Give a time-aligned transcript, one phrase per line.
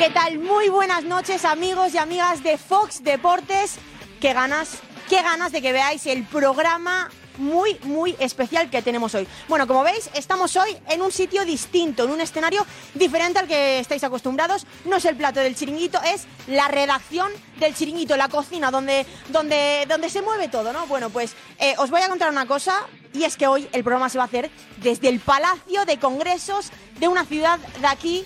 [0.00, 0.38] ¿Qué tal?
[0.38, 3.74] Muy buenas noches amigos y amigas de Fox Deportes.
[4.18, 4.78] Qué ganas,
[5.10, 9.28] qué ganas de que veáis el programa muy, muy especial que tenemos hoy.
[9.46, 13.78] Bueno, como veis, estamos hoy en un sitio distinto, en un escenario diferente al que
[13.78, 14.64] estáis acostumbrados.
[14.86, 19.84] No es el plato del chiringuito, es la redacción del chiringuito, la cocina, donde, donde,
[19.86, 20.86] donde se mueve todo, ¿no?
[20.86, 22.74] Bueno, pues eh, os voy a contar una cosa,
[23.12, 26.70] y es que hoy el programa se va a hacer desde el Palacio de Congresos
[26.98, 28.24] de una ciudad de aquí,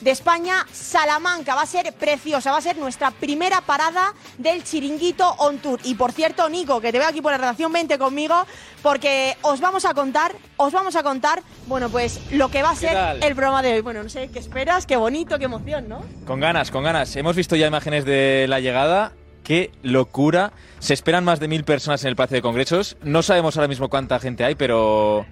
[0.00, 1.54] de España, Salamanca.
[1.54, 5.80] Va a ser preciosa, va a ser nuestra primera parada del Chiringuito On Tour.
[5.84, 8.34] Y por cierto, Nico, que te veo aquí por la redacción, vente conmigo,
[8.82, 12.76] porque os vamos a contar, os vamos a contar, bueno, pues lo que va a
[12.76, 13.22] ser tal?
[13.22, 13.80] el programa de hoy.
[13.80, 16.04] Bueno, no sé qué esperas, qué bonito, qué emoción, ¿no?
[16.26, 17.14] Con ganas, con ganas.
[17.16, 19.12] Hemos visto ya imágenes de la llegada.
[19.42, 20.52] Qué locura.
[20.80, 22.96] Se esperan más de mil personas en el Palacio de Congresos.
[23.02, 25.24] No sabemos ahora mismo cuánta gente hay, pero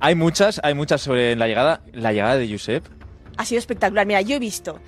[0.00, 1.80] hay muchas, hay muchas sobre la llegada.
[1.92, 2.99] La llegada de Josep.
[3.40, 4.06] Ha sido espectacular.
[4.06, 4.78] Mira, yo he visto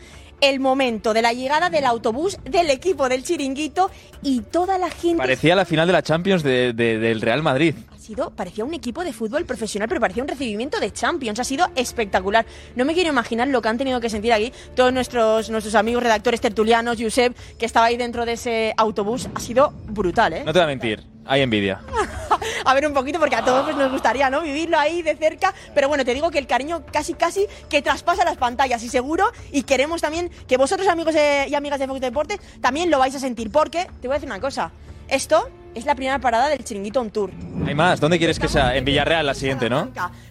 [0.41, 3.91] el momento de la llegada del autobús del equipo del chiringuito
[4.23, 7.75] y toda la gente Parecía la final de la Champions de- de- del Real Madrid.
[7.95, 11.39] ha sido parecía un equipo de fútbol profesional pero parecía un recibimiento de Champions.
[11.39, 12.45] Ha sido espectacular.
[12.75, 16.03] No me quiero imaginar lo que han tenido que sentir aquí todos nuestros nuestros amigos
[16.03, 19.29] redactores tertulianos Josep que estaba ahí dentro de ese autobús.
[19.37, 21.81] Ha sido brutal eh No te voy a mentir, hay envidia.
[22.65, 25.53] a ver un poquito porque a todos pues, nos gustaría no vivirlo ahí de cerca
[25.75, 29.27] pero bueno te digo que el cariño casi casi que traspasa las pantallas y seguro
[29.53, 33.15] y queremos también que vosotros amigos de- y amigas de Fox Deportes también lo vais
[33.15, 34.71] a sentir porque te voy a decir una cosa
[35.09, 37.31] esto es la primera parada del chiringuito on tour
[37.67, 37.99] Hay más.
[38.01, 38.77] ¿Dónde quieres que sea?
[38.77, 39.91] En Villarreal la siguiente, ¿no?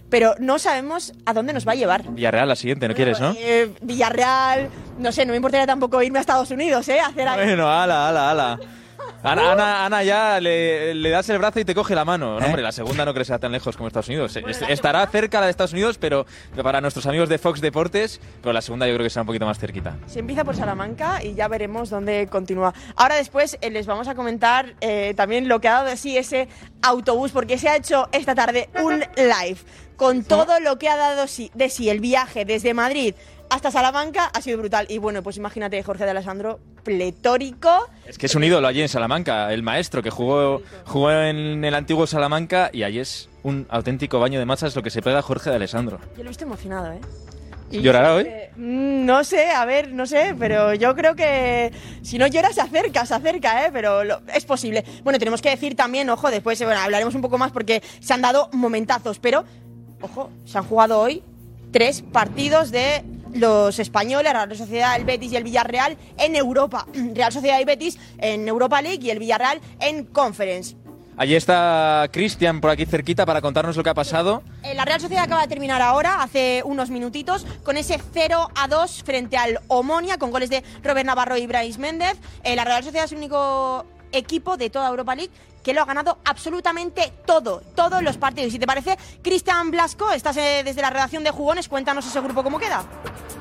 [0.09, 3.33] pero no sabemos a dónde nos va a llevar Villarreal la siguiente, ¿no quieres, no?
[3.37, 4.69] Eh, Villarreal
[4.99, 8.09] no sé no me importaría tampoco irme a Estados Unidos eh a hacer Bueno, ala,
[8.09, 8.59] ala, ala.
[9.23, 12.39] Ana, Ana, Ana ya le, le das el brazo y te coge la mano.
[12.39, 14.35] No, hombre, la segunda no creo que sea tan lejos como Estados Unidos.
[14.35, 16.25] Es- Estará cerca la de Estados Unidos, pero
[16.63, 19.45] para nuestros amigos de Fox Deportes, pero la segunda yo creo que será un poquito
[19.45, 19.95] más cerquita.
[20.07, 22.73] Se empieza por Salamanca y ya veremos dónde continúa.
[22.95, 26.17] Ahora después eh, les vamos a comentar eh, también lo que ha dado de sí
[26.17, 26.47] ese
[26.81, 29.57] autobús, porque se ha hecho esta tarde un live
[29.97, 33.13] con todo lo que ha dado de sí el viaje desde Madrid
[33.51, 34.85] hasta Salamanca ha sido brutal.
[34.89, 37.69] Y bueno, pues imagínate Jorge de Alessandro, pletórico.
[38.07, 41.75] Es que es un ídolo allí en Salamanca, el maestro que jugó, jugó en el
[41.75, 45.49] antiguo Salamanca y allí es un auténtico baño de masas lo que se pega Jorge
[45.49, 45.99] de Alessandro.
[46.15, 46.99] Yo lo he visto emocionado, ¿eh?
[47.71, 48.23] Y- ¿Llorará hoy?
[48.27, 52.51] eh, mm, no sé, a ver, no sé, pero yo creo que si no llora
[52.53, 53.69] se acerca, se acerca, ¿eh?
[53.73, 54.83] Pero lo- es posible.
[55.03, 58.13] Bueno, tenemos que decir también, ojo, después eh, bueno, hablaremos un poco más porque se
[58.13, 59.45] han dado momentazos, pero,
[60.01, 61.23] ojo, se han jugado hoy
[61.71, 63.03] tres partidos de
[63.33, 66.85] los españoles, la Real Sociedad, el Betis y el Villarreal en Europa.
[67.13, 70.75] Real Sociedad y Betis en Europa League y el Villarreal en Conference.
[71.17, 74.41] Allí está Cristian por aquí cerquita para contarnos lo que ha pasado.
[74.63, 78.67] Eh, La Real Sociedad acaba de terminar ahora, hace unos minutitos, con ese 0 a
[78.67, 82.17] 2 frente al Omonia, con goles de Robert Navarro y Brais Méndez.
[82.43, 85.31] Eh, la Real Sociedad es el único equipo de toda Europa League
[85.63, 88.47] que lo ha ganado absolutamente todo, todos los partidos.
[88.47, 92.19] Y si te parece, Cristian Blasco, estás eh, desde la redacción de Jugones, cuéntanos ese
[92.19, 92.83] grupo cómo queda.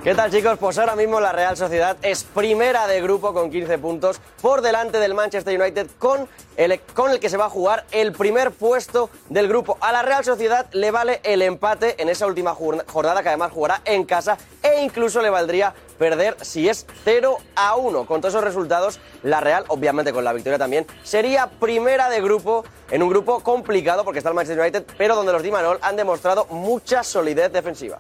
[0.05, 0.59] ¿Qué tal chicos?
[0.59, 4.99] Pues ahora mismo la Real Sociedad es primera de grupo con 15 puntos por delante
[4.99, 9.09] del Manchester United con el, con el que se va a jugar el primer puesto
[9.31, 9.79] del grupo.
[9.81, 13.51] A la Real Sociedad le vale el empate en esa última jorn- jornada que además
[13.53, 18.07] jugará en casa e incluso le valdría perder si es 0 a 1.
[18.07, 22.65] Con todos esos resultados, la Real, obviamente con la victoria también, sería primera de grupo
[22.91, 25.97] en un grupo complicado porque está el Manchester United, pero donde los Di Manol han
[25.97, 27.99] demostrado mucha solidez defensiva.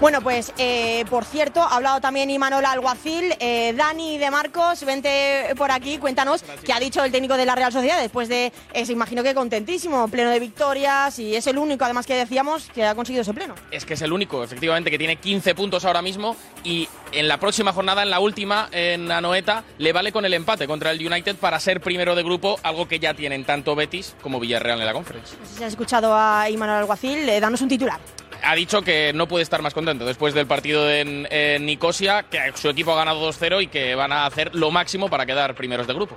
[0.00, 3.34] Bueno, pues eh, por cierto, ha hablado también Imanol Alguacil.
[3.40, 7.56] Eh, Dani de Marcos, vente por aquí, cuéntanos qué ha dicho el técnico de la
[7.56, 11.58] Real Sociedad después de, eh, se imagino que contentísimo, pleno de victorias y es el
[11.58, 13.56] único, además que decíamos, que ha conseguido ese pleno.
[13.72, 17.40] Es que es el único, efectivamente, que tiene 15 puntos ahora mismo y en la
[17.40, 21.34] próxima jornada, en la última, en Anoeta, le vale con el empate contra el United
[21.36, 24.92] para ser primero de grupo, algo que ya tienen tanto Betis como Villarreal en la
[24.92, 25.36] Conference.
[25.40, 27.98] No sé si has escuchado a Imanol Alguacil, eh, danos un titular.
[28.42, 31.26] Ha dicho que no puede estar más contento después del partido en,
[31.64, 35.26] Nicosia, que su equipo ha ganado 2-0 y que van a hacer lo máximo para
[35.26, 36.16] quedar primeros de grupo.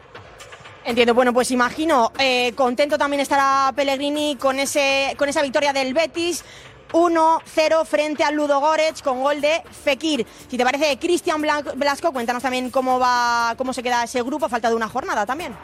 [0.84, 5.94] Entiendo, bueno, pues imagino, eh, contento también estará Pellegrini con, ese, con esa victoria del
[5.94, 6.44] Betis.
[6.94, 8.62] 1-0 frente al Ludo
[9.04, 10.26] con gol de Fekir.
[10.50, 14.50] Si te parece, Cristian Blasco, cuéntanos también cómo va, cómo se queda ese grupo, a
[14.50, 15.56] falta de una jornada también.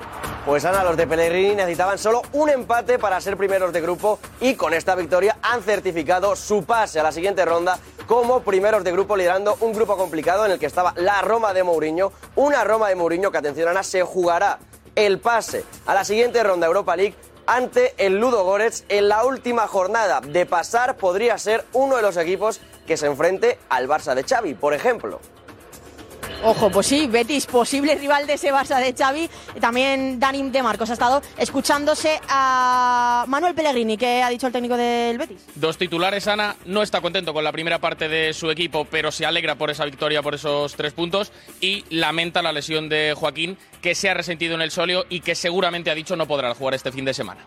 [0.46, 4.56] Pues Ana, los de Pellegrini necesitaban solo un empate para ser primeros de grupo y
[4.56, 7.78] con esta victoria han certificado su pase a la siguiente ronda
[8.08, 11.64] como primeros de grupo liderando un grupo complicado en el que estaba la Roma de
[11.64, 14.60] Mourinho, una Roma de Mourinho que atención Ana se jugará
[14.96, 17.16] el pase a la siguiente ronda Europa League
[17.48, 20.22] ante el Ludo Goretz en la última jornada.
[20.22, 24.54] De pasar podría ser uno de los equipos que se enfrente al Barça de Xavi,
[24.54, 25.20] por ejemplo.
[26.44, 29.30] Ojo, pues sí, Betis, posible rival de ese Barça de Xavi.
[29.60, 34.78] También Dani de Marcos ha estado escuchándose a Manuel Pellegrini, que ha dicho el técnico
[34.78, 35.46] del Betis.
[35.56, 39.26] Dos titulares, Ana no está contento con la primera parte de su equipo, pero se
[39.26, 43.96] alegra por esa victoria, por esos tres puntos, y lamenta la lesión de Joaquín, que
[43.96, 46.92] se ha resentido en el solio y que seguramente ha dicho no podrá jugar este
[46.92, 47.42] fin de semana.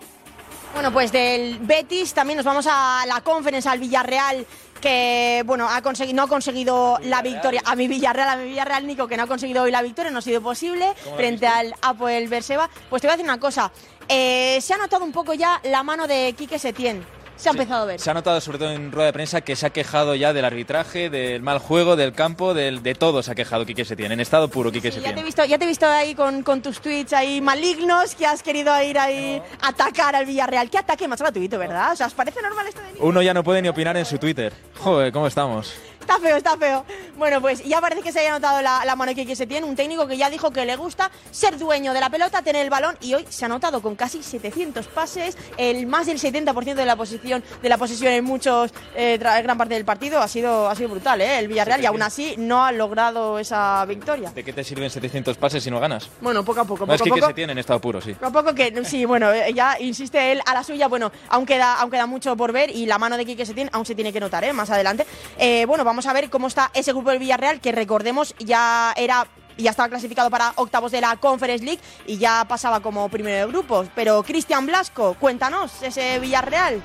[0.72, 4.46] Bueno, pues del Betis también nos vamos a la conferencia al Villarreal
[4.80, 7.62] que bueno ha conseguido no ha conseguido la victoria.
[7.64, 10.18] A mi Villarreal a mi Villarreal Nico que no ha conseguido hoy la victoria no
[10.18, 12.68] ha sido posible frente al Apoel Berseba.
[12.88, 13.70] Pues te voy a decir una cosa.
[14.08, 17.04] Eh, se ha notado un poco ya la mano de Quique Setién
[17.40, 18.00] se ha empezado a ver.
[18.00, 20.44] Se ha notado, sobre todo en rueda de prensa, que se ha quejado ya del
[20.44, 24.12] arbitraje, del mal juego, del campo, del, de todo se ha quejado Quique Setién.
[24.12, 25.10] En estado puro, Quique Sí, Setién.
[25.10, 28.14] ya te he visto, ya te he visto ahí con, con tus tweets ahí malignos
[28.14, 30.68] que has querido ir ahí a atacar al Villarreal.
[30.70, 31.92] ¿Qué ataque más gratuito, verdad?
[31.92, 33.04] O sea, ¿os parece normal esto de Nico?
[33.06, 34.52] Uno ya no puede ni opinar en su Twitter.
[34.78, 35.72] Joder, ¿cómo estamos?
[36.10, 36.84] Está feo, está feo.
[37.16, 39.76] Bueno, pues ya parece que se haya notado la, la mano que Quique Setién, un
[39.76, 42.96] técnico que ya dijo que le gusta ser dueño de la pelota, tener el balón
[43.00, 46.96] y hoy se ha notado con casi 700 pases, el más del 70% de la
[46.96, 50.88] posición de la posesión en muchos eh, gran parte del partido ha sido ha sido
[50.88, 51.38] brutal, ¿eh?
[51.38, 54.32] El Villarreal y aún así no ha logrado esa victoria.
[54.32, 56.10] ¿De qué te sirven 700 pases si no ganas?
[56.20, 57.30] Bueno, poco a poco, No es poco a Quique poco.
[57.30, 58.14] Setién en estado puro, sí.
[58.14, 61.46] Poco a poco que, sí, bueno, eh, ya insiste él a la suya, bueno, aún
[61.46, 64.12] queda, aún queda mucho por ver y la mano de Quique Setién aún se tiene
[64.12, 64.52] que notar, ¿eh?
[64.52, 65.06] Más adelante.
[65.38, 69.26] Eh, bueno, vamos a ver cómo está ese grupo del Villarreal, que recordemos ya era
[69.56, 73.52] ya estaba clasificado para octavos de la Conference League y ya pasaba como primero de
[73.52, 73.88] grupos.
[73.94, 76.82] Pero Cristian Blasco, cuéntanos, ese Villarreal.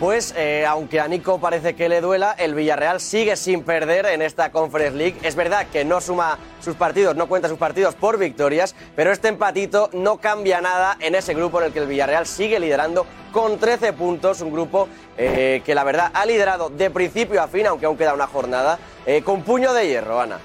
[0.00, 4.22] Pues eh, aunque a Nico parece que le duela, el Villarreal sigue sin perder en
[4.22, 5.16] esta Conference League.
[5.24, 9.26] Es verdad que no suma sus partidos, no cuenta sus partidos por victorias, pero este
[9.26, 13.58] empatito no cambia nada en ese grupo en el que el Villarreal sigue liderando con
[13.58, 17.86] 13 puntos, un grupo eh, que la verdad ha liderado de principio a fin, aunque
[17.86, 20.38] aún queda una jornada, eh, con puño de hierro, Ana.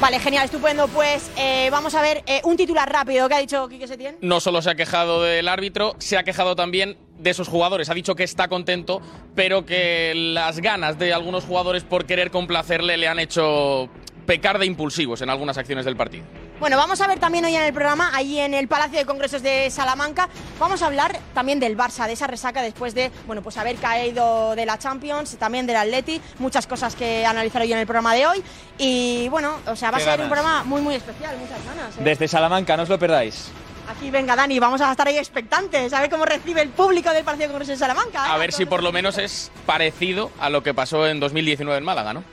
[0.00, 0.88] Vale, genial, estupendo.
[0.88, 4.18] Pues eh, vamos a ver eh, un titular rápido que ha dicho Quique Setién.
[4.20, 7.88] No solo se ha quejado del árbitro, se ha quejado también de sus jugadores.
[7.90, 9.00] Ha dicho que está contento,
[9.34, 13.88] pero que las ganas de algunos jugadores por querer complacerle le han hecho
[14.24, 16.24] pecar de impulsivos en algunas acciones del partido.
[16.60, 19.42] Bueno, vamos a ver también hoy en el programa, ahí en el Palacio de Congresos
[19.42, 20.28] de Salamanca,
[20.58, 24.54] vamos a hablar también del Barça, de esa resaca después de, bueno, pues haber caído
[24.54, 28.26] de la Champions, también del Atleti, muchas cosas que analizar hoy en el programa de
[28.26, 28.42] hoy
[28.78, 31.96] y bueno, o sea, va a ser un programa muy muy especial, muchas ganas.
[31.98, 32.00] ¿eh?
[32.02, 33.50] Desde Salamanca, no os lo perdáis.
[33.88, 37.24] Aquí venga Dani, vamos a estar ahí expectantes, a ver cómo recibe el público del
[37.24, 38.26] Palacio de Congresos de Salamanca.
[38.26, 38.30] ¿eh?
[38.30, 41.84] A ver si por lo menos es parecido a lo que pasó en 2019 en
[41.84, 42.24] Málaga, ¿no?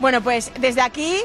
[0.00, 1.16] Bueno, pues desde aquí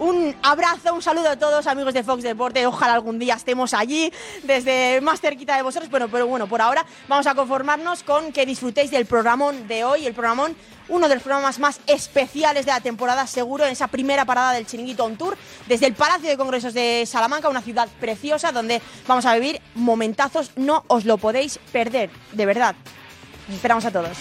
[0.00, 2.66] un abrazo, un saludo a todos amigos de Fox Deporte.
[2.66, 4.12] Ojalá algún día estemos allí,
[4.42, 5.90] desde más cerquita de vosotros.
[5.90, 10.06] Bueno, pero bueno, por ahora vamos a conformarnos con que disfrutéis del programón de hoy,
[10.06, 10.56] el programón,
[10.88, 14.66] uno de los programas más especiales de la temporada, seguro, en esa primera parada del
[14.66, 15.36] Chiringuito On Tour,
[15.68, 20.52] desde el Palacio de Congresos de Salamanca, una ciudad preciosa donde vamos a vivir momentazos.
[20.56, 22.74] No os lo podéis perder, de verdad.
[23.48, 24.16] Os esperamos a todos.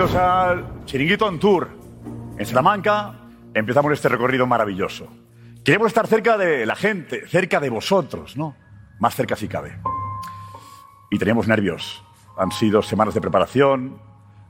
[0.00, 1.68] Bienvenidos al Chiringuito on Tour.
[2.38, 3.16] En Salamanca
[3.52, 5.08] empezamos este recorrido maravilloso.
[5.62, 8.56] Queremos estar cerca de la gente, cerca de vosotros, ¿no?
[8.98, 9.78] Más cerca si cabe.
[11.10, 12.02] Y teníamos nervios.
[12.38, 14.00] han sido semanas de preparación,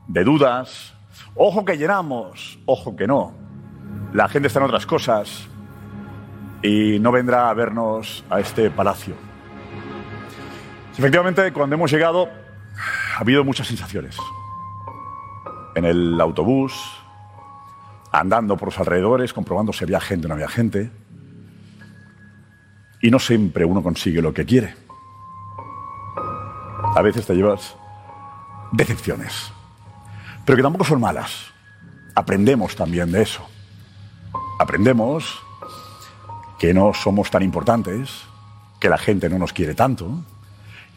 [0.07, 0.95] de dudas.
[1.35, 3.35] Ojo que llenamos, ojo que no.
[4.12, 5.49] La gente está en otras cosas
[6.62, 9.16] y no vendrá a vernos a este palacio.
[10.97, 12.28] Efectivamente, cuando hemos llegado,
[13.16, 14.16] ha habido muchas sensaciones.
[15.74, 16.72] En el autobús,
[18.12, 20.90] andando por los alrededores, comprobando si había gente o no había gente.
[23.02, 24.74] Y no siempre uno consigue lo que quiere.
[26.94, 27.76] A veces te llevas
[28.72, 29.52] decepciones,
[30.44, 31.52] pero que tampoco son malas.
[32.14, 33.46] Aprendemos también de eso.
[34.58, 35.40] Aprendemos
[36.58, 38.24] que no somos tan importantes,
[38.80, 40.22] que la gente no nos quiere tanto.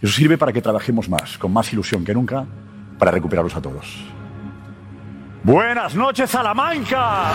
[0.02, 2.46] Eso sirve para que trabajemos más, con más ilusión que nunca,
[2.98, 4.04] para recuperarlos a todos.
[5.44, 7.32] Buenas noches, Salamanca.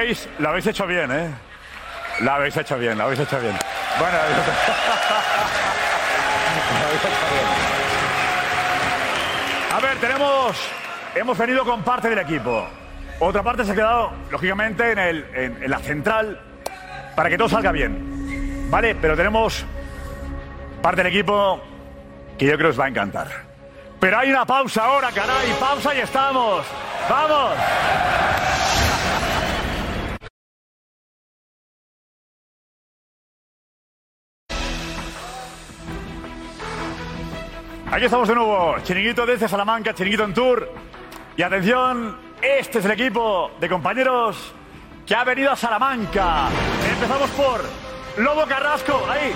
[0.00, 1.30] Habéis, lo habéis hecho bien, ¿eh?
[2.20, 3.56] Lo habéis hecho bien, lo habéis hecho bien.
[3.98, 4.16] Bueno,
[6.80, 7.46] Lo habéis hecho bien.
[9.72, 10.56] A ver, tenemos,
[11.14, 12.66] hemos venido con parte del equipo.
[13.20, 16.40] Otra parte se ha quedado, lógicamente, en, el, en- en la central
[17.14, 18.68] para que todo salga bien.
[18.70, 18.94] ¿Vale?
[18.94, 19.64] Pero tenemos
[20.82, 21.60] parte del equipo
[22.38, 23.28] que yo creo que os va a encantar.
[23.98, 26.64] Pero hay una pausa ahora, caray, pausa y estamos.
[27.08, 27.50] ¡Vamos!
[37.92, 40.72] Aquí estamos de nuevo, Chiringuito desde Salamanca, Chiringuito en Tour.
[41.36, 44.54] Y atención, este es el equipo de compañeros
[45.04, 46.50] que ha venido a Salamanca.
[46.88, 47.64] Empezamos por
[48.22, 49.34] Lobo Carrasco, ahí.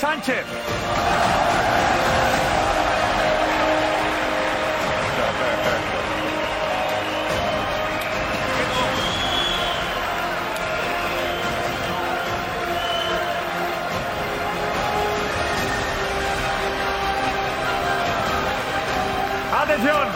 [0.00, 0.46] Sánchez.
[19.52, 20.08] Atención.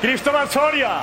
[0.00, 1.00] Cristóbal Soria.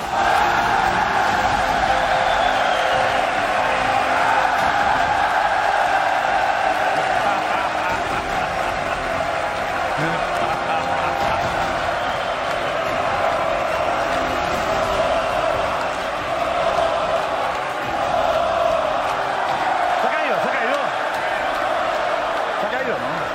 [22.70, 23.28] Se ha caído, se ha caído.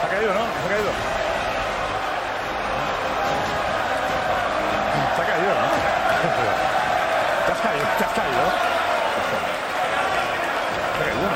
[0.00, 0.38] Se ha caído, ¿no?
[0.38, 0.44] caído, ¿no?
[0.48, 0.92] Se ha caído.
[5.16, 5.68] Se ha caído, ¿no?
[7.46, 8.44] Te has caído, te has caído.
[10.78, 11.28] ¿Te has caído?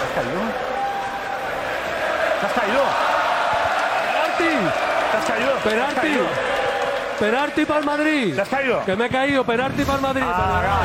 [0.00, 0.40] ¿Te has caído?
[2.40, 2.82] ¿Te has caído?
[4.04, 4.52] ¡Penalti!
[5.10, 5.50] ¿Te has caído?
[5.52, 6.00] ¿Te has ¡Penalti!
[6.00, 6.24] caído?
[7.54, 8.34] ¡Penalti para el Madrid!
[8.34, 8.84] ¿Te has caído?
[8.84, 10.22] Que me he caído, penalti para el Madrid.
[10.22, 10.80] Va, va, va, va, va.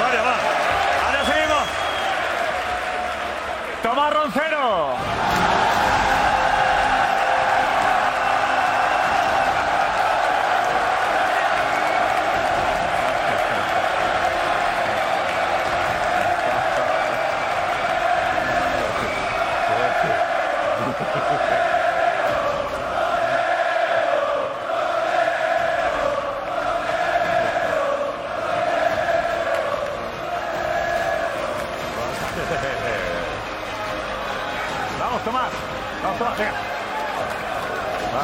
[0.00, 0.34] Vale, va.
[1.06, 1.64] Ahora seguimos.
[3.82, 5.17] Tomás Roncero.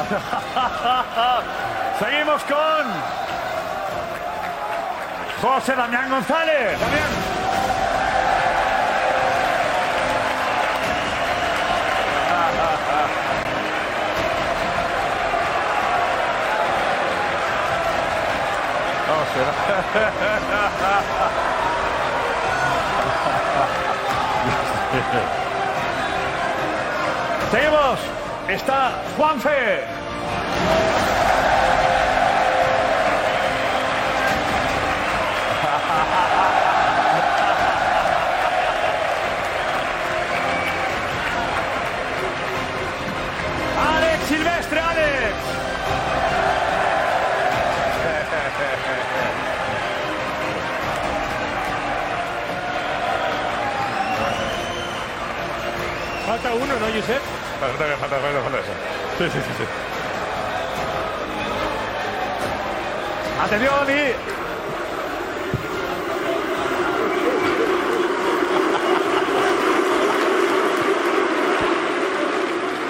[1.99, 2.85] Seguimos con
[5.41, 6.79] José Damián González.
[6.79, 7.09] Damián.
[27.51, 28.24] Seguimos.
[28.47, 29.83] Está Juanfe.
[43.79, 45.35] Alex Silvestre, Alex.
[56.27, 57.34] Falta uno, ¿no, Josep?
[57.65, 58.57] Falta, falta.
[59.17, 59.65] Sí, sí, sí, sí.
[63.41, 63.75] Atención.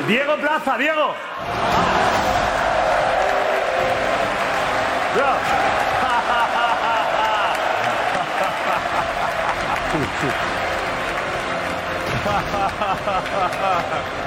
[0.08, 1.16] Diego Plaza, Diego.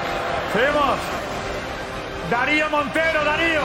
[0.52, 0.98] Seguimos.
[2.30, 3.62] Darío Montero, Darío.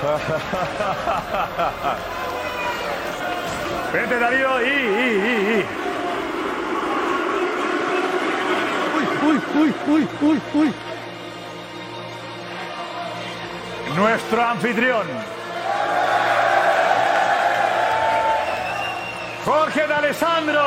[3.92, 5.79] Vente, Darío, y, y, y, y.
[9.70, 10.74] Uy, uy, uy, uy,
[13.94, 15.06] nuestro anfitrión.
[19.44, 20.60] Jorge de Alessandro.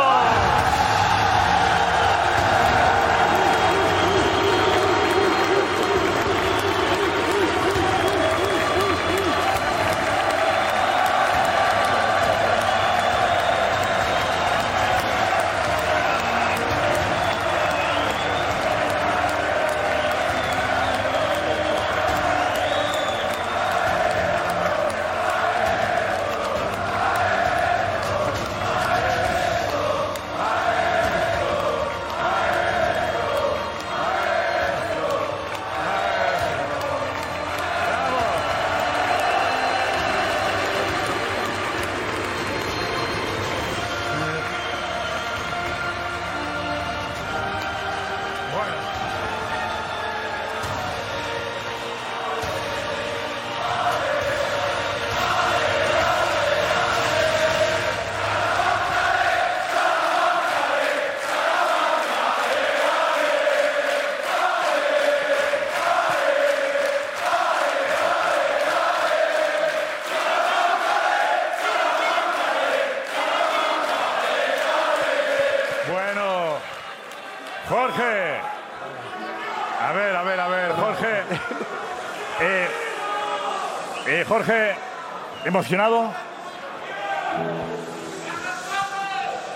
[85.53, 86.11] ¿Emocionado?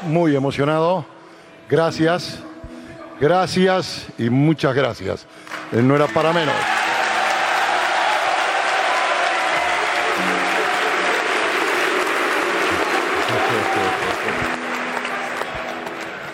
[0.03, 1.03] Muy emocionado.
[1.67, 2.39] Gracias,
[3.19, 5.25] gracias y muchas gracias.
[5.71, 6.53] Eh, No era para menos.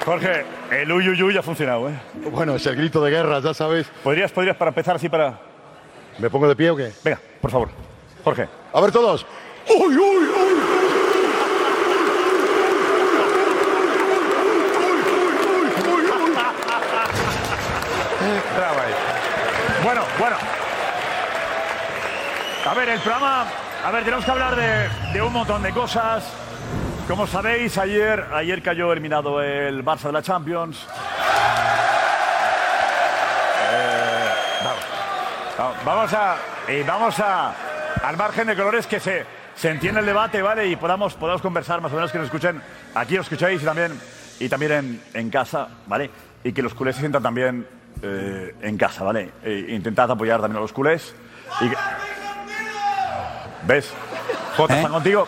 [0.06, 1.93] Jorge, el uyuyuy ha funcionado, ¿eh?
[2.32, 3.88] Bueno, es el grito de guerra, ya sabes.
[4.04, 5.39] ¿Podrías, podrías para empezar así para...?
[6.19, 6.91] ¿Me pongo de pie o qué?
[7.04, 7.69] Venga, por favor.
[8.23, 8.47] Jorge.
[8.73, 9.26] A ver todos.
[22.74, 23.46] A ver, el programa.
[23.86, 26.24] A ver, tenemos que hablar de, de un montón de cosas.
[27.08, 30.88] Como sabéis, ayer, ayer cayó eliminado el Barça de la Champions.
[33.72, 34.30] Eh,
[35.56, 35.76] vamos.
[35.86, 36.36] Vamos, a.
[36.68, 37.54] Y vamos a.
[38.04, 40.66] Al margen de colores que se, se entiende el debate, ¿vale?
[40.66, 42.60] Y podamos, podamos conversar, más o menos que nos escuchen.
[42.96, 44.02] Aquí os escucháis y también,
[44.40, 46.10] y también en, en casa, ¿vale?
[46.44, 47.68] Y que los culés se sientan también
[48.02, 49.30] eh, en casa, ¿vale?
[49.44, 51.14] E intentad apoyar también a los culés.
[51.62, 51.70] Y
[53.67, 53.91] ¿Ves?
[54.58, 55.28] Jota, ¿están contigo?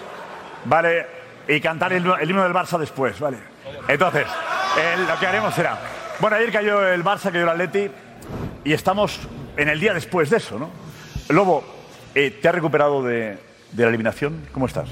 [0.65, 1.05] Vale.
[1.47, 3.37] Y cantar el, el himno del Barça después, ¿vale?
[3.87, 4.25] Entonces,
[4.95, 5.77] el- lo que haremos será...
[6.19, 7.91] Bueno, ayer cayó el Barça, cayó el Atleti,
[8.63, 9.19] y estamos
[9.57, 10.69] en el día después de eso, ¿no?
[11.29, 11.63] Lobo,
[12.15, 13.37] eh, ¿te has recuperado de,
[13.71, 14.47] de la eliminación?
[14.51, 14.89] ¿Cómo estás?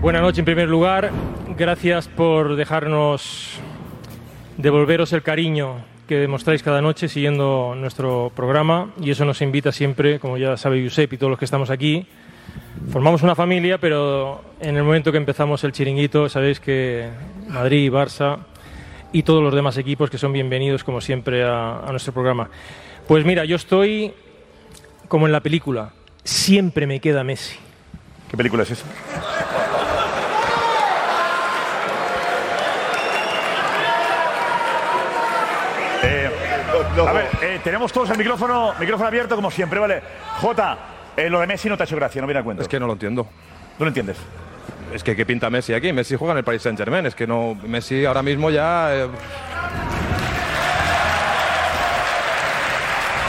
[0.00, 1.10] Buenas noches en primer lugar.
[1.56, 3.58] Gracias por dejarnos
[4.58, 10.20] devolveros el cariño que demostráis cada noche siguiendo nuestro programa y eso nos invita siempre,
[10.20, 12.06] como ya sabe Josep y todos los que estamos aquí.
[12.90, 17.08] Formamos una familia, pero en el momento que empezamos el chiringuito sabéis que
[17.48, 18.38] Madrid, Barça
[19.12, 22.48] y todos los demás equipos que son bienvenidos como siempre a, a nuestro programa.
[23.08, 24.12] Pues mira, yo estoy
[25.08, 25.92] como en la película,
[26.22, 27.56] siempre me queda Messi.
[28.30, 28.86] ¿Qué película es esa?
[37.04, 40.02] A ver, eh, tenemos todos el micrófono, micrófono abierto como siempre, ¿vale?
[40.40, 40.78] Jota,
[41.16, 42.62] eh, lo de Messi no te ha hecho gracia, no viene a cuento.
[42.62, 43.24] Es que no lo entiendo.
[43.78, 44.16] ¿No lo entiendes?
[44.94, 45.92] Es que ¿qué pinta Messi aquí?
[45.92, 47.04] Messi juega en el Paris Saint Germain.
[47.06, 47.56] Es que no.
[47.66, 48.94] Messi ahora mismo ya.
[48.94, 49.08] eh, o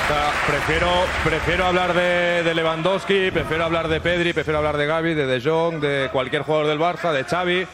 [0.08, 0.88] sea, prefiero,
[1.23, 5.41] prefiero hablar de, de Lewandowski, prefiero hablar de Pedri, prefiero hablar de Gavi, de De
[5.41, 7.67] Jong, de cualquier jugador del Barça, de Xavi.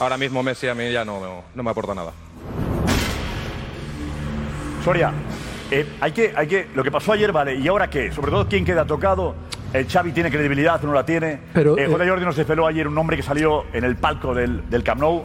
[0.00, 2.12] Ahora mismo Messi a mí ya no, no me aporta nada.
[4.84, 5.12] Soria,
[5.70, 8.10] eh, hay que, hay que, lo que pasó ayer, vale, ¿y ahora qué?
[8.12, 9.34] Sobre todo, ¿quién queda tocado?
[9.72, 11.40] El Xavi tiene credibilidad, no la tiene.
[11.52, 12.04] Pero, eh, J.
[12.04, 15.00] eh, Jordi nos desveló ayer un nombre que salió en el palco del, del Camp
[15.00, 15.24] Nou.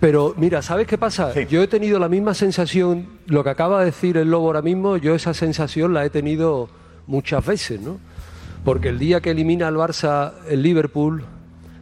[0.00, 1.32] Pero mira, ¿sabes qué pasa?
[1.42, 4.96] Yo he tenido la misma sensación, lo que acaba de decir el Lobo ahora mismo,
[4.96, 6.68] yo esa sensación la he tenido
[7.06, 7.98] muchas veces, ¿no?
[8.64, 11.24] Porque el día que elimina al Barça el Liverpool,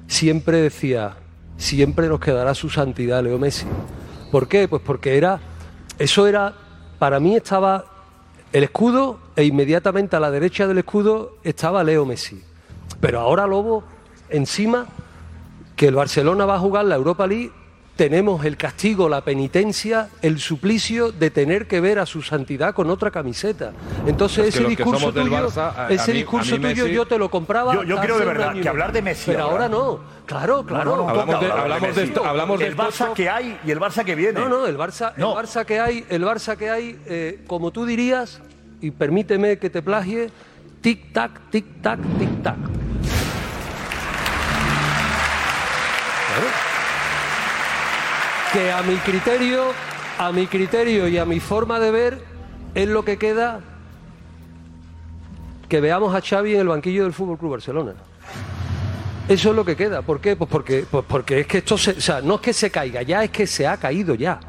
[0.06, 1.16] siempre decía,
[1.58, 3.66] siempre nos quedará su santidad Leo Messi.
[4.30, 4.66] ¿Por qué?
[4.66, 5.40] Pues porque era,
[5.98, 6.54] eso era,
[6.98, 7.84] para mí estaba
[8.52, 12.42] el escudo e inmediatamente a la derecha del escudo estaba Leo Messi.
[13.00, 13.84] Pero ahora Lobo,
[14.30, 14.86] encima,
[15.76, 17.52] que el Barcelona va a jugar la Europa League,
[17.96, 22.90] tenemos el castigo, la penitencia, el suplicio de tener que ver a su santidad con
[22.90, 23.72] otra camiseta.
[24.06, 27.06] Entonces Es que ese discurso tuyo, Barça, a- a ese mí- discurso tuyo Messi- yo
[27.06, 27.74] te lo compraba.
[27.74, 30.00] Yo- yo creo de verdad que hablar de Messi Pero ahora- ahora no.
[30.26, 30.90] Claro, claro.
[30.90, 34.04] No, no, Hablamos de- hablamos de esto- hablamos El Barça que hay y el Barça
[34.04, 34.38] que viene.
[34.40, 37.86] No, no, el Barça, el Barça que hay, el Barça que hay, eh, como tú
[37.86, 38.42] dirías,
[38.82, 40.30] y permíteme que te plagie,
[40.82, 42.56] tic tac, tic tac, tic tac.
[46.26, 46.75] Claro.
[48.56, 49.64] Que a mi criterio,
[50.18, 52.24] a mi criterio y a mi forma de ver,
[52.74, 53.60] es lo que queda
[55.68, 57.92] que veamos a Xavi en el banquillo del Fútbol Club Barcelona.
[59.28, 60.00] Eso es lo que queda.
[60.00, 60.36] ¿Por qué?
[60.36, 63.02] Pues porque, pues porque es que esto se, o sea, no es que se caiga
[63.02, 64.40] ya, es que se ha caído ya.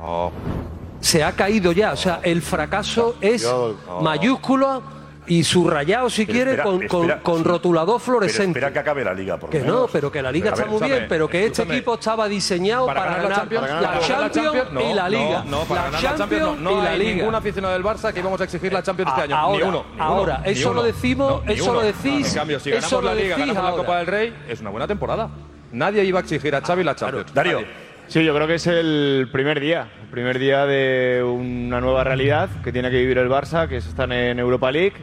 [1.01, 1.91] Se ha caído ya.
[1.91, 4.83] O sea, el fracaso es yo- mayúsculo
[5.27, 7.43] y subrayado, si Pero quiere, espera, con, con- espera, con sí.
[7.43, 8.59] rotulador Pero fluorescente.
[8.59, 9.89] espera que acabe la liga, por lo Que no, menos.
[9.91, 12.85] pero que la liga Pero está ver, muy bien, pero que este equipo estaba diseñado
[12.85, 15.43] para, ganar ganar la Champions, la para ganar Champions no, y la Liga.
[15.45, 17.15] No, no, para la ganar la Champions no, no y la hay Liga.
[17.15, 19.35] ningún aficionado del Barça que íbamos a exigir la Champions este año.
[19.35, 19.85] ahora, ni uno.
[19.95, 20.83] ni ahora, uno, eso lo uno.
[20.83, 21.73] decimos- ni eso uno.
[21.73, 23.71] lo decís- En cambio, si ganamos lo la Liga, ganamos la.
[23.71, 25.29] Copa del Rey, es una buena temporada.
[25.71, 27.33] Nadie iba a exigir a Xavi la Champions.
[27.33, 27.59] Darío.
[28.07, 32.47] Sí, yo creo que es el primer día, el primer día de una nueva realidad
[32.63, 34.93] que tiene que vivir el Barça, que es estar en Europa League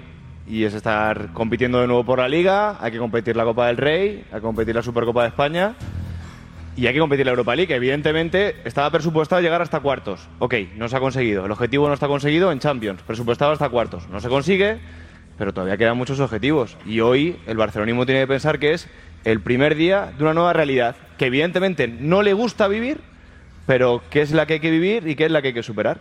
[0.47, 3.77] y es estar compitiendo de nuevo por la Liga, hay que competir la Copa del
[3.77, 5.75] Rey, hay que competir la Supercopa de España
[6.77, 7.75] y hay que competir la Europa League.
[7.75, 10.29] Evidentemente estaba presupuestado llegar hasta cuartos.
[10.39, 11.47] Ok, no se ha conseguido.
[11.47, 14.09] El objetivo no está conseguido en Champions, presupuestado hasta cuartos.
[14.09, 14.79] No se consigue,
[15.39, 16.77] pero todavía quedan muchos objetivos.
[16.85, 18.89] Y hoy el barcelonismo tiene que pensar que es
[19.25, 23.01] el primer día de una nueva realidad, que evidentemente no le gusta vivir,
[23.67, 25.63] pero que es la que hay que vivir y que es la que hay que
[25.63, 26.01] superar.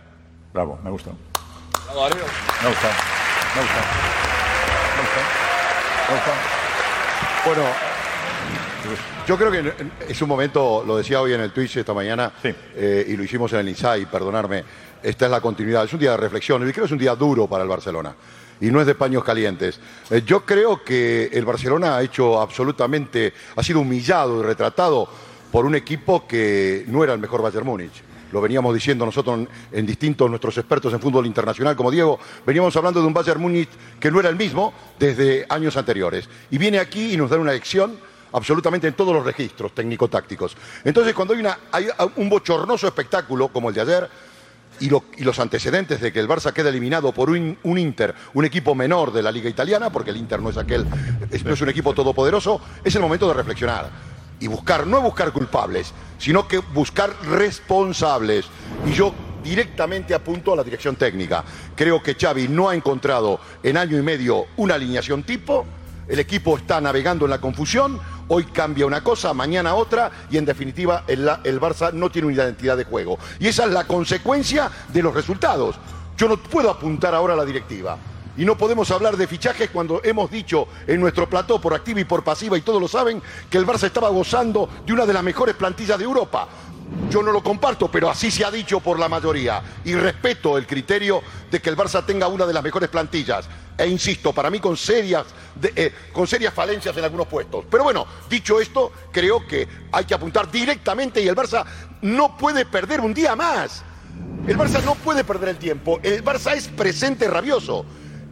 [0.52, 1.10] Bravo, me gusta.
[1.10, 2.16] Me gusta.
[2.62, 2.88] Me gusta.
[3.54, 4.33] Me gusta.
[6.08, 6.32] Gusta.
[7.46, 7.62] Bueno,
[9.26, 9.72] Yo creo que
[10.08, 13.50] es un momento, lo decía hoy en el Twitch esta mañana, eh, y lo hicimos
[13.54, 14.62] en el Inside, perdonarme,
[15.02, 17.14] esta es la continuidad, es un día de reflexión, y creo que es un día
[17.14, 18.14] duro para el Barcelona,
[18.60, 19.80] y no es de paños calientes.
[20.10, 25.08] Eh, yo creo que el Barcelona ha hecho absolutamente, ha sido humillado y retratado
[25.50, 28.02] por un equipo que no era el mejor Bayern Múnich
[28.34, 33.00] lo veníamos diciendo nosotros en, distintos nuestros expertos en fútbol internacional, como Diego, veníamos hablando
[33.00, 33.68] de un Bayern Múnich
[34.00, 36.28] que no era el mismo desde años anteriores.
[36.50, 37.96] Y viene aquí y nos da una lección
[38.32, 40.56] absolutamente en todos los registros técnico-tácticos.
[40.82, 41.34] Entonces, cuando
[41.70, 44.08] hay, un bochornoso espectáculo como el de ayer,
[44.80, 48.44] y, lo- y los antecedentes de que el Barça quede eliminado por un, Inter, un
[48.44, 50.84] equipo menor de la Liga Italiana, porque el Inter no es aquel,
[51.44, 54.13] no es un equipo todopoderoso, es el momento de reflexionar
[54.44, 58.44] y buscar, no buscar culpables, sino que buscar responsables.
[58.84, 61.42] Y yo directamente apunto a la dirección técnica.
[61.74, 65.64] Creo que Xavi no ha encontrado en año y medio una alineación tipo,
[66.08, 70.44] el equipo está navegando en la confusión, hoy cambia una cosa, mañana otra, y en
[70.44, 73.18] definitiva el, el Barça no tiene una identidad de juego.
[73.40, 75.76] Y esa es la consecuencia de los resultados.
[76.18, 77.96] Yo no puedo apuntar ahora a la directiva.
[78.36, 82.04] Y no podemos hablar de fichajes cuando hemos dicho en nuestro plató por activa y
[82.04, 85.22] por pasiva, y todos lo saben, que el Barça estaba gozando de una de las
[85.22, 86.48] mejores plantillas de Europa.
[87.10, 89.62] Yo no lo comparto, pero así se ha dicho por la mayoría.
[89.84, 93.48] Y respeto el criterio de que el Barça tenga una de las mejores plantillas.
[93.76, 95.26] E insisto, para mí con serias,
[95.62, 97.64] eh, con serias falencias en algunos puestos.
[97.70, 101.64] Pero bueno, dicho esto, creo que hay que apuntar directamente y el Barça
[102.02, 103.82] no puede perder un día más.
[104.46, 106.00] El Barça no puede perder el tiempo.
[106.02, 107.84] El Barça es presente rabioso.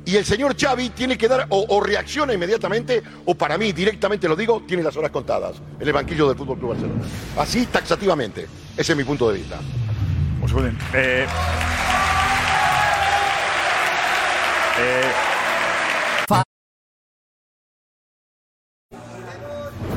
[0.04, 4.28] Y el señor Xavi tiene que dar o, o reacciona inmediatamente o para mí directamente
[4.28, 7.02] lo digo, tiene las horas contadas en el banquillo del Fútbol Club Barcelona.
[7.36, 8.46] Así taxativamente.
[8.76, 9.60] Ese es mi punto de vista.
[10.94, 11.26] Eh,
[14.78, 15.02] eh,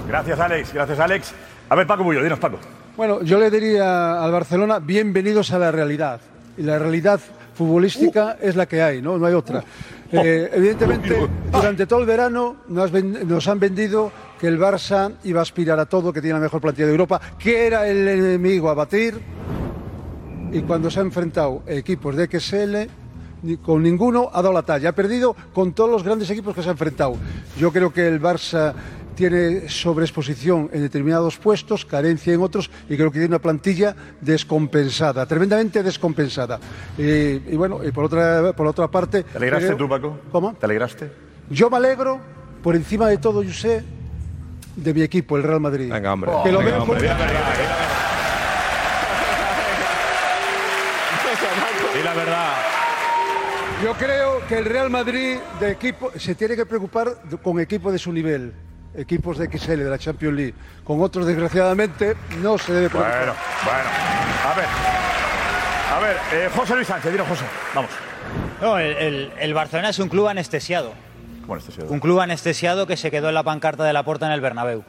[0.07, 0.73] gracias, Alex.
[0.73, 1.33] Gracias, Alex.
[1.69, 2.59] A ver, Paco Bullo, dinos, Paco.
[2.95, 6.21] Bueno, yo le diría al Barcelona, bienvenidos a la realidad.
[6.57, 7.19] Y la realidad
[7.55, 9.17] futbolística es la que hay, ¿no?
[9.17, 9.63] No hay otra.
[10.11, 15.43] Eh, evidentemente, durante todo el verano nos, nos han vendido que el Barça iba a
[15.43, 18.73] aspirar a todo, que tiene la mejor plantilla de Europa, que era el enemigo a
[18.73, 19.19] batir.
[20.51, 22.87] Y cuando se ha enfrentado equipos de XL,
[23.43, 24.89] ni- con ninguno ha dado la talla.
[24.89, 27.15] Ha perdido con todos los grandes equipos que se ha enfrentado.
[27.57, 28.73] Yo creo que el Barça
[29.15, 35.25] tiene sobreexposición en determinados puestos, carencia en otros, y creo que tiene una plantilla descompensada,
[35.25, 36.59] tremendamente descompensada.
[36.97, 39.23] Y, y bueno, y por otra, por otra parte...
[39.23, 40.19] ¿Te alegraste creo- tú, Paco?
[40.31, 40.53] ¿Cómo?
[40.53, 41.11] ¿Te alegraste?
[41.49, 42.19] Yo me alegro,
[42.61, 43.83] por encima de todo, yo sé,
[44.75, 45.91] de mi equipo, el Real Madrid.
[45.91, 46.31] Venga, hombre.
[46.43, 47.07] Que lo Venga, veo hombre, di
[52.03, 52.53] la verdad.
[53.83, 57.99] Yo creo que el Real Madrid de equipo se tiene que preocupar con equipos de
[57.99, 58.53] su nivel,
[58.97, 60.53] equipos de XL de la Champions League.
[60.83, 63.17] Con otros, desgraciadamente, no se debe preocupar.
[63.19, 63.33] Bueno,
[63.65, 63.89] bueno.
[64.45, 64.65] A ver.
[65.95, 67.45] A ver, eh, José Luis Sánchez, dinos, José.
[67.73, 67.91] Vamos.
[68.61, 70.93] No, el, el- el Barcelona es un club anestesiado.
[71.45, 71.87] Bueno, este sí.
[71.87, 74.83] Un club anestesiado que se quedó en la pancarta de la Porta en el Bernabéu.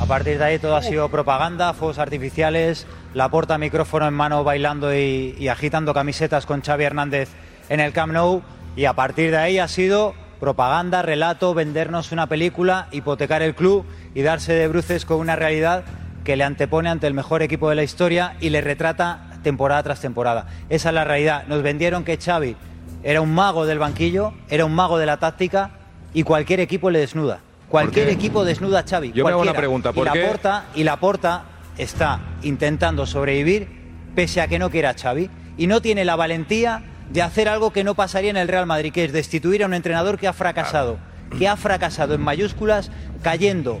[0.00, 4.42] A partir de ahí todo ha sido propaganda, fuegos artificiales, la Porta micrófono en mano
[4.42, 7.28] bailando y, y agitando camisetas con Xavi Hernández
[7.68, 8.42] en el Camp Nou
[8.76, 13.86] y a partir de ahí ha sido propaganda, relato, vendernos una película, hipotecar el club
[14.14, 15.84] y darse de bruces con una realidad
[16.22, 20.00] que le antepone ante el mejor equipo de la historia y le retrata temporada tras
[20.02, 20.46] temporada.
[20.68, 21.44] Esa es la realidad.
[21.46, 22.56] Nos vendieron que Xavi
[23.02, 25.70] era un mago del banquillo, era un mago de la táctica
[26.12, 27.40] y cualquier equipo le desnuda.
[27.70, 29.12] Cualquier equipo desnuda a Xavi.
[29.12, 30.20] Yo me hago una pregunta, ¿por y qué?
[30.20, 31.44] la Porta, y la Porta
[31.78, 33.66] está intentando sobrevivir
[34.14, 37.72] pese a que no quiera a Xavi y no tiene la valentía de hacer algo
[37.72, 40.32] que no pasaría en el Real Madrid, que es destituir a un entrenador que ha
[40.32, 40.98] fracasado,
[41.38, 42.90] que ha fracasado en mayúsculas
[43.22, 43.80] cayendo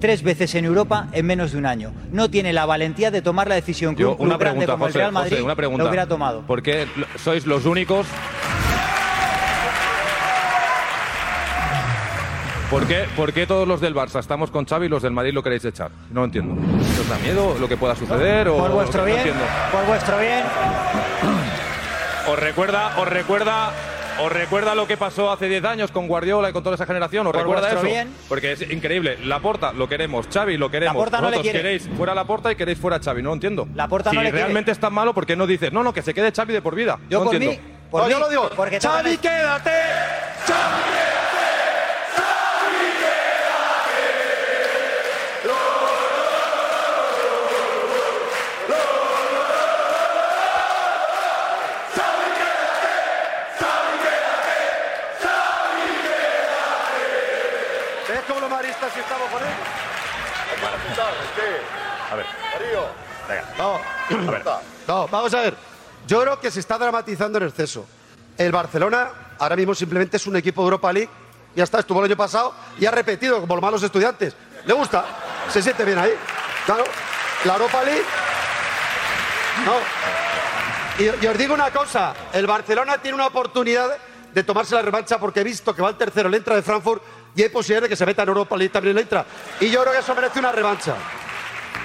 [0.00, 1.92] tres veces en Europa en menos de un año.
[2.12, 4.72] No tiene la valentía de tomar la decisión que Yo, un club una grande pregunta,
[4.72, 5.82] como José, el Real Madrid José, una pregunta.
[5.84, 6.42] lo hubiera tomado.
[6.42, 8.06] ¿Por qué lo- sois los únicos?
[12.70, 15.32] ¿Por qué, por qué todos los del Barça estamos con Xavi y los del Madrid
[15.32, 15.92] lo queréis echar?
[16.10, 16.54] No lo entiendo.
[17.00, 18.48] ¿Os da miedo lo que pueda suceder?
[18.48, 19.20] o Por vuestro bien,
[19.70, 20.42] por vuestro bien.
[22.28, 23.70] ¿Os recuerda, os recuerda,
[24.20, 27.26] os recuerda lo que pasó hace 10 años con Guardiola y con toda esa generación?
[27.26, 27.82] ¿Os Por recuerda eso?
[27.82, 28.12] bien.
[28.28, 29.18] Porque es increíble.
[29.24, 30.96] Laporta lo queremos, Xavi lo queremos.
[30.96, 31.58] Laporta no le Vosotros quiere.
[31.60, 33.22] queréis fuera Laporta y queréis fuera Xavi.
[33.22, 33.68] No lo entiendo.
[33.74, 34.42] Laporta si no le quiere.
[34.44, 36.62] realmente es tan malo, ¿por qué no dices, no, no, que se quede Xavi de
[36.62, 36.98] por vida?
[37.08, 37.62] Yo no por entiendo.
[37.62, 38.50] mí, por No, mí, yo lo digo.
[38.56, 39.70] porque Xavi, quédate.
[39.70, 41.15] ¿Ves cómo
[58.56, 59.48] maristas estamos con él?
[64.88, 65.54] No, vamos a ver.
[66.06, 67.86] Yo creo que se está dramatizando en exceso.
[68.38, 71.10] El Barcelona ahora mismo simplemente es un equipo de Europa League.
[71.54, 74.34] Ya está, estuvo el año pasado y ha repetido como los malos estudiantes.
[74.64, 75.04] ¿Le gusta?
[75.50, 76.14] ¿Se siente bien ahí?
[76.64, 76.84] Claro.
[77.44, 78.04] La Europa League.
[79.66, 79.74] No.
[80.98, 83.98] Y, y os digo una cosa: el Barcelona tiene una oportunidad
[84.32, 87.02] de tomarse la revancha porque he visto que va el tercero, le entra de Frankfurt
[87.36, 89.26] y posibilidad de que se meta en Europa League también le entra.
[89.60, 90.94] Y yo creo que eso merece una revancha.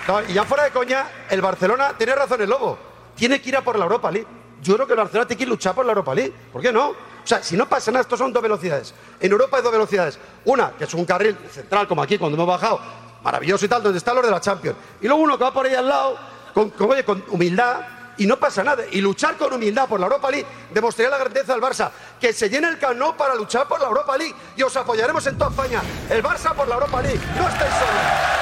[0.08, 2.80] No, y ya fuera de coña, el Barcelona tiene razón el Lobo.
[3.16, 4.28] Tiene que ir a por la Europa League.
[4.62, 6.34] Yo creo que el Barcelona tiene que luchar por la Europa League.
[6.52, 6.90] ¿Por qué no?
[6.90, 8.94] O sea, si no pasa nada, estos son dos velocidades.
[9.20, 10.20] En Europa hay dos velocidades.
[10.46, 12.80] Una, que es un carril central, como aquí cuando hemos bajado,
[13.22, 14.78] maravilloso y tal, donde están los de la Champions.
[15.02, 16.18] Y luego uno que va por ahí al lado,
[16.54, 17.82] con, con, oye, con humildad,
[18.18, 18.84] y no pasa nada.
[18.92, 21.92] Y luchar con humildad por la Europa League demostraría la grandeza del Barça.
[22.20, 24.36] Que se llene el canó para luchar por la Europa League.
[24.56, 25.82] Y os apoyaremos en toda España.
[26.10, 27.20] El Barça por la Europa League.
[27.38, 28.42] No estáis solos.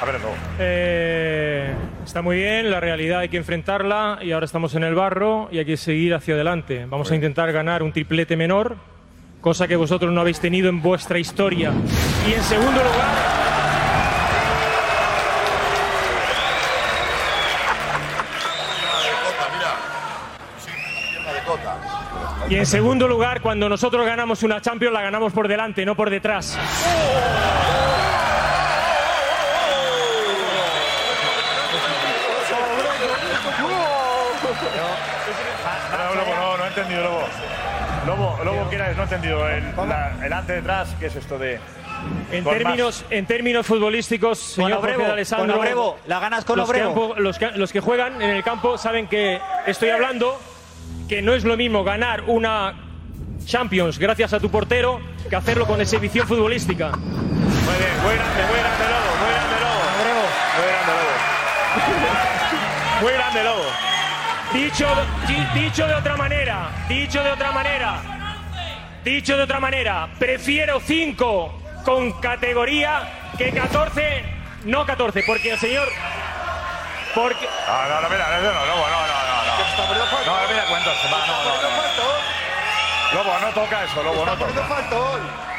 [0.00, 0.28] A ver, no.
[0.58, 5.48] Eh, está muy bien, la realidad hay que enfrentarla y ahora estamos en el barro
[5.52, 6.86] y hay que seguir hacia adelante.
[6.88, 8.76] Vamos a intentar ganar un triplete menor,
[9.42, 11.72] cosa que vosotros no habéis tenido en vuestra historia.
[12.26, 13.49] Y en segundo lugar,
[22.50, 26.10] Y en segundo lugar, cuando nosotros ganamos una Champions, la ganamos por delante, no por
[26.10, 26.58] detrás.
[35.92, 37.22] No, Lobo, no, no he entendido, Lobo.
[38.06, 38.92] Lobo, Lobo, ¿qué era?
[38.94, 39.48] No he entendido.
[39.48, 41.60] El, la- el antes detrás, ¿qué es esto de.?
[42.32, 46.82] En términos, en términos futbolísticos, señor Obrevo, Alessandro, con Obrevo, la ganas con los que
[46.82, 47.14] Obrevo.
[47.14, 50.40] han- los, que, los que juegan en el campo saben que estoy hablando
[51.10, 52.72] que no es lo mismo ganar una
[53.44, 56.90] Champions gracias a tu portero que hacerlo con exhibición futbolística.
[56.90, 59.82] Muy bien, muy grande, muy grande, Lobo, muy grande, Lobo.
[60.56, 61.10] Muy grande, Lobo.
[63.02, 63.64] Muy grande, Lobo.
[64.52, 64.86] Dicho,
[65.26, 67.94] di- dicho de otra manera, dicho de otra manera,
[69.02, 74.22] dicho de otra manera, prefiero 5 con categoría que 14,
[74.66, 75.88] no 14, porque el señor...
[77.16, 79.30] Porque, No, no, no, mira, no, no, Lobo, no, no, no.
[79.98, 80.06] No,
[80.84, 82.40] no, mira, cuentos, va, no, no, no.
[83.12, 84.52] Lobo, no toca eso, Lobo, no toca.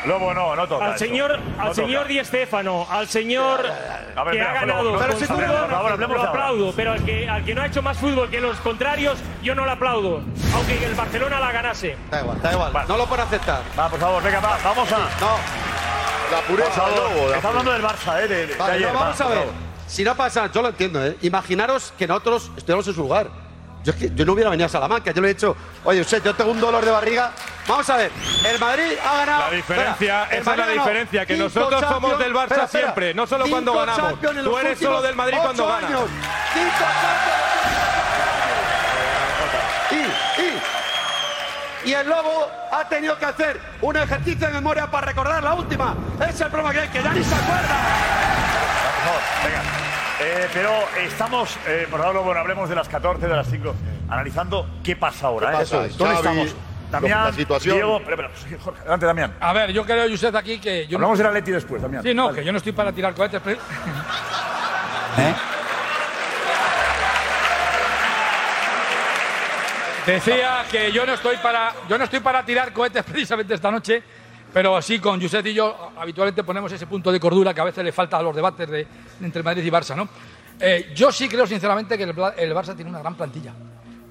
[0.06, 1.00] Lobo, no, no toca al eso.
[1.06, 1.76] señor, No al toca.
[1.76, 3.60] señor Di Stéfano, al señor
[4.16, 6.30] A ver, que espera, ha ganado no, pero si tú- fútbol, por favor, lo ahora.
[6.30, 9.54] aplaudo, pero al que, al que no ha hecho más fútbol que los contrarios, yo
[9.54, 10.22] no lo aplaudo,
[10.56, 11.98] aunque el Barcelona la ganase.
[12.10, 12.74] Da igual, da igual.
[12.88, 13.62] No lo puedo aceptar.
[13.78, 14.98] Va, por favor, venga, va, vamos a.
[14.98, 15.38] No.
[16.32, 17.30] La pureza del Lobo.
[17.30, 18.28] la Está hablando del Barça, ¿eh?
[18.28, 19.48] De, de Vale, ayer, no, vamos va, a ver.
[19.88, 21.18] Si no pasa, yo lo entiendo, ¿eh?
[21.22, 23.28] Imaginaros que nosotros estuviéramos en su lugar.
[23.84, 26.22] Yo, es que yo no hubiera venido a Salamanca, yo le he dicho, oye, usted,
[26.24, 27.32] yo tengo un dolor de barriga.
[27.68, 28.12] Vamos a ver,
[28.48, 29.44] el Madrid ha ganado.
[29.50, 32.84] La diferencia, Espera, esa es la diferencia, que nosotros somos del Barça espera, espera.
[32.84, 34.20] siempre, no solo cuando ganamos.
[34.20, 35.84] Tú eres solo del Madrid cuando ganas.
[35.90, 36.02] años.
[39.92, 45.44] Y, y, y el Lobo ha tenido que hacer un ejercicio de memoria para recordar
[45.44, 45.96] la última.
[46.30, 47.78] Es el problema que hay, que ya ni se acuerda.
[48.96, 49.62] Por favor, venga.
[50.24, 50.72] Eh, pero
[51.04, 53.74] estamos, eh, por favor, bueno, hablemos de las 14, de las 5,
[54.08, 55.48] analizando qué pasa ahora.
[55.50, 55.60] ¿Qué ¿eh?
[55.60, 55.78] pasa?
[55.78, 56.56] ¿Dónde Xavi, estamos?
[56.92, 57.76] Damián, la situación.
[57.76, 58.02] Diego,
[58.64, 59.34] Jorge, adelante, Damián.
[59.40, 60.86] A ver, yo creo, Josep, aquí que.
[60.88, 61.24] Yo Hablamos no...
[61.24, 62.04] del Atleti después, Damián.
[62.04, 62.40] Sí, no, Vale.
[62.40, 63.42] que yo no estoy para tirar cohetes.
[63.44, 63.60] pero-
[65.18, 65.34] ¿Eh?
[70.06, 74.04] Decía que yo no estoy para yo no estoy para tirar cohetes precisamente esta noche,
[74.54, 77.84] pero sí con Josep y yo habitualmente ponemos ese punto de cordura que a veces
[77.84, 78.88] le falta a los debates de,
[79.22, 80.08] entre Madrid y Barça, ¿no?
[80.60, 83.54] Eh, yo sí creo sinceramente que el, el Barça tiene una gran plantilla.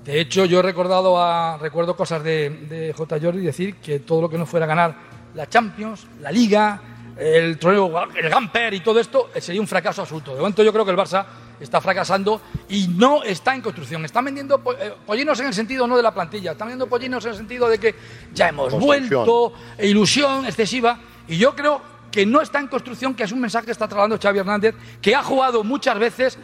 [0.05, 3.19] De hecho, yo he recordado a, recuerdo cosas de, de J.
[3.21, 4.95] Jordi decir que todo lo que no fuera ganar
[5.35, 6.81] la Champions, la Liga,
[7.21, 10.33] el trofeo, el Gamper y todo esto eh, sería un fracaso absoluto.
[10.33, 11.27] De momento yo creo que el Barça
[11.61, 14.03] está fracasando y no está en construcción.
[14.07, 17.33] Están vendiendo eh, pollinos en el sentido no de la plantilla, están vendiendo pollinos en
[17.33, 17.95] el sentido de que
[18.33, 20.99] ya hemos vuelto, ilusión excesiva.
[21.29, 24.19] Y yo creo que no está en construcción, que es un mensaje que está trasladando
[24.19, 26.39] Xavi Hernández, que ha jugado muchas veces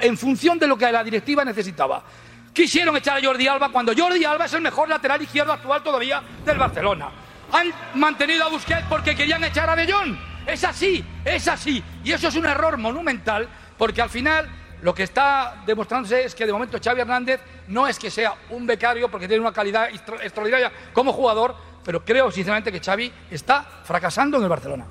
[0.00, 2.04] en función de lo que la directiva necesitaba.
[2.52, 6.22] Quisieron echar a Jordi Alba cuando Jordi Alba es el mejor lateral izquierdo actual todavía
[6.44, 7.10] del Barcelona.
[7.52, 10.29] Han mantenido a Busquets porque querían echar a De Jong.
[10.52, 11.82] Es así, es así.
[12.04, 13.48] Y eso es un error monumental
[13.78, 14.48] porque al final
[14.82, 18.66] lo que está demostrándose es que de momento Xavi Hernández no es que sea un
[18.66, 23.64] becario porque tiene una calidad extra- extraordinaria como jugador, pero creo sinceramente que Xavi está
[23.84, 24.86] fracasando en el Barcelona.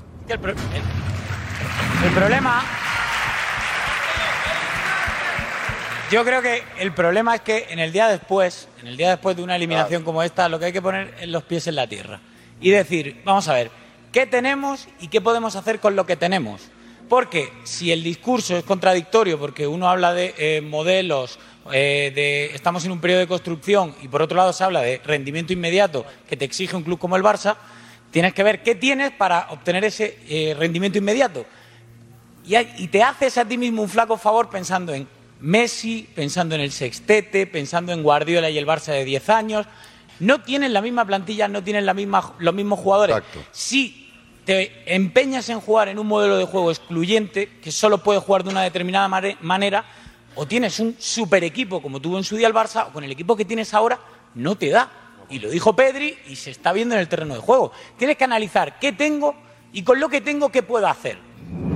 [2.05, 2.63] El problema.
[6.11, 9.35] Yo creo que el problema es que en el día después, en el día después
[9.35, 11.85] de una eliminación como esta, lo que hay que poner es los pies en la
[11.87, 12.19] tierra.
[12.59, 13.69] Y decir, vamos a ver,
[14.11, 16.69] qué tenemos y qué podemos hacer con lo que tenemos.
[17.07, 21.39] Porque si el discurso es contradictorio, porque uno habla de eh, modelos,
[21.71, 25.01] eh, de estamos en un periodo de construcción y por otro lado se habla de
[25.03, 27.57] rendimiento inmediato que te exige un club como el Barça,
[28.11, 31.45] tienes que ver qué tienes para obtener ese eh, rendimiento inmediato.
[32.45, 35.07] Y, te haces a ti mismo un flaco favor pensando en
[35.39, 39.67] Messi, pensando en el sextete, pensando en Guardiola y el Barça de 10 años.
[40.19, 43.15] No tienen la misma plantilla, no tienen la misma, los mismos jugadores.
[43.51, 44.09] Si
[44.45, 48.49] te empeñas en jugar en un modelo de juego excluyente, que solo puedes jugar de
[48.49, 49.85] una determinada manera,
[50.35, 53.11] o tienes un super equipo como tuvo en su día el Barça, o con el
[53.11, 53.99] equipo que tienes ahora,
[54.35, 54.89] no te da.
[55.29, 57.71] Y lo dijo Pedri y se está viendo en el terreno de juego.
[57.97, 59.35] Tienes que analizar qué tengo
[59.71, 61.19] y con lo que tengo qué puedo hacer.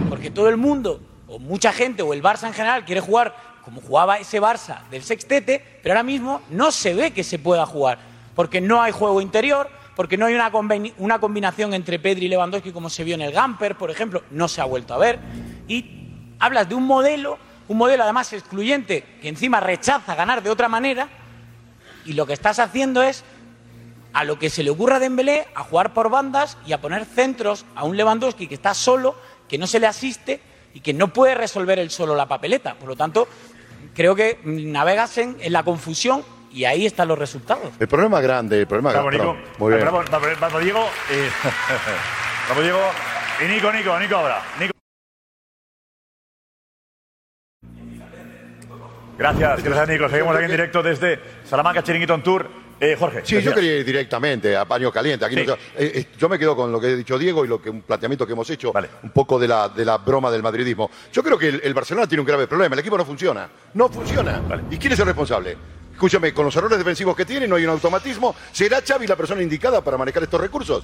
[0.09, 3.81] Porque todo el mundo, o mucha gente, o el Barça en general, quiere jugar como
[3.81, 8.12] jugaba ese Barça del sextete, pero ahora mismo no se ve que se pueda jugar.
[8.35, 10.33] Porque no hay juego interior, porque no hay
[10.97, 14.47] una, combinación entre Pedri y Lewandowski como se vio en el Gamper, por ejemplo, no
[14.47, 15.19] se ha vuelto a ver.
[15.67, 20.67] Y hablas de un modelo, un modelo además excluyente, que encima rechaza ganar de otra
[20.67, 21.07] manera,
[22.05, 23.23] y lo que estás haciendo es
[24.13, 27.05] a lo que se le ocurra a Dembélé a jugar por bandas y a poner
[27.05, 29.15] centros a un Lewandowski que está solo,
[29.47, 30.41] que no se le asiste
[30.73, 32.75] y que no puede resolver él solo la papeleta.
[32.75, 33.27] Por lo tanto,
[33.93, 36.23] creo que navegas en la confusión
[36.53, 37.69] y ahí están los resultados.
[37.79, 39.25] El problema grande, el problema Bravo, grande.
[39.25, 39.39] Nico.
[39.59, 39.81] Muy bien.
[39.81, 40.85] Bravo, bravo, bravo, Diego.
[41.11, 42.79] Y, bravo, Diego.
[43.43, 44.41] Y Nico, Nico, Nico ahora.
[44.59, 44.73] Nico.
[49.17, 50.09] Gracias, gracias Nico.
[50.09, 52.63] Seguimos aquí en directo desde Salamanca Chiringuito on Tour.
[52.79, 53.21] Eh, Jorge.
[53.23, 55.23] Sí, yo quería ir directamente a paño caliente.
[55.23, 55.45] Aquí Sí.
[55.45, 57.69] no- eh, eh, yo me quedo con lo que ha dicho Diego y lo que
[57.69, 58.73] un planteamiento que hemos hecho,
[59.03, 60.89] un poco de la, de la broma del madridismo.
[61.13, 62.73] Yo creo que el, el Barcelona tiene un grave problema.
[62.73, 63.47] El equipo no funciona.
[63.75, 64.41] No funciona.
[64.69, 65.55] ¿Y quién es el responsable?
[65.93, 68.35] Escúchame, con los errores defensivos que tiene, no hay un automatismo.
[68.51, 70.83] ¿Será Xavi la persona indicada para manejar estos recursos?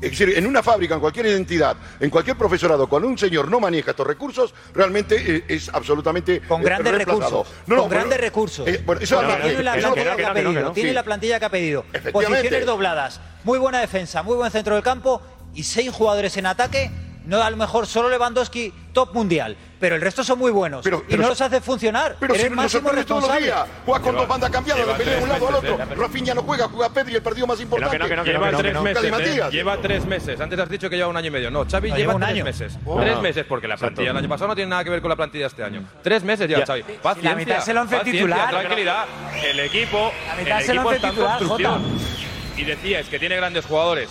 [0.00, 3.58] Es decir, en una fábrica, en cualquier identidad, en cualquier profesorado, cuando un señor no
[3.58, 7.42] maneja estos recursos, realmente eh, es absolutamente Con eh, grandes reemplazado.
[7.42, 7.54] recursos.
[7.66, 8.68] No, no, con grandes recursos.
[8.68, 10.72] eh, bueno, eso tiene la plantilla que ha pedido.
[10.72, 11.84] Tiene la plantilla que ha pedido.
[12.12, 13.20] Posiciones dobladas.
[13.42, 15.20] Muy buena defensa, muy buen centro del campo
[15.52, 16.90] y seis jugadores en ataque.
[17.28, 20.88] No, a lo mejor solo Lewandowski top mundial, pero el resto son muy buenos y
[20.90, 22.16] pero- no los hace funcionar.
[22.18, 23.52] Pero Eres si máximo responsable.
[23.84, 25.78] Juega con Lleva- dos bandas cambiadas, lleva de pelea de un lado al otro.
[25.94, 27.98] Rafinha no juega, juega Pedri, el partido más importante.
[28.24, 29.10] lleva tres meses.
[29.10, 29.42] Cali ¿eh?
[29.52, 30.40] Lleva tres meses.
[30.40, 31.50] Antes has dicho que lleva un año y medio.
[31.50, 32.44] No, Xavi No, lleva lleva un tres año.
[32.44, 32.78] meses.
[32.86, 32.98] Oh.
[32.98, 33.22] Tres No.
[33.22, 34.10] meses, porque la plantilla Exacto.
[34.18, 35.82] el año pasado no tiene nada que ver con la plantilla de este año.
[36.02, 36.66] Tres meses lleva Ya.
[36.66, 36.82] Xavi.
[37.02, 37.30] Paciencia.
[37.30, 38.50] la mitad es el once titular.
[38.50, 39.04] Tranquilidad.
[39.44, 41.82] El equipo, La mitad el es el equipo once está en titular, construcción.
[41.82, 42.60] Jota.
[42.60, 44.08] Y decías que tiene grandes jugadores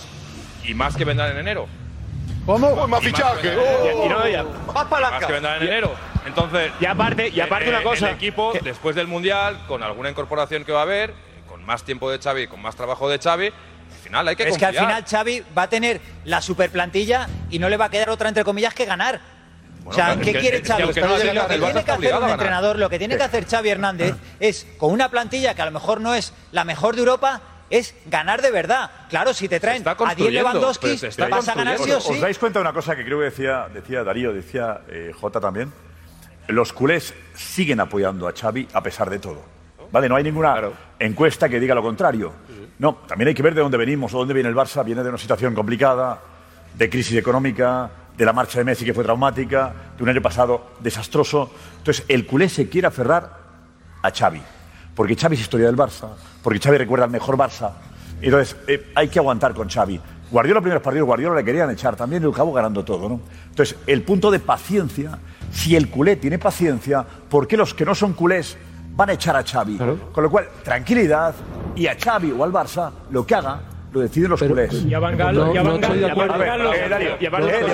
[0.64, 1.66] y más que vendrán en enero.
[2.48, 2.86] ¿Cómo?
[2.88, 3.48] más fichaje.
[3.54, 4.42] Y- y no, ya-
[4.72, 5.16] Más palanca.
[5.18, 5.94] Más que vendrán en enero.
[6.24, 6.72] Entonces.
[6.80, 10.64] Y aparte- y aparte eh, una cosa, El equipo, después del Mundial, con alguna incorporación
[10.64, 11.12] que va a haber,
[11.46, 14.56] con más tiempo de Xavi, con más trabajo de Xavi, al final hay que es
[14.56, 17.90] que al final Xavi va a tener la super plantilla y no le va a
[17.90, 19.20] quedar otra entre comillas que ganar.
[19.84, 20.80] o sea, claro, ¿qué que- quiere que Xavi?
[20.82, 21.00] no lo que
[21.58, 25.08] tiene que hacer un entrenador, lo que tiene que hacer Xavi Hernández es, con una
[25.10, 27.40] plantilla que a lo mejor no es la mejor de Europa,
[27.70, 28.90] es ganar de verdad.
[29.08, 30.98] Claro, si te traen a 10 construyendo, Lewandowski,
[31.30, 32.12] vas a ganar sí o ¿Os, sí.
[32.12, 35.40] os dais cuenta de una cosa que creo que decía, decía Darío, decía eh, Jota
[35.40, 35.72] también?
[36.48, 39.42] Los culés siguen apoyando a Xavi a pesar de todo.
[39.90, 40.08] ¿Vale?
[40.08, 42.32] No hay ninguna encuesta que diga lo contrario.
[42.78, 44.84] No, también hay que ver de dónde venimos o dónde viene el Barça.
[44.84, 46.20] Viene de una situación complicada,
[46.74, 50.72] de crisis económica, de la marcha de Messi que fue traumática, de un año pasado
[50.80, 51.50] desastroso.
[51.78, 53.30] Entonces, el culé se quiere aferrar
[54.02, 54.42] a Xavi.
[54.94, 56.08] Porque Xavi es historia del Barça,
[56.42, 57.72] porque Xavi recuerda al mejor Barça.
[58.20, 60.00] Entonces, eh, hay que aguantar con Xavi.
[60.30, 63.20] Guardiola, los primeros partidos, Guardiola le querían echar también y acabó ganando todo, ¿no?
[63.48, 65.18] Entonces, el punto de paciencia,
[65.50, 68.56] si el culé tiene paciencia, ¿por qué los que no son culés
[68.94, 69.78] van a echar a Xavi?
[70.12, 71.34] Con lo cual, tranquilidad
[71.76, 73.60] y a Xavi o al Barça, lo que haga,
[73.92, 74.84] lo deciden los culés.
[75.54, 75.62] Y a
[76.66, 76.74] lo-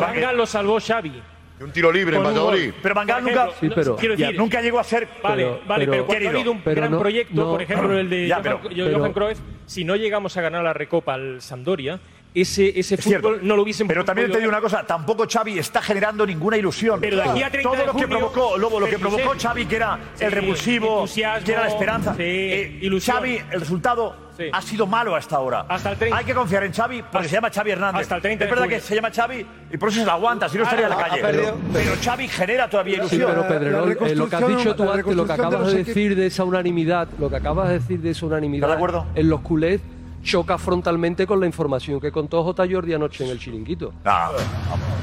[0.01, 1.23] Van Gaal lo salvó Xavi.
[1.61, 2.73] Un tiro libre en Valladolid.
[2.83, 5.07] Pero Por nunca, Sí, pero- quiero decir, decir- nunca llegó a ser.
[5.23, 6.31] Vale, pero- vale, pero, cuando querido.
[6.31, 8.59] ha habido un Pero gran no- proyecto, no- por ejemplo, el de Ya, Johan, pero-
[8.91, 12.01] Johan pero- Cruyff, si no llegamos a ganar la Recopa al Sampdoria,
[12.35, 13.29] ese, ese Es cierto.
[13.29, 16.57] fútbol no lo hubiesen Pero también te digo una cosa, tampoco Xavi está generando ninguna
[16.57, 17.01] ilusión.
[17.01, 19.11] Pero de aquí a 30 Todo de lo que junio, provocó, Lobo, lo que pero
[19.11, 22.13] provocó Xavi, que era sí, el revulsivo, que era la esperanza.
[22.15, 23.17] sí, eh, ilusión.
[23.17, 24.17] Xavi, el resultado
[24.53, 25.65] ha sido malo hasta ahora.
[25.69, 26.19] Hasta el 30.
[26.19, 28.03] Hay que confiar en Xavi porque Hasta- se llama Xavi Hernández.
[28.03, 28.79] hasta el 30 es de verdad junio.
[28.79, 30.97] que se llama Xavi y por eso se la aguanta, si no estaría en la
[30.97, 31.21] calle.
[31.23, 31.57] perdido.
[31.73, 33.31] Pero Xavi genera todavía Sí, ilusión.
[33.31, 35.59] pero Pedrerol, la eh, lo que has dicho tú antes, lo que de acabas de
[35.77, 38.85] los decir de esa unanimidad, lo que acabas de decir de esa unanimidad ¿Estás de
[38.85, 39.07] acuerdo?
[39.15, 39.81] en los culés,
[40.25, 42.67] choca frontalmente con la información que contó J.
[42.69, 43.93] Jordi anoche en el chiringuito.
[44.05, 44.33] Ah,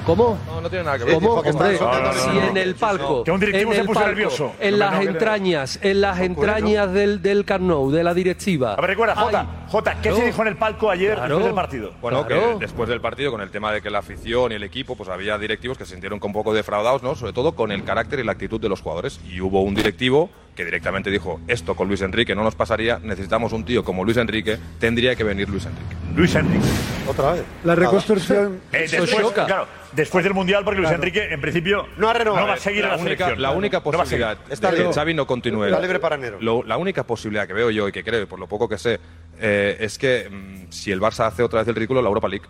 [0.06, 0.38] ¿Cómo?
[0.48, 1.14] No, no tiene nada que ver.
[1.16, 1.36] ¿Cómo?
[1.36, 4.10] Hombre, No, no, no, si en el palco, Que un directivo en se puso palco,
[4.10, 4.52] nervioso.
[4.60, 8.74] en las entrañas, en las entrañas del, del Camp Nou, de la directiva.
[8.74, 11.36] A ver, recuerda, Jota, Jota, ¿qué se dijo en el palco ayer Claro.
[11.36, 11.92] después del partido?
[12.02, 12.58] Bueno, Claro.
[12.58, 15.08] que después del partido, con el tema de que la afición y el equipo, pues
[15.10, 17.14] había directivos que se sintieron un poco defraudados, ¿no?
[17.16, 19.20] Sobre todo con el carácter y la actitud de los jugadores.
[19.30, 23.54] Y hubo un directivo que directamente dijo, esto con Luis Enrique no nos pasaría, necesitamos
[23.54, 25.96] un tío como Luis Enrique, tendría que venir Luis Enrique.
[26.16, 26.66] Luis Enrique.
[27.08, 27.44] Otra vez.
[27.64, 28.60] La reconstrucción.
[28.74, 29.46] Eh, Eso después, choca.
[29.46, 31.04] claro, después del Mundial, porque Luis Claro.
[31.04, 32.48] Enrique, en principio, No ha renovado.
[32.48, 33.42] va a seguir la la única, selección.
[33.42, 34.94] la única No posibilidad Está de que.
[34.94, 35.66] Xavi no continúe.
[35.66, 36.38] Está libre para enero.
[36.42, 38.78] Lo- la única posibilidad que veo yo y que creo, y por lo poco que
[38.78, 39.00] sé,
[39.40, 42.28] eh, es que mm, si el Barça hace otra vez el ridículo en la Europa
[42.28, 42.46] League,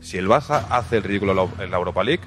[0.00, 2.22] si el Barça hace el ridículo la, en la Europa League,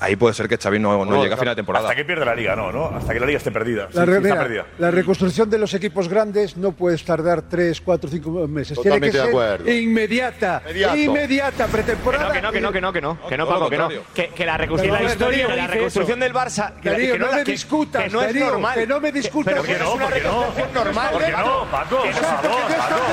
[0.00, 1.86] ahí puede ser que Xavi no, no llegue a final de temporada.
[1.86, 2.86] Hasta que pierde la liga, no, ¿no?
[2.96, 3.88] Hasta que la liga esté perdida.
[3.92, 4.66] La, Sí, re- mira, perdida.
[4.78, 8.78] la reconstrucción de los equipos grandes no puedes tardar 3, 4, 5 meses.
[8.80, 9.70] Tiene que Totalmente de ser acuerdo.
[9.70, 10.62] inmediata.
[10.66, 10.96] Inmediato.
[10.96, 12.32] Inmediata, pretemporada.
[12.32, 13.88] Que no, que no, que no, que no, que no, Paco, que no.
[14.14, 17.18] Que, que la reconstrucción, la historia, Darío, que la reconstrucción del Barça, que, Darío, que
[17.18, 18.74] no es me discutas, que no es Darío, normal.
[18.74, 19.54] que no me discutas.
[19.54, 19.88] Pero ¿Por qué que no?
[19.90, 20.28] es una ¿Por qué no?
[20.30, 21.08] reconstrucción normal.
[21.12, 22.02] ¿Por qué no, Paco?
[22.02, 22.94] Que Por no- favor, porque yo Paco.
[22.94, 23.08] estoy-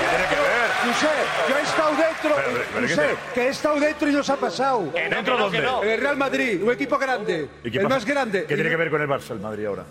[0.00, 0.71] ¿Qué tiene que ver?
[0.84, 4.28] Josep, yo he estado dentro, Pero, pero, ¿qué Josep, que he estado dentro y nos
[4.30, 4.90] ha pasado.
[4.92, 5.58] ¿Dentro dónde?
[5.58, 7.94] En el Real Madrid, un equipo grande, ¿Y qué el pasa?
[7.96, 8.44] más grande.
[8.46, 9.84] ¿Qué tiene que ver con el Barça, el Madrid ahora?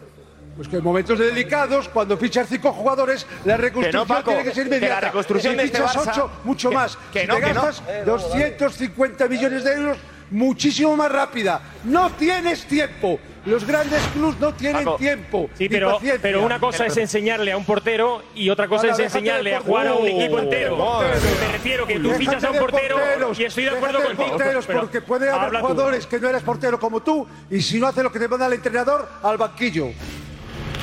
[0.56, 4.44] Pues que en momentos delicados, cuando fichas cinco jugadores, la reconstrucción Que no, Paco, tiene
[4.44, 5.08] que ser que la inmediata.
[5.08, 6.98] reconstrucción si de este fichas Barça- ocho, mucho que- más.
[7.14, 7.62] que si no, te que no.
[7.64, 9.98] gastas 250 millones de euros,
[10.30, 11.62] muchísimo más rápida.
[11.86, 13.18] No tienes tiempo.
[13.44, 15.50] Los grandes clubs no tienen Paco, tiempo.
[15.58, 19.00] Sí, pero, pero una cosa es enseñarle a un portero y otra cosa Ahora, es
[19.00, 20.78] enseñarle a jugar a un equipo entero.
[21.02, 24.06] Me refiero que tú Déjate fichas a un portero porteros, y estoy de acuerdo de
[24.06, 24.30] contigo.
[24.30, 25.58] porteros, pero porque puede haber tú.
[25.60, 28.46] jugadores que no eres portero como tú y si no hace lo que te manda
[28.46, 29.88] el entrenador, al banquillo.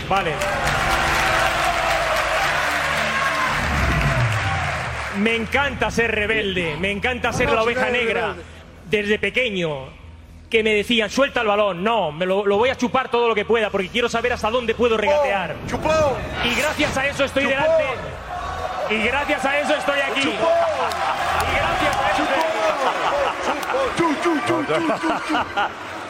[0.08, 0.32] Vale.
[5.18, 8.20] Me encanta ser rebelde, me encanta ser No, la oveja negra.
[8.28, 8.42] rebelde.
[8.90, 9.86] Desde pequeño,
[10.50, 11.84] que me decían, suelta el balón.
[11.84, 14.50] No, me lo, lo voy a chupar todo lo que pueda porque quiero saber hasta
[14.50, 15.54] dónde puedo regatear.
[16.44, 17.84] Y gracias a eso estoy delante.
[18.90, 20.20] Y gracias a eso estoy aquí.
[20.28, 20.32] Y
[21.56, 22.24] gracias a eso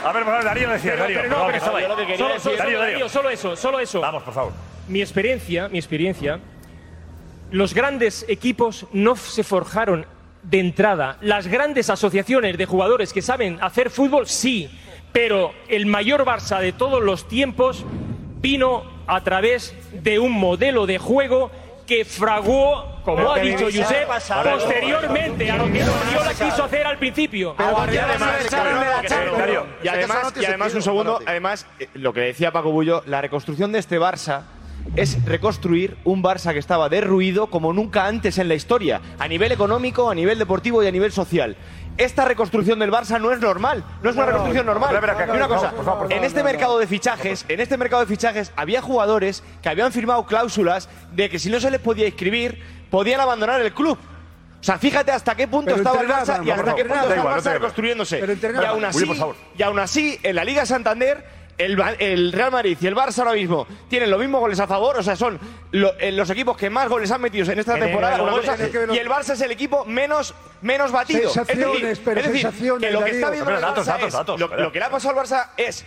[0.04, 1.84] A ver, por favor, Darío decía, Pero- Darío, pero no, favor, pero que estaba ahí.
[1.84, 2.78] solo- solo- Darío, solo- Darío.
[2.80, 4.00] Darío, solo eso, solo eso.
[4.00, 4.52] Vamos, por favor.
[4.86, 6.38] Mi experiencia, mi experiencia,
[7.50, 10.06] los grandes equipos no se forjaron
[10.50, 11.18] de entrada.
[11.20, 14.70] Las grandes asociaciones de jugadores que saben hacer fútbol, sí,
[15.12, 17.84] pero el mayor Barça de todos los tiempos
[18.40, 21.50] vino a través de un modelo de juego
[21.86, 26.98] que fraguó, como Pero ha dicho Josep, posteriormente a lo que Guardiola quiso hacer al
[26.98, 27.56] principio.
[27.58, 28.52] Y además,
[29.82, 33.72] y además, y además un segundo, además, eh, lo que decía Paco Bullo, la reconstrucción
[33.72, 34.42] de este Barça
[34.96, 39.52] es reconstruir un Barça que estaba derruido como nunca antes en la historia, a nivel
[39.52, 41.56] económico, a nivel deportivo y a nivel social.
[41.96, 45.00] Esta reconstrucción del Barça no es normal, no es una reconstrucción normal.
[45.26, 45.72] Y una cosa,
[46.10, 50.24] en este mercado de fichajes, en este mercado de fichajes había jugadores que habían firmado
[50.24, 53.98] cláusulas de que si no se les podía inscribir, podían abandonar el club.
[54.60, 57.36] O sea, fíjate hasta qué punto Pero estaba el Barça y hasta qué punto estaba
[57.36, 58.18] el Barça reconstruyéndose.
[58.18, 59.10] Pero Y aún así,
[59.56, 63.32] y aún así, en la Liga Santander, el, el Real Madrid y el Barça ahora
[63.32, 65.38] mismo tienen los mismos goles a favor, o sea, son
[65.72, 68.50] lo- eh, los equipos que más goles han metido en esta temporada, los una goles,
[68.50, 71.28] cosa, es que los- y el Barça es el equipo menos, menos batido.
[71.30, 73.18] Sensaciones, es decir, pero es decir, sensaciones, que lo que Darío.
[73.18, 74.62] está viendo Pero el datos, Barça datos, es- datos, lo, espera.
[74.62, 75.84] lo que le ha pasado al Barça es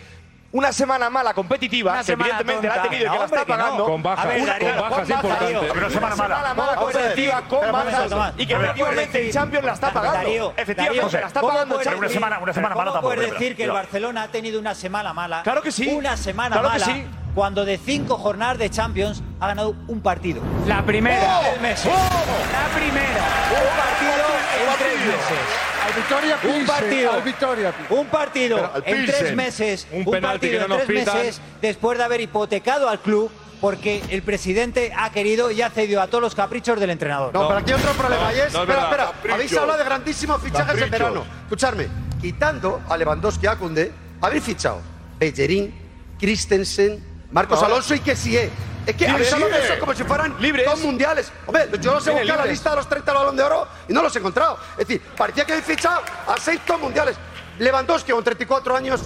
[0.52, 2.90] una semana mala competitiva, Una que evidentemente la ha tonta.
[2.90, 3.58] tenido y que la está que no.
[3.58, 3.84] pagando.
[3.86, 5.58] Con bajas, A ver, Una- con bajas importantes.
[5.60, 6.54] Pero una semana mala.
[6.54, 10.18] mala ¿Cómo puedes competitiva con bajas y que efectivamente el Champions la está pagando.
[10.18, 12.12] Darío, Efectivamente Darío, la está ¿cómo pagando Pero una Champions.
[12.12, 13.14] semana, una semana mala ¿Cómo tampoco.
[13.14, 13.70] puedes decir que el.
[13.72, 15.42] Barcelona ha tenido una semana mala?
[15.42, 15.88] Claro que sí.
[15.88, 16.84] Una semana Claro que mala.
[16.94, 17.06] sí.
[17.34, 20.42] Cuando de cinco jornadas de Champions ha ganado un partido.
[20.66, 21.38] La primera.
[21.40, 21.92] En tres meses.
[21.92, 23.24] La primera.
[23.48, 24.12] Un partido
[24.60, 25.71] en tres meses.
[25.84, 27.12] Al Victoria Un Pilsen, partido.
[27.12, 27.98] al Victoria Pilsen.
[27.98, 29.86] Un partido al en tres meses.
[29.90, 33.30] Un Un, partido que no en tres meses después de haber hipotecado al club
[33.60, 37.32] porque el presidente ha querido y ha cedido a todos los caprichos del entrenador.
[37.32, 38.52] No, pero aquí hay otro problema y es.
[38.52, 39.34] no es espera, espera.
[39.34, 40.90] Habéis hablado de grandísimos fichajes en Caprichos.
[40.90, 41.24] verano.
[41.44, 41.88] Escuchadme,
[42.20, 44.80] quitando a Lewandowski y a Koundé, habéis fichado
[45.18, 45.72] Bellerín,
[46.18, 48.50] Christensen, Marcos Alonso y Kessie.
[48.86, 50.66] Es que ¿Quién habéis hablado de eso como si fueran Libres.
[50.66, 51.30] dos mundiales.
[51.46, 54.02] Hombre, yo los he buscado la lista de los 30 balón de oro y no
[54.02, 54.58] los he encontrado.
[54.72, 57.16] Es decir, parecía que habéis fichado a seis top mundiales.
[57.58, 59.02] Lewandowski con 34 años,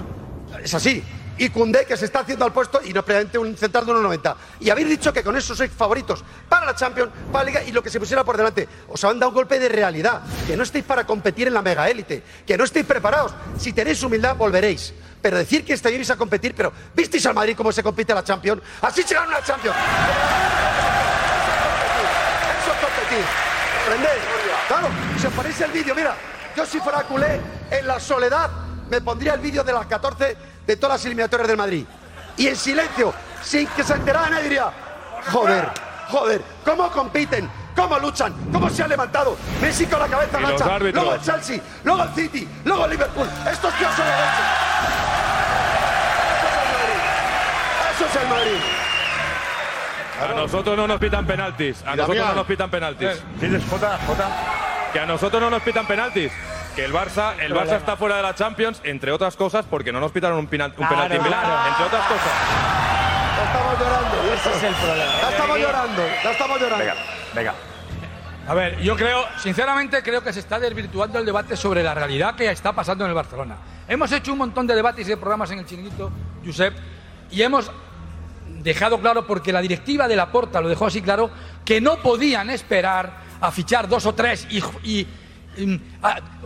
[0.63, 1.05] es así.
[1.39, 4.35] Y Koundé, que se está haciendo al puesto y no previamente un central de 1,90.
[4.61, 7.73] Y habéis dicho que con esos sois favoritos para la Champions, para la Liga y
[7.73, 8.67] lo que se pusiera por delante.
[8.89, 10.23] Os han dado un golpe de realidad.
[10.47, 12.23] Que no estéis para competir en la mega élite.
[12.47, 13.35] Que no estéis preparados.
[13.59, 14.95] Si tenéis humildad, volveréis.
[15.21, 18.63] Pero decir que estáis a competir, pero ¿visteis al Madrid cómo se compite la Champions?
[18.81, 19.77] Así se gana una Champions.
[23.87, 24.23] ¿Entendéis?
[24.69, 24.89] Claro,
[25.21, 26.15] si os ponéis el vídeo, mira,
[26.57, 28.51] yo si fuera culé, en la soledad,
[28.91, 31.85] me pondría el vídeo de las 14 de todas las eliminatorias del Madrid.
[32.37, 34.73] Y en silencio, sin que se enterara nadie, diría,
[35.33, 35.71] joder,
[36.09, 37.49] joder, ¿cómo compiten?
[37.75, 38.35] ¿Cómo luchan?
[38.53, 39.37] ¿Cómo se han levantado?
[39.61, 40.95] Messi con la cabeza árbitros.
[40.95, 43.29] luego el Chelsea, luego el City, luego el Liverpool.
[43.51, 44.43] Estos tíos son los leche.
[47.95, 48.61] Eso es el Madrid.
[50.19, 51.85] A nosotros no nos pitan penaltis.
[51.87, 53.09] A nosotros no nos pitan penaltis.
[53.09, 53.99] Eh, ¿Dices Jota?
[54.07, 54.29] Jota?
[54.93, 56.33] Que a nosotros no nos pitan penaltis.
[56.77, 59.99] Que el Barça, el Barça está fuera de la Champions, entre otras cosas, porque no
[59.99, 61.41] nos pitaron un, penal- un Claro, penalti en Milán.
[61.41, 61.69] claro.
[61.71, 62.33] Entre otras cosas.
[63.37, 64.35] Ya estamos llorando.
[64.35, 65.13] Ese es el problema.
[65.23, 66.03] Ya estamos llorando.
[66.23, 66.85] Ya estamos llorando.
[67.35, 67.55] Venga.
[68.49, 72.37] A ver, yo creo, sinceramente creo que se está desvirtuando el debate sobre la realidad
[72.37, 73.57] que está pasando en el Barcelona.
[73.89, 76.13] Hemos hecho un montón de debates y de programas en el chiringuito,
[76.45, 76.75] Josep,
[77.31, 77.71] y hemos
[78.63, 81.31] dejado claro, porque la directiva de la Porta lo dejó así claro,
[81.65, 84.47] que no podían esperar a fichar dos o tres
[84.85, 85.07] y,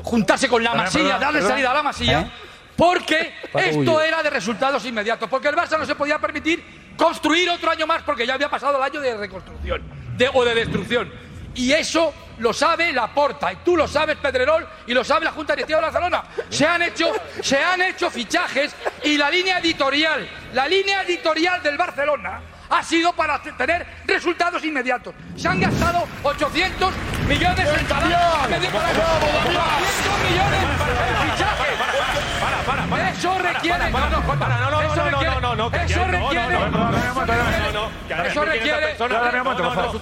[0.02, 2.30] juntarse con la masilla, darle salida a la masilla, ¿Eh?
[2.76, 6.64] porque esto era de resultados inmediatos, porque el Barça no se podía permitir
[6.96, 9.82] construir otro año más porque ya había pasado el año de reconstrucción
[10.16, 11.10] de- o de destrucción.
[11.54, 15.32] Y eso lo sabe la Porta, y tú lo sabes, Pedrerol, y lo sabe la
[15.32, 16.22] Junta Directiva de Barcelona.
[16.48, 21.76] Se han hecho, se han hecho fichajes y la línea editorial, la línea editorial del
[21.76, 22.40] Barcelona
[22.70, 25.14] ha sido para te- tener resultados inmediatos.
[25.36, 26.94] Se han gastado 800
[27.28, 28.16] millones en salario.
[28.48, 32.39] medio para 800 millones en fichajes.
[32.40, 33.10] Para, para, para.
[33.10, 33.78] Eso requiere.
[33.90, 36.48] Para, para, no, no, para, no, no, eso no, requiere- no, no, no, Eso requiere.
[36.58, 37.90] no, no, no, no,
[38.24, 38.40] Eso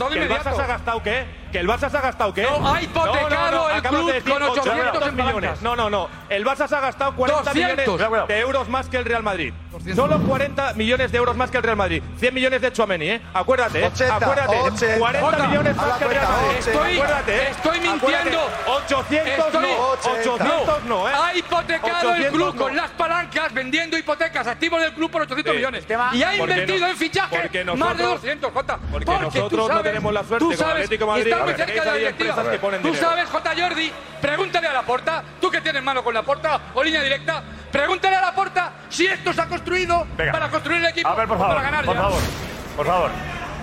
[0.09, 0.62] ¿quién es esta requiere.
[0.62, 1.26] ha gastado qué?
[1.53, 2.43] ¿Que el Barça se ha gastado qué?
[2.43, 5.62] No, ha hipotecado el club decir con 800 en millones.
[5.62, 6.09] No, no, no.
[6.28, 7.97] El Barça se ha gastado 40 200.
[7.99, 9.53] millones de euros más que el Real Madrid.
[9.95, 12.03] Solo 40 millones de euros más que el Real Madrid.
[12.18, 13.22] 100 millones de Chouameni, ¿eh?
[13.32, 13.86] Acuérdate, ¿eh?
[13.86, 14.57] 80, acuérdate.
[14.61, 14.99] 80.
[14.99, 16.59] 40 Jota, millones más que el Real Madrid.
[16.59, 17.49] Estoy- Acuérdate, ¿eh?
[17.51, 18.24] estoy Acuérdate.
[18.24, 18.51] mintiendo.
[18.66, 19.89] 800 Estoy- no.
[19.89, 21.12] 800 no, ¿eh?
[21.14, 25.52] Ha hipotecado el 800 club con las palancas vendiendo hipotecas activos del club por 800
[25.52, 25.56] Sí.
[25.56, 25.84] millones.
[26.12, 28.78] Y ha invertido no- en fichajes más de nosotros- 200, Jota.
[28.90, 31.94] porque nosotros no sabes- tenemos la suerte tú sabes, a muy ver, cerca de la
[31.94, 32.34] directiva.
[32.82, 33.50] Tú sabes, J.
[33.58, 37.42] Jordi, pregúntale a la porta, tú que tienes mano con la porta o línea directa,
[37.70, 40.32] pregúntale a la porta si esto se ha construido Venga.
[40.32, 42.00] para construir el equipo A ver, por favor, ganar por ya.
[42.02, 42.20] favor,
[42.76, 43.10] por favor.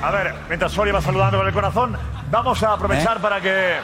[0.03, 1.97] A ver, mientras Soria va saludando con el corazón,
[2.30, 2.74] vamos a ¿Eh?
[2.74, 3.78] aprovechar para que...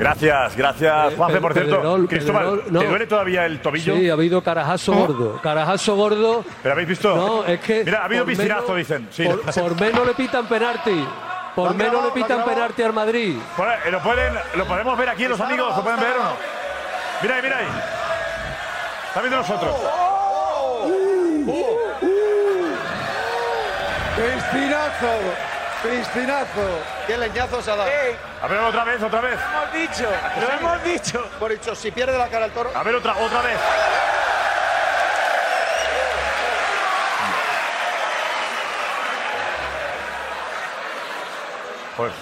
[0.00, 1.70] Gracias, gracias, Eh, Juanfe, por cierto.
[1.76, 2.80] Pedrerol, Cristóbal, Pedrerol, no.
[2.80, 3.96] ¿te duele todavía el tobillo?
[3.96, 5.40] Sí, ha habido carajazo gordo.
[5.42, 6.44] Carajazo gordo.
[6.62, 7.14] ¿Pero habéis visto?
[7.14, 7.84] No, es que.
[7.84, 9.08] Mira, ha habido piscinazo, menos- dicen.
[9.12, 9.24] Sí.
[9.24, 11.06] Por, por menos le pitan penalti.
[11.54, 13.36] Por menos grabado, le pitan penalti al Madrid.
[13.58, 15.76] Ahí, ¿Lo, pueden, ¿Lo podemos ver aquí los amigos?
[15.76, 16.30] ¿Lo pueden ver o no?
[17.22, 17.66] Mira ahí, mira ahí.
[19.08, 19.74] Está viendo nosotros.
[24.16, 25.59] Crispinazo.
[25.82, 26.82] Crispinazo.
[27.06, 27.90] Qué leñazo se ha dado.
[28.42, 29.38] A ver, otra vez, otra vez.
[29.38, 30.08] hemos dicho.
[30.40, 31.30] Lo hemos dicho.
[31.38, 32.70] Por dicho, si pierde la cara el toro.
[32.74, 33.58] A ver, otra, otra vez.
[41.96, 42.12] Pues.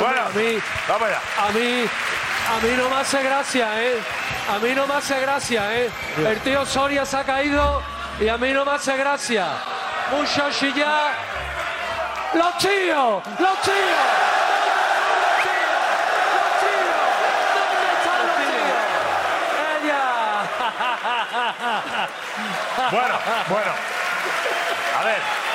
[0.00, 0.58] Bueno, a mí.
[0.88, 1.20] vamos allá.
[1.38, 1.86] A mí.
[2.48, 3.98] A mí no me hace gracia, ¿eh?
[4.48, 5.90] A mí no me hace gracia, ¿eh?
[6.16, 7.82] El tío Soria se ha caído
[8.20, 9.48] y a mí no me hace gracia.
[10.12, 11.12] Mucho chillar.
[12.34, 13.22] ¡Los tíos!
[13.38, 14.26] ¡Los tíos!
[22.90, 23.14] Bueno,
[23.48, 23.72] bueno.
[25.00, 25.45] A ver.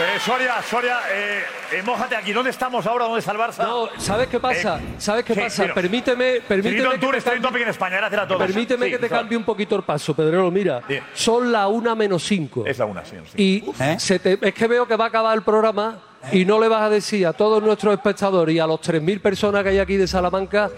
[0.00, 1.42] Eh, Soria, Soria, eh,
[1.72, 2.32] eh, mójate aquí.
[2.32, 3.06] ¿Dónde estamos ahora?
[3.06, 3.64] ¿Dónde está el Barça?
[3.64, 4.78] No, ¿sabes qué pasa?
[4.78, 5.74] Eh, ¿Sabes qué sí, pasa?
[5.74, 7.96] Permíteme, permíteme que te cambie- Topic en España.
[7.96, 8.42] Gracias a todos.
[8.46, 10.50] Permíteme Sí, que te cambie un poquito el paso, Pedrero.
[10.52, 10.82] Mira,
[11.14, 12.64] son la una menos cinco.
[12.64, 13.16] Es la una, sí.
[13.34, 13.42] sí.
[13.76, 15.98] Y se te- es que veo que va a acabar el programa
[16.30, 19.64] y no le vas a decir a todos nuestros espectadores y a los 3.000 personas
[19.64, 20.70] que hay aquí de Salamanca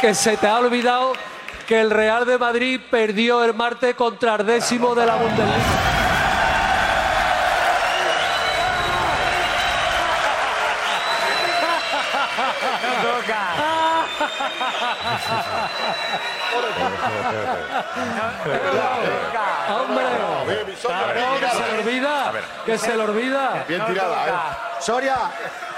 [0.00, 1.12] que se te ha olvidado
[1.68, 5.91] que el Real de Madrid perdió el martes contra el décimo de la Bundesliga.
[19.70, 20.04] ¡Hombre!
[21.40, 22.32] Que se le olvida.
[22.66, 23.64] Que se le olvida.
[23.68, 24.32] Bien tirada, ¿eh?
[24.80, 25.16] Soria,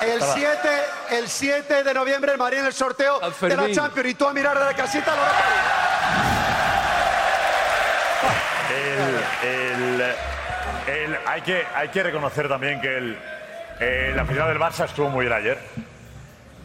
[0.01, 0.69] el 7,
[1.11, 3.71] el 7 de noviembre el Madrid en el sorteo de la.
[3.75, 5.23] Champions y tú a mirar de la casita lo
[8.75, 10.15] El, el-
[10.87, 13.19] el- hay, que, hay que reconocer también que el,
[13.81, 15.59] eh, la final del Barça estuvo muy bien ayer.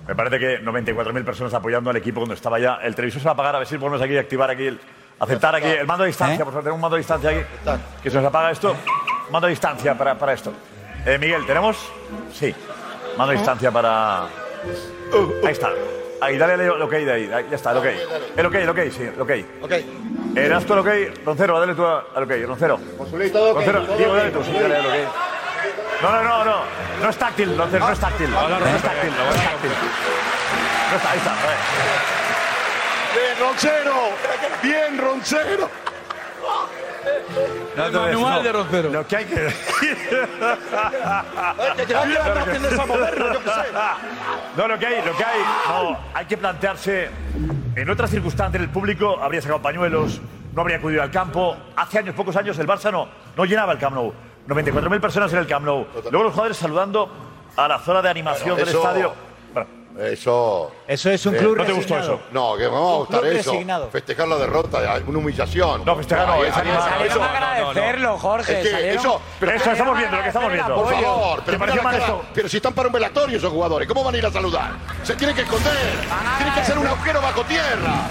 [0.10, 2.80] Me parece que 94.000 personas apoyando al equipo cuando estaba ya.
[2.82, 4.80] El televisor se va a apagar, a ver si podemos aquí activar aquí, el,
[5.20, 6.44] aceptar aquí el mando a distancia.
[6.44, 7.42] Por favor, tenemos un mando a distancia aquí.
[8.02, 8.76] Que se nos apaga esto.
[9.30, 10.52] Mando a distancia para, para esto.
[11.06, 11.92] Eh, Miguel, ¿tenemos?
[12.34, 12.56] Sí.
[13.20, 14.24] Mando a distancia para.
[14.24, 15.70] Ahí está.
[16.22, 17.28] Ahí, dale el ok de ahí.
[17.48, 17.86] Ya está, el ok.
[18.36, 19.32] El ok, el ok, sí, el ok.
[19.62, 19.74] Ok.
[20.36, 20.90] ¿Eras tú el ok?
[21.24, 22.80] Roncero, dale tú al ok, Roncero.
[23.32, 24.94] todo ok, Roncero, Diego, dale tú, sí, dale el ok.
[26.02, 26.56] No, no, no, no.
[27.02, 28.30] No es táctil, Roncero, no es táctil.
[28.32, 29.72] No es táctil, no es táctil.
[30.90, 31.36] No está, ahí está.
[33.14, 33.96] Bien, Roncero.
[34.64, 35.70] Bien, Roncero.
[37.76, 38.44] No, El manual no.
[38.44, 38.90] de Roncero.
[38.90, 39.54] Lo que hay que.
[44.58, 47.10] No, lo que hay, lo que hay, no, hay que plantearse.
[47.76, 50.20] En otras circunstancias, el público habría sacado pañuelos,
[50.54, 51.56] no habría acudido al campo.
[51.76, 54.14] Hace años, pocos años, el Barça no, no llenaba el Camp Nou.
[54.50, 55.86] 94.000 personas en el Camp Nou.
[56.12, 57.10] Luego los jugadores saludando
[57.56, 59.14] a la zona de animación Bueno, del eso- estadio.
[59.54, 59.70] Bueno,
[60.00, 60.72] Eso.
[60.88, 62.20] Eso es un Eh, club ¿no te gustó resignado.
[62.22, 62.28] eso?
[62.32, 63.52] No, que me va a gustar eso.
[63.52, 63.90] resignado.
[63.90, 65.84] Festejar la derrota, una humillación.
[65.84, 68.62] No, festejar no, es eso- agradecerlo, Jorge.
[68.62, 70.76] Es que eso, pero eso estamos viendo, lo que estamos viendo.
[70.76, 73.88] Por favor, ¿Te pero, mira la cara- pero si están para un velatorio esos jugadores,
[73.90, 74.72] ¿cómo van a ir a saludar?
[75.04, 75.76] Se tienen que esconder,
[76.38, 78.08] tienen que hacer un agujero bajo tierra.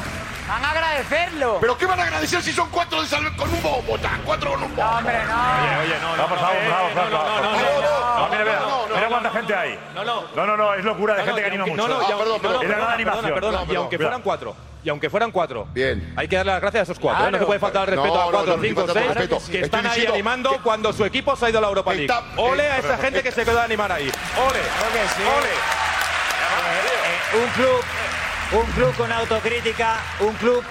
[0.48, 1.58] Van a agradecerlo.
[1.60, 3.98] ¿Pero qué van a agradecer si son cuatro de salve con un bombo?
[3.98, 4.82] tan, Cuatro con un bombo.
[4.90, 5.80] No, hombre, no.
[5.82, 7.42] Oye, no, no, por favor, por favor, por favor.
[7.42, 9.78] no, no, no, mira, cuánta gente hay.
[9.94, 10.24] No, no.
[10.34, 11.76] No, no, no, es locura de gente que anima mucho.
[11.76, 13.34] no, no, Ah, perdón, no, Es la gran animación.
[13.34, 16.14] perdona, y perdón, aunque fueran cuatro, y aunque fueran cuatro, Bien.
[16.16, 17.26] hay que darle las gracias a esos cuatro.
[17.26, 17.30] ¿eh?
[17.30, 19.36] No se puede faltar el respeto No, a cuatro, no, cinco, no, no, seis, respeto.
[19.38, 21.92] que Estoy están ahí animando que- cuando su equipo se ha ido a la Europa
[21.92, 22.06] League.
[22.06, 24.10] Está- Ole eh, a esa gente que se quedó a animar ahí.
[24.36, 24.60] Ole,
[25.38, 25.48] ole.
[26.40, 27.80] Eh, un club,
[28.52, 30.62] un club con autocrítica, un club,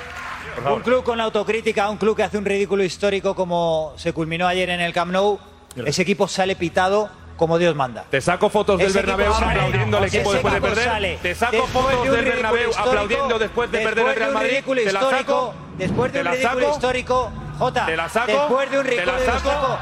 [0.66, 4.70] un club con autocrítica, un club que hace un ridículo histórico como se culminó ayer
[4.70, 5.40] en el Camp Nou.
[5.86, 8.06] Ese equipo sale pitado como Dios manda.
[8.10, 11.18] Te saco fotos del Bernabéu aplaudiendo al equipo después de perder.
[11.22, 14.50] Te saco fotos del Bernabéu aplaudiendo después de perder el Real Madrid.
[14.50, 15.54] ridículo Te la saco.
[15.78, 18.32] después de un ridículo histórico, Jota, Te la saco.
[18.32, 19.78] después de un ridículo histórico,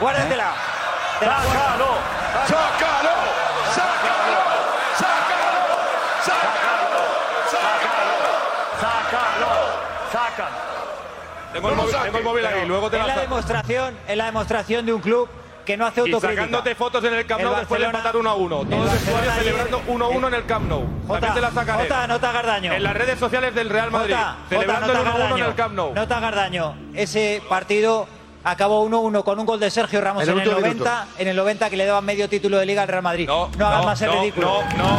[0.00, 0.52] guárdatela.
[1.20, 1.90] ¡Sácalo!
[2.46, 3.10] ¡Sácalo!
[3.74, 4.40] ¡Sácalo!
[4.96, 5.66] ¡Sácalo!
[6.24, 7.02] ¡Sácalo!
[8.80, 9.52] ¡Sácalo!
[10.12, 10.56] ¡Sácalo!
[11.60, 14.24] Tengo el No móvil, tengo el móvil ahí, luego te Es la demostración, es la
[14.26, 15.28] demostración de un club
[15.66, 16.42] que no hace Y autocrítica.
[16.42, 18.60] sacándote fotos en el Camp El Nou después de empatar 1 a 1.
[18.62, 20.86] el Todo el celebrando 1 a 1 en el Camp Nou.
[21.06, 21.82] Jota, También te la sacaré.
[21.82, 22.72] Jota, no te hagas daño.
[22.72, 24.14] En las redes sociales del Real Madrid.
[24.14, 25.94] Jota, celebrando Jota, el no 1 te a hagas 1 en el Camp Nou.
[25.94, 26.74] No te hagas daño.
[26.94, 28.08] Ese partido
[28.42, 31.28] acabó 1-1 con un gol de Sergio Ramos En en el el, último 90, en
[31.28, 33.26] el 90 que le daba medio título de liga al Real Madrid.
[33.28, 34.46] No, hagas más el no, ridículo.
[34.46, 34.94] No, no, no,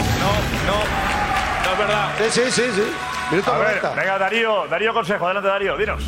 [0.68, 1.66] no.
[1.66, 2.10] No es verdad.
[2.20, 2.84] Sí, sí, sí, sí.
[3.32, 3.90] Minuto A ver, 90.
[3.96, 6.04] venga, Darío, Darío Consejo, adelante Darío, dinos.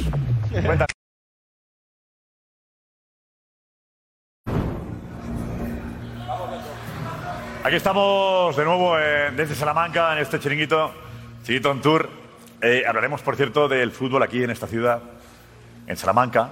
[7.64, 10.94] Aquí estamos de nuevo desde Salamanca en este chiringuito,
[11.44, 12.10] chiringuito on tour.
[12.62, 15.02] Eh, hablaremos, por cierto, del fútbol aquí en esta ciudad,
[15.88, 16.50] en Salamanca.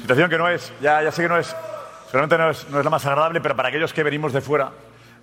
[0.00, 1.54] Situación que no es, ya, ya sé que no es,
[2.06, 4.72] seguramente no es, no es la más agradable, pero para aquellos que venimos de fuera,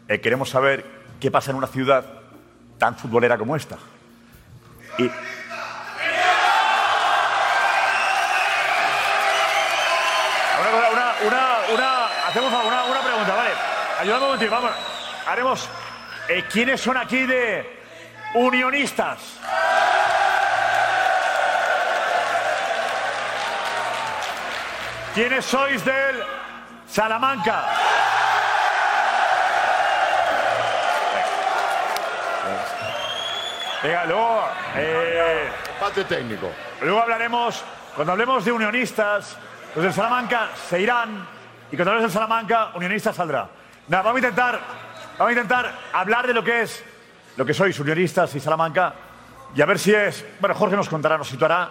[0.07, 0.85] eh, queremos saber
[1.19, 2.05] qué pasa en una ciudad
[2.77, 3.77] tan futbolera como esta.
[14.09, 14.71] Ayúdame un momentito, vamos.
[15.27, 15.69] Haremos.
[16.29, 17.79] eh, ¿Quiénes son aquí de
[18.33, 19.19] unionistas?
[25.13, 26.23] ¿Quiénes sois del
[26.87, 27.65] Salamanca?
[33.83, 34.43] Venga, luego.
[34.75, 36.51] eh, Empate técnico.
[36.81, 37.63] Luego hablaremos,
[37.95, 39.37] cuando hablemos de unionistas,
[39.75, 41.25] los del Salamanca se irán
[41.71, 43.47] y cuando hablemos del Salamanca, unionistas saldrá.
[43.89, 44.59] Nada, vamos a intentar,
[45.17, 46.83] vamos a intentar hablar de lo que es,
[47.37, 48.93] lo que sois unionistas y Salamanca
[49.55, 51.69] y a ver si es, bueno, Jorge nos contará, nos situará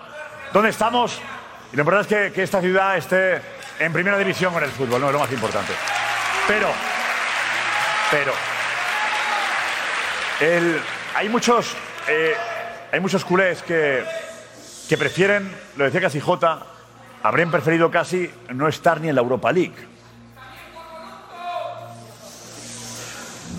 [0.53, 1.21] dónde estamos
[1.73, 3.41] y lo importante es que, que esta ciudad esté
[3.79, 5.73] en primera división con el fútbol, no es lo más importante.
[6.49, 6.69] Pero,
[8.11, 8.33] pero,
[10.41, 10.81] el-
[11.14, 11.77] hay muchos,
[12.09, 12.35] eh,
[12.91, 14.03] hay muchos culés que,
[14.89, 16.61] que prefieren, lo decía casi Jota,
[17.23, 19.75] habrían preferido casi no estar ni en la Europa League.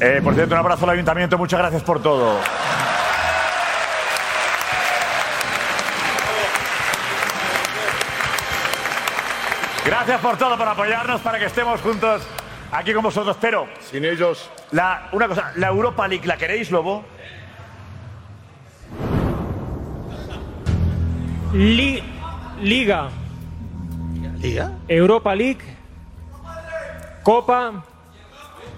[0.01, 2.39] Eh, por cierto, un abrazo al ayuntamiento, muchas gracias por todo.
[9.85, 12.21] Gracias por todo, por apoyarnos, para que estemos juntos
[12.71, 13.35] aquí con vosotros.
[13.41, 13.67] Pero.
[13.81, 14.49] Sin ellos.
[14.71, 17.03] La, una cosa, la Europa League, ¿la queréis, Lobo?
[21.53, 23.09] Liga.
[24.39, 24.71] ¿Liga?
[24.87, 25.77] Europa League.
[27.23, 27.83] Copa.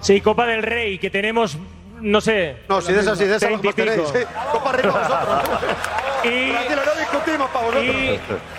[0.01, 1.57] Sí, Copa del Rey, que tenemos,
[2.01, 2.57] no sé.
[2.67, 4.27] No, si de esa, si de esa treinta y vosotros tenéis.
[4.27, 4.35] sí.
[4.51, 5.59] Copa arriba vosotros.
[6.23, 7.95] Y- Tranquilo, no discutimos para vosotros.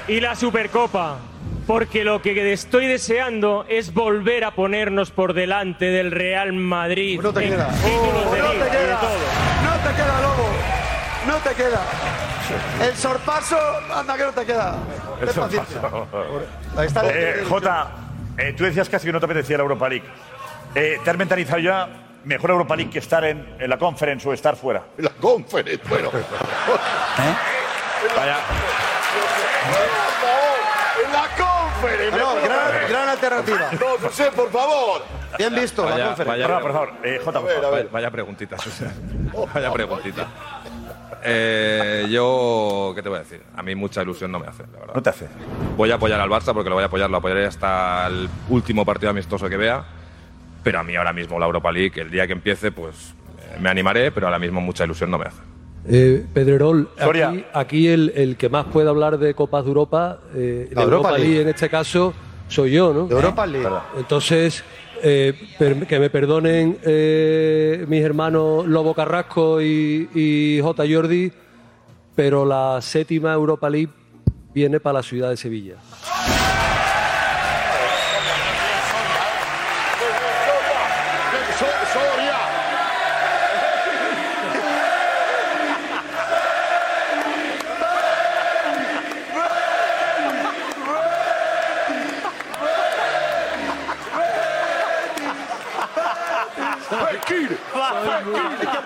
[0.09, 1.18] y, y la Supercopa.
[1.64, 7.20] Porque lo que estoy deseando es volver a ponernos por delante del Real Madrid.
[7.22, 7.68] No te queda.
[7.84, 8.99] Oh, no liga te queda.
[8.99, 9.11] todo.
[9.62, 10.49] No te queda, Lobo.
[11.28, 11.80] No te queda.
[12.84, 13.57] El sorpaso,
[13.95, 14.76] anda que no te queda.
[16.76, 17.03] Ahí está.
[17.09, 17.90] Eh, Jota,
[18.36, 20.05] eh, tú decías casi que no te apetecía la Europa League.
[20.75, 21.89] Eh, ¿Te has mentalizado ya
[22.25, 24.85] mejor Europa League que estar en, en la Conference o estar fuera?
[24.99, 26.11] La Conference, bueno.
[28.16, 28.37] Vaya.
[31.05, 32.18] En la Conference.
[32.18, 33.70] No, gran, gran alternativa.
[33.73, 35.03] No, José, por favor.
[35.39, 36.47] Bien visto, la Vaya, conferencia.
[36.47, 37.77] vaya, Por favor, eh, Jota, por A ver, a favor.
[37.79, 37.89] ver.
[37.91, 38.93] Vaya preguntita, Susana.
[39.55, 40.29] Vaya preguntita.
[41.25, 43.43] Eh, yo, ¿qué te voy a decir?
[43.57, 44.95] A mí mucha ilusión no me hace, la verdad.
[44.95, 45.29] No te hace.
[45.77, 48.85] Voy a apoyar al Barça porque lo voy a apoyar, lo apoyaré hasta el último
[48.85, 49.85] partido amistoso que vea.
[50.63, 53.69] Pero a mí ahora mismo la Europa League, el día que empiece, pues eh, me
[53.69, 55.41] animaré, pero ahora mismo mucha ilusión no me hace.
[55.89, 60.69] Eh, Pedrerol, aquí, aquí el, el que más puede hablar de Copas de Europa, eh,
[60.71, 61.25] de La Europa, Europa League.
[61.29, 61.43] League.
[61.43, 62.15] en este caso,
[62.47, 63.07] soy yo, ¿no?
[63.09, 63.69] De Europa League.
[63.99, 64.63] Entonces,
[65.03, 70.85] eh, per- que me perdonen eh, mis hermanos Lobo Carrasco y, y J.
[70.89, 71.33] Jordi,
[72.15, 73.91] pero la séptima Europa League
[74.55, 75.75] viene para la ciudad de Sevilla.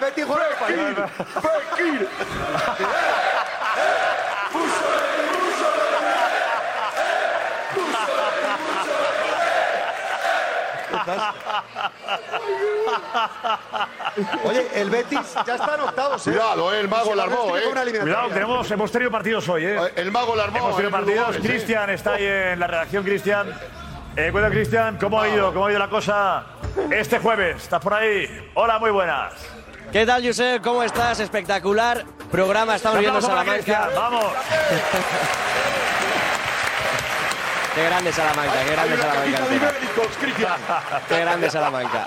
[0.07, 1.09] Es que juega.
[1.76, 2.09] Fekir.
[14.45, 16.30] Oye, el Betis ya está en octavos, ¿eh?
[16.30, 17.62] Cuidado, eh, el mago la armó, eh.
[18.01, 19.78] Cuidado, tenemos, hemos tenido partidos hoy, ¿eh?
[19.97, 20.59] El mago la armó.
[20.59, 21.37] Hemos tenido partidos.
[21.37, 23.49] Cristian está ahí en la redacción, Cristian.
[24.16, 25.53] Eh, Cristian, ¿cómo ha ido?
[25.53, 26.43] ¿Cómo ha ido la cosa
[26.91, 27.62] este jueves?
[27.62, 28.51] ¿Estás por ahí?
[28.55, 29.33] Hola, muy buenas.
[29.93, 30.62] ¿Qué tal, Josep?
[30.62, 31.20] ¿Cómo estás?
[31.20, 32.77] Espectacular programa.
[32.77, 33.89] Estamos viendo Salamanca.
[33.95, 34.24] Vamos.
[37.77, 39.39] Qué grande Salamanca, qué grande Salamanca.
[41.07, 42.07] Qué grande Salamanca.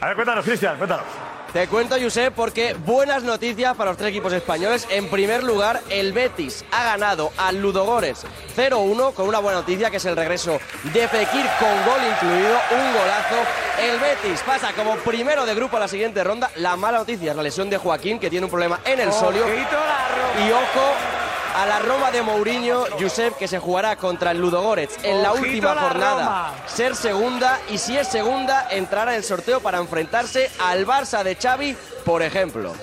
[0.00, 1.04] A ver, cuéntanos, Cristian, cuéntanos.
[1.52, 4.86] Te cuento, Josep, porque buenas noticias para los tres equipos españoles.
[4.90, 9.96] En primer lugar, el Betis ha ganado al Ludogores 0-1 con una buena noticia, que
[9.96, 10.60] es el regreso
[10.92, 13.36] de Fekir con gol incluido, un golazo.
[13.80, 16.50] El Betis pasa como primero de grupo a la siguiente ronda.
[16.56, 19.46] La mala noticia es la lesión de Joaquín, que tiene un problema en el solio.
[19.48, 21.27] Y ojo
[21.58, 25.74] a la Roma de Mourinho, Josep, que se jugará contra el Ludogorets en la última
[25.74, 26.24] la jornada.
[26.24, 26.54] Roma.
[26.66, 31.34] Ser segunda y si es segunda, entrará en el sorteo para enfrentarse al Barça de
[31.34, 32.74] Xavi, por ejemplo.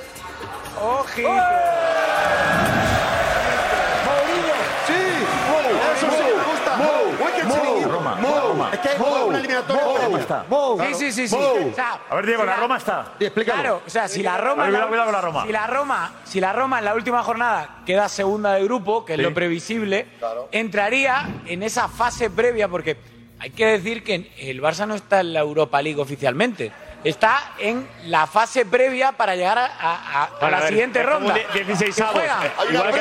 [0.84, 1.30] Ojito
[5.96, 6.78] eso sí, me gusta.
[7.24, 7.86] Wicked City.
[7.86, 8.40] Roma, Mo.
[8.42, 8.65] Roma.
[8.76, 9.84] Es que hay una eliminatoria.
[9.86, 9.98] Mo.
[9.98, 10.46] Roma está.
[10.88, 11.36] Sí, sí, sí, sí.
[11.36, 11.42] Mo.
[11.72, 13.06] O sea, A ver, Diego, si la Roma está.
[13.20, 13.62] Explícalo.
[13.62, 15.44] Claro, o sea, si la Roma, ver, cuidado, cuidado con la Roma.
[15.46, 19.14] si la Roma, si la Roma en la última jornada queda segunda de grupo, que
[19.14, 19.24] es Sí.
[19.24, 20.08] lo previsible,
[20.52, 22.98] entraría en esa fase previa porque
[23.40, 26.72] hay que decir que el Barça no está en la Europa League oficialmente.
[27.04, 31.36] Está en la fase previa para llegar a, a- a- a la siguiente ronda.
[31.54, 32.40] Que juega.
[32.58, 32.92] Hay una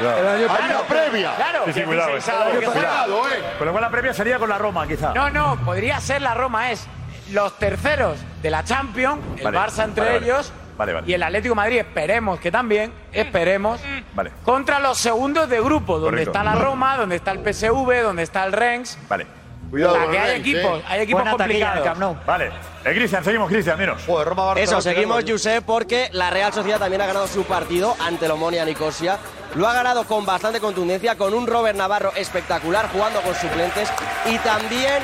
[0.00, 0.18] previa.
[0.20, 1.34] El año Hay una previa.
[1.36, 2.20] Claro, Sí, sí, cuidado, eh.
[2.20, 2.72] 16avos, que juega.
[2.72, 3.42] Cuidado, eh.
[3.58, 5.12] Con lo cual la previa sería con la Roma, quizá.
[5.14, 6.86] No, no, podría ser la Roma, es
[7.32, 11.06] los terceros de la Champions, el Vale, Barça entre vale, ellos Vale, vale.
[11.08, 13.80] y el Atlético de Madrid, esperemos que también, esperemos,
[14.14, 14.32] Vale.
[14.44, 16.30] contra los segundos de grupo, donde Correcto.
[16.32, 18.98] está la Roma, donde está el PSV, donde está el Rennes.
[19.08, 19.26] Vale.
[19.70, 20.84] Cuidado, O sea, que con hay Rennes, equipos, eh.
[20.88, 21.84] hay equipos taquilla complicados.
[21.84, 22.16] Camp Nou.
[22.26, 22.50] Vale.
[22.84, 24.02] Eh, Cristian, seguimos, Cristian, dinos.
[24.06, 24.78] Joder, Roma Barcelona.
[24.78, 25.22] Eso, seguimos.
[25.26, 29.18] Josep, porque la Real Sociedad también ha ganado su partido ante el Omonia Nicosia.
[29.54, 33.88] Lo ha ganado con bastante contundencia, con un Robert Navarro espectacular jugando con suplentes.
[34.26, 35.02] Y también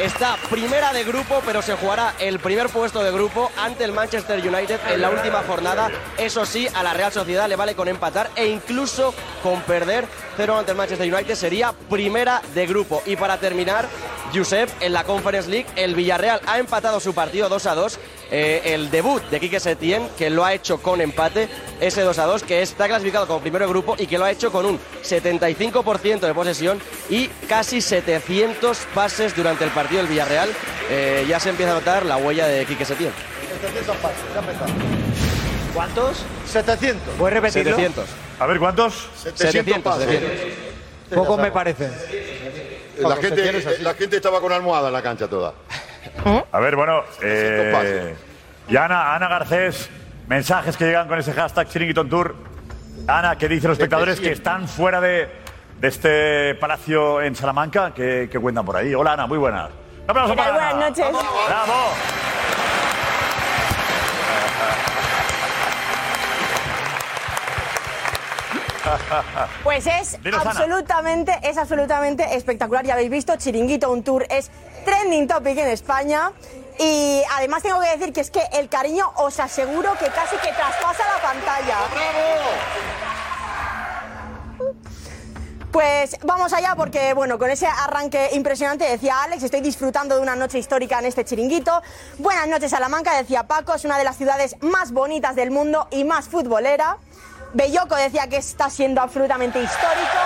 [0.00, 4.38] está primera de grupo, pero se jugará el primer puesto de grupo ante el Manchester
[4.40, 5.90] United en la última jornada.
[6.16, 10.06] Eso sí, a la Real Sociedad le vale con empatar e incluso con perder
[10.36, 13.02] 0 ante el Manchester United sería primera de grupo.
[13.04, 13.86] Y para terminar,
[14.34, 17.98] Josep, en la Conference League el Villarreal ha empatado su partido 2 a 2.
[18.30, 21.48] Eh, el debut de Quique Setién, que lo ha hecho con empate,
[21.80, 24.30] ese 2 a 2, que está clasificado como primero de grupo y que lo ha
[24.30, 30.50] hecho con un 75% de posesión y casi 700 pases durante el partido del Villarreal.
[30.90, 33.12] Eh, ya se empieza a notar la huella de Quique Setién.
[33.60, 34.72] 700 pases, ya ha empezado.
[35.74, 36.24] ¿Cuántos?
[36.46, 37.14] 700.
[37.18, 37.76] ¿Puedes repetirlo?
[37.76, 38.04] 700.
[38.38, 39.08] A ver, ¿cuántos?
[39.22, 40.06] 700, pases.
[40.06, 40.72] 700.
[41.14, 41.92] Pocos me parecen.
[42.98, 45.54] La gente, la gente estaba con almohada en la cancha toda.
[46.52, 47.02] A ver, bueno.
[47.22, 48.14] Eh,
[48.68, 49.90] y Ana, Ana Garcés,
[50.28, 52.34] mensajes que llegan con ese hashtag Chiringuito Tour.
[53.06, 55.28] Ana, ¿qué dicen los espectadores que están fuera de,
[55.80, 57.92] de este palacio en Salamanca?
[57.94, 58.94] ¿Qué, qué cuentan por ahí?
[58.94, 59.70] Hola, Ana, muy buenas.
[60.04, 60.88] Un aplauso para Buenas Ana.
[60.88, 61.06] noches.
[61.48, 61.90] ¡Bravo!
[69.62, 70.50] Pues es Dinos, Ana.
[70.50, 72.84] absolutamente, es absolutamente espectacular.
[72.84, 74.50] Ya habéis visto, Chiringuito un tour es
[74.84, 76.32] trending topic en España.
[76.78, 80.52] Y además tengo que decir que es que el cariño os aseguro que casi que
[80.52, 81.78] traspasa la pantalla.
[85.70, 90.36] Pues vamos allá porque, bueno, con ese arranque impresionante decía Alex, estoy disfrutando de una
[90.36, 91.80] noche histórica en este chiringuito.
[92.18, 96.04] Buenas noches Salamanca, decía Paco, es una de las ciudades más bonitas del mundo y
[96.04, 96.98] más futbolera.
[97.54, 100.18] Belloco decía que está siendo absolutamente histórico.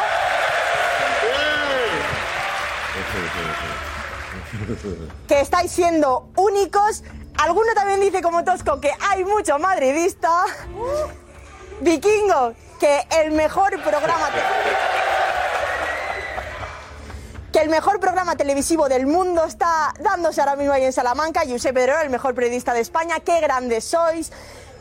[5.29, 7.03] Que estáis siendo únicos.
[7.39, 10.45] Alguno también dice como Tosco que hay mucho madridista.
[11.81, 14.31] Vikingo, que el mejor programa
[17.53, 21.41] que el mejor programa televisivo del mundo está dándose ahora mismo ahí en Salamanca.
[21.49, 23.21] Josep Pedrero, el mejor periodista de España.
[23.21, 24.31] Qué grandes sois.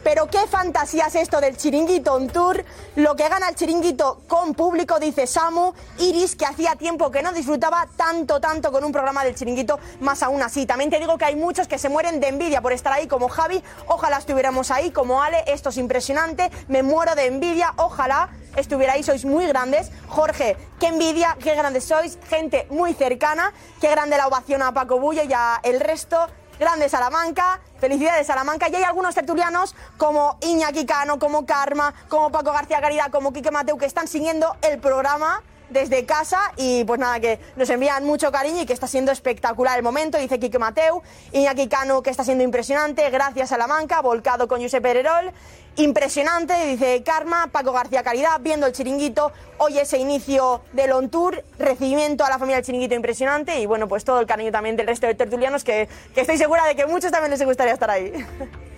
[0.06, 2.64] Pero qué fantasía es esto del chiringuito on tour.
[2.96, 5.74] Lo que gana el chiringuito con público, dice Samu.
[5.98, 10.22] Iris, que hacía tiempo que no disfrutaba tanto, tanto con un programa del chiringuito, más
[10.22, 10.68] aún así.
[10.68, 13.30] También te digo que hay muchos que se mueren de envidia por estar ahí, como
[13.30, 13.64] Javi.
[13.88, 15.44] Ojalá estuviéramos ahí, como Ale.
[15.48, 16.52] Esto es impresionante.
[16.68, 17.74] Me muero de envidia.
[17.78, 19.90] Ojalá estuvierais, sois muy grandes.
[20.08, 22.20] Jorge, qué envidia, qué grandes sois.
[22.30, 23.54] Gente muy cercana.
[23.82, 26.28] Qué grande la ovación a Paco Bullo y a el resto.
[26.58, 28.68] Grande Salamanca, felicidades Salamanca.
[28.68, 33.52] Y hay algunos tertulianos como Iñaki Cano, como Karma, como Paco García Caridad, como Quique
[33.52, 38.32] Mateu, que están siguiendo el programa desde casa y pues nada, que nos envían mucho
[38.32, 41.02] cariño y que está siendo espectacular el momento, dice Quique Mateu,
[41.32, 45.32] Iñaki Cano que está siendo impresionante, gracias Salamanca, volcado con Josep Pererol,
[45.78, 51.44] impresionante, dice Karma, Paco García Caridad, viendo el chiringuito, hoy ese inicio del on tour,
[51.58, 54.88] recibimiento a la familia del chiringuito impresionante y bueno, pues todo el cariño también del
[54.88, 58.14] resto de tertulianos que, que estoy segura de que muchos también les gustaría estar ahí.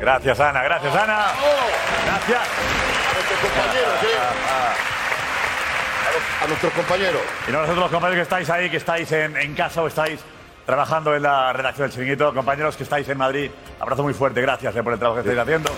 [0.00, 0.62] Gracias, Ana.
[0.62, 1.26] Gracias, Ana.
[2.06, 2.48] Gracias.
[6.42, 7.22] A nuestros compañeros.
[7.48, 10.20] Y no nosotros los compañeros que estáis ahí, que estáis en, en casa o estáis
[10.64, 14.76] trabajando en la redacción del Chiringuito, compañeros que estáis en Madrid, abrazo muy fuerte, gracias
[14.76, 15.70] eh, por el trabajo que estáis haciendo.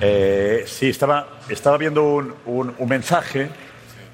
[0.00, 3.48] Eh, sí, estaba, estaba viendo un, un- un mensaje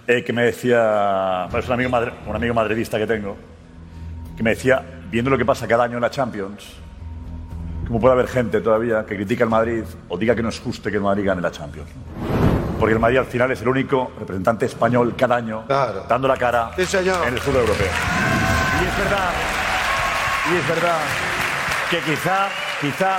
[0.06, 3.36] eh, que me decía, bueno, es un amigo, madre- un amigo madridista que tengo,
[4.36, 6.64] que me decía, viendo lo que pasa cada año en la Champions,
[7.86, 10.90] ¿cómo puede haber gente todavía que critica al Madrid o diga que no es justo
[10.90, 11.88] que el Madrid gane la Champions?
[12.80, 15.64] Porque el Madrid al final es el único representante español cada año
[16.08, 16.70] dando la cara
[17.26, 17.86] en el fútbol europeo.
[17.86, 19.30] Y es verdad,
[20.52, 20.98] y es verdad
[21.90, 22.48] que quizá,
[22.80, 23.18] quizá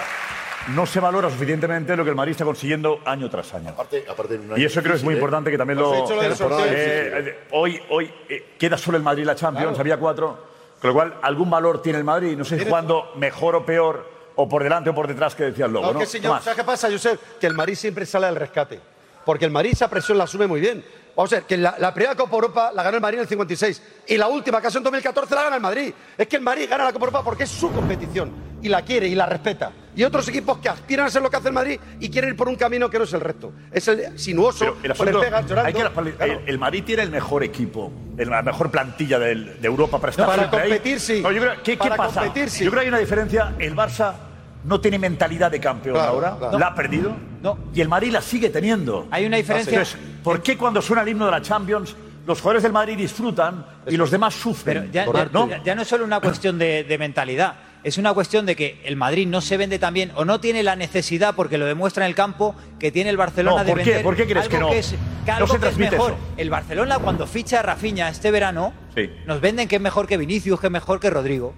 [0.69, 3.69] no se valora suficientemente lo que el Madrid está consiguiendo año tras año.
[3.69, 5.17] Aparte, aparte Y eso creo que es muy ¿eh?
[5.17, 5.93] importante que también lo...
[5.93, 6.33] Eh,
[6.65, 10.37] eh, hoy hoy eh, queda solo el Madrid la Champions, había cuatro,
[10.79, 12.37] con lo cual algún valor tiene el Madrid.
[12.37, 15.65] No sé si jugando mejor o peor, o por delante o por detrás, que decía
[15.65, 15.87] el Lobo.
[15.87, 15.99] No, ¿no?
[15.99, 16.41] que señor.
[16.41, 17.19] ¿sabes qué pasa, Josep?
[17.39, 18.79] Que el Madrid siempre sale al rescate.
[19.25, 20.83] Porque el Madrid esa presión la asume muy bien.
[21.15, 23.27] Vamos a ver, que la, la primera Copa Europa la ganó el Madrid en el
[23.27, 25.93] 56 y la última, que ha sido en 2014, la gana el Madrid.
[26.17, 28.31] Es que el Madrid gana la Copa Europa porque es su competición
[28.63, 29.71] y la quiere y la respeta.
[29.95, 32.35] Y otros equipos que aspiran a ser lo que hace el Madrid y quieren ir
[32.35, 33.51] por un camino que no es el recto.
[33.71, 35.67] Es el sinuoso, El le asunto- pegas llorando.
[35.67, 35.73] hay
[36.15, 39.99] que- el, el Madrid tiene el mejor equipo, el- la mejor plantilla del- de Europa
[39.99, 40.49] para estar No, para ahí.
[40.69, 41.21] competir, sí.
[41.21, 42.21] No, yo creo- ¿qué, qué Para pasa?
[42.21, 42.63] competir, sí.
[42.65, 43.53] Yo creo que hay una diferencia.
[43.59, 44.13] El Barça
[44.63, 46.59] no tiene mentalidad de campeón Claro, ahora, claro.
[46.59, 47.15] la ha perdido.
[47.73, 49.07] Y el Madrid la sigue teniendo.
[49.11, 51.95] Hay una diferencia- Entonces, ¿por qué cuando suena el himno de la Champions
[52.25, 54.89] los jugadores del Madrid disfrutan y los demás sufren?
[54.93, 55.49] Ya, ya- ¿no?
[55.49, 58.81] ya- ya no es solo una cuestión de, de mentalidad, es una cuestión de que
[58.85, 62.05] el Madrid no se vende tan bien o no tiene la necesidad, porque lo demuestra
[62.05, 64.59] en el campo, que tiene el Barcelona No, de vender ¿Por qué crees algo que
[64.63, 64.69] no?
[64.71, 64.95] es,
[65.25, 66.11] que No algo se que es transmite mejor.
[66.11, 66.19] eso.
[66.37, 69.09] El Barcelona cuando ficha a Rafinha este verano, Sí.
[69.25, 71.53] nos venden que es mejor que Vinicius, que es mejor que Rodrigo.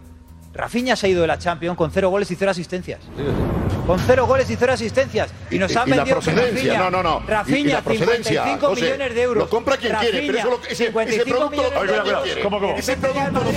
[0.55, 3.01] Rafinha se ha ido de la Champions con cero goles y cero asistencias.
[3.01, 3.85] Sí, sí.
[3.85, 5.29] Con cero goles y cero asistencias.
[5.51, 7.19] Y, y nos han y vendido la Rafinha, no, no, no.
[7.27, 9.43] Rafinha, 55 José, millones de euros.
[9.43, 12.21] Lo compra quien Rafinha, quiere, pero eso lo, ese, 55 ese producto millones lo compra
[12.23, 12.75] quien ¿Cómo, cómo?
[12.75, 13.51] Ese producto lo,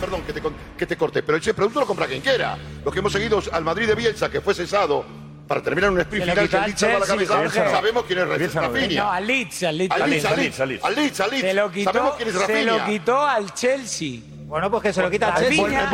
[0.00, 0.42] Perdón, que te,
[0.78, 2.56] que te corte, pero ese producto lo compra quien quiera.
[2.84, 5.04] Los que hemos seguido al Madrid de Bielsa, que fue cesado
[5.48, 7.70] para terminar un sprint final que el Leeds la cabeza.
[7.70, 9.02] Sabemos quién es Bielsa, Rafinha.
[9.02, 9.94] No, al Leeds, al Leeds.
[9.94, 10.84] Al Leeds, al Leeds.
[10.84, 11.42] Al Leeds, al Leeds.
[11.42, 12.58] Se lo quitó, Sabemos quién es Rafinha.
[12.58, 14.20] Se lo quitó al Chelsea.
[14.50, 15.90] Bueno, pues que se lo quita al Chelsea.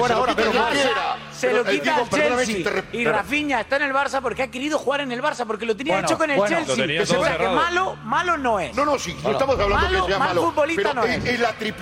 [1.30, 2.84] Se lo quita al Chelsea.
[2.92, 5.76] Y Rafinha está en el Barça porque ha querido jugar en el Barça, porque lo
[5.76, 6.86] tenía bueno, hecho con el Chelsea.
[6.86, 8.74] Que se que malo, malo no es.
[8.74, 10.42] No, no, sí, estamos hablando malo, que malo.
[10.42, 11.22] Mal futbolista no es.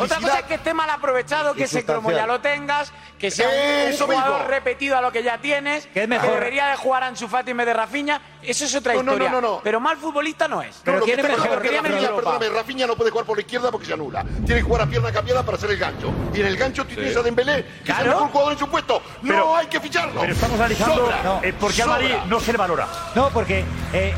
[0.00, 3.48] Otra cosa es que esté mal aprovechado, que ese cromo ya lo tengas, que sea
[3.48, 6.28] un, un jugador repetido a lo que ya tienes, que, es mejor.
[6.28, 9.30] que debería de jugar Ansu Fati en vez de Rafinha eso es otra no, historia.
[9.30, 10.80] No, no, no, Pero mal futbolista no es.
[10.84, 11.60] pero tiene mejor.
[11.60, 14.24] Perdóname, Rafinha no puede jugar por la izquierda porque se anula.
[14.44, 16.12] Tiene que jugar a pierna cambiada para hacer el gancho.
[16.34, 18.00] Y en el gancho tienes a Dembélé, que ¿Claro?
[18.00, 19.02] es el mejor jugador en su puesto.
[19.22, 20.20] no hay que ficharlo.
[20.20, 21.10] Pero estamos analizando
[21.42, 22.88] eh, por qué a Mari no se le valora.
[23.14, 23.64] No, porque...
[23.92, 24.12] Eh,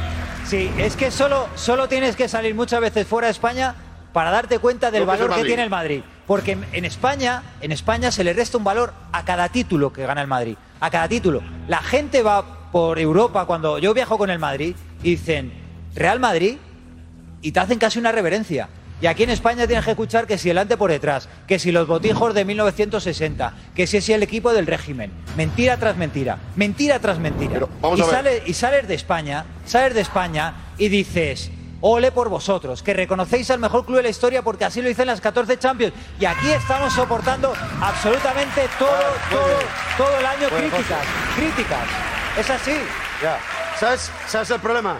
[0.47, 3.75] sí, es que solo, solo tienes que salir muchas veces fuera de España
[4.13, 6.03] para darte cuenta del valor que tiene el Madrid.
[6.27, 10.07] Porque en, en España, en España se le resta un valor a cada título que
[10.07, 10.57] gana el Madrid.
[10.81, 11.43] A cada título.
[11.69, 15.51] La gente va por Europa, cuando yo viajo con el Madrid, dicen
[15.95, 16.59] Real Madrid
[17.41, 18.69] y te hacen casi una reverencia.
[19.01, 21.73] Y aquí en España tienes que escuchar que si el ante por detrás, que si
[21.73, 25.11] los botijos de 1960, que si es el equipo del régimen.
[25.39, 27.61] Mentira tras mentira, mentira tras mentira.
[27.97, 28.03] Y.
[28.03, 31.51] Sales, y sales de España, sales de España y dices,
[31.81, 35.07] ole por vosotros, que reconocéis al mejor club de la historia porque así lo dicen
[35.07, 35.95] las 14 Champions.
[36.21, 38.91] Y aquí estamos soportando absolutamente todo,
[39.31, 39.59] todo,
[39.97, 41.07] todo el año críticas,
[41.37, 42.16] críticas.
[42.39, 42.73] Es así.
[43.23, 43.39] Ya.
[43.79, 44.99] ¿Sabes, ¿Sabes el problema?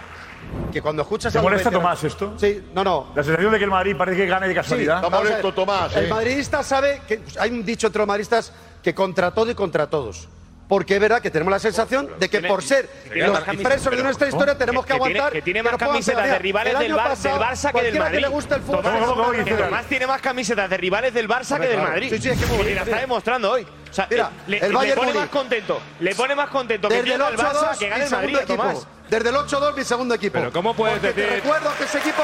[0.73, 2.35] Que cuando escuchas ¿Te a los molesta veteranos- Tomás esto?
[2.39, 3.09] Sí, no, no.
[3.15, 4.97] La sensación de que el Madrid parece que gane de casualidad.
[5.05, 6.09] Está molesto, Tomás, El eh.
[6.09, 10.29] madridista sabe que hay un dicho entre los madridistas que contra todo y contra todos.
[10.69, 14.29] Porque es verdad que tenemos la sensación de que por ser los presos de nuestra
[14.29, 15.33] historia tenemos que aguantar.
[15.33, 18.25] Que tiene más camisetas de rivales del, Barça que del Madrid.
[19.45, 22.11] que Tomás, tiene más camisetas de rivales del Barça que del Madrid.
[22.11, 23.67] Sí, sí, es que y la está demostrando hoy.
[23.91, 25.81] O sea, Mira, le, el le pone más contento.
[26.01, 28.87] Le pone más contento Desde que el Barça que gane el Madrid, Tomás.
[29.09, 30.39] Desde el 8-2 mi segundo equipo.
[30.39, 31.25] Pero ¿cómo puedes decir?
[31.25, 32.23] Te recuerdo que ese equipo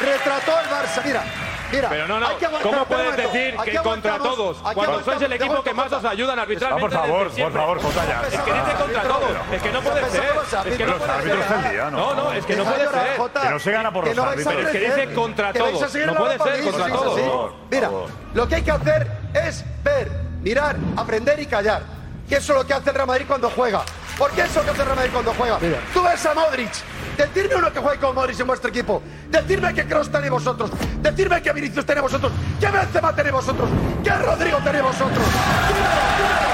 [0.00, 1.02] retrató el Barça.
[1.04, 1.24] Mira,
[1.72, 2.28] Mira, pero no, no.
[2.62, 4.58] ¿Cómo puedes decir que contra todos?
[4.74, 6.94] Cuando sois el equipo que más os ayudan arbitralmente.
[6.94, 8.22] No, por favor, por favor, Jotalla.
[8.28, 9.30] Es que dice contra todos.
[9.52, 10.24] Es que no puede ser.
[10.66, 11.98] Es que no los árbitros del día, ¿no?
[11.98, 13.42] No, no, es que no puede ser.
[13.42, 14.54] Que no se gana por los árbitros.
[14.54, 15.94] Pero es que dice contra todos.
[16.06, 17.52] No puede ser contra todos.
[17.70, 17.90] Mira,
[18.34, 20.10] lo que hay que hacer es ver,
[20.40, 21.82] mirar, aprender y callar.
[22.28, 23.82] Que eso es lo que hace el Real Madrid cuando juega.
[24.18, 25.58] Porque eso es lo que hace el Real Madrid cuando juega.
[25.92, 26.72] Tú ves a Modric
[27.16, 29.02] Decidme uno que juegue con Modric en vuestro equipo.
[29.30, 30.70] Decidme que Kroos tenéis vosotros.
[31.00, 32.32] Decidme que Vinicius tenéis vosotros.
[32.60, 33.68] Que Benzema tenéis vosotros.
[34.04, 35.24] Que Rodrigo tenéis vosotros.
[35.26, 36.46] ¡Dímelo, dímelo,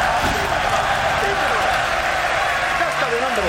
[1.24, 1.58] dímelo!
[2.78, 3.44] Ya está de nombre.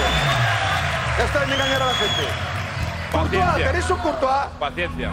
[1.18, 2.24] Ya está de engañar a la gente.
[3.12, 3.46] Paciencia.
[3.46, 4.46] Courtois, tenéis un Courtois.
[4.60, 5.12] Paciencia.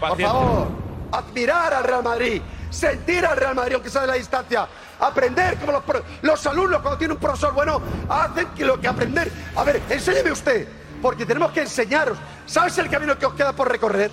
[0.00, 0.32] Paciencia.
[0.32, 0.68] Por favor,
[1.12, 4.66] admirar al Real Madrid sentir al Real Madrid, aunque sea de la distancia.
[4.98, 5.82] Aprender como
[6.22, 9.30] los, alumnos cuando tienen un profesor bueno hacen lo que aprender.
[9.54, 10.66] A ver, enséñeme usted
[11.04, 12.16] porque tenemos que enseñaros.
[12.46, 14.10] ¿Sabes el camino que os queda por recorrer?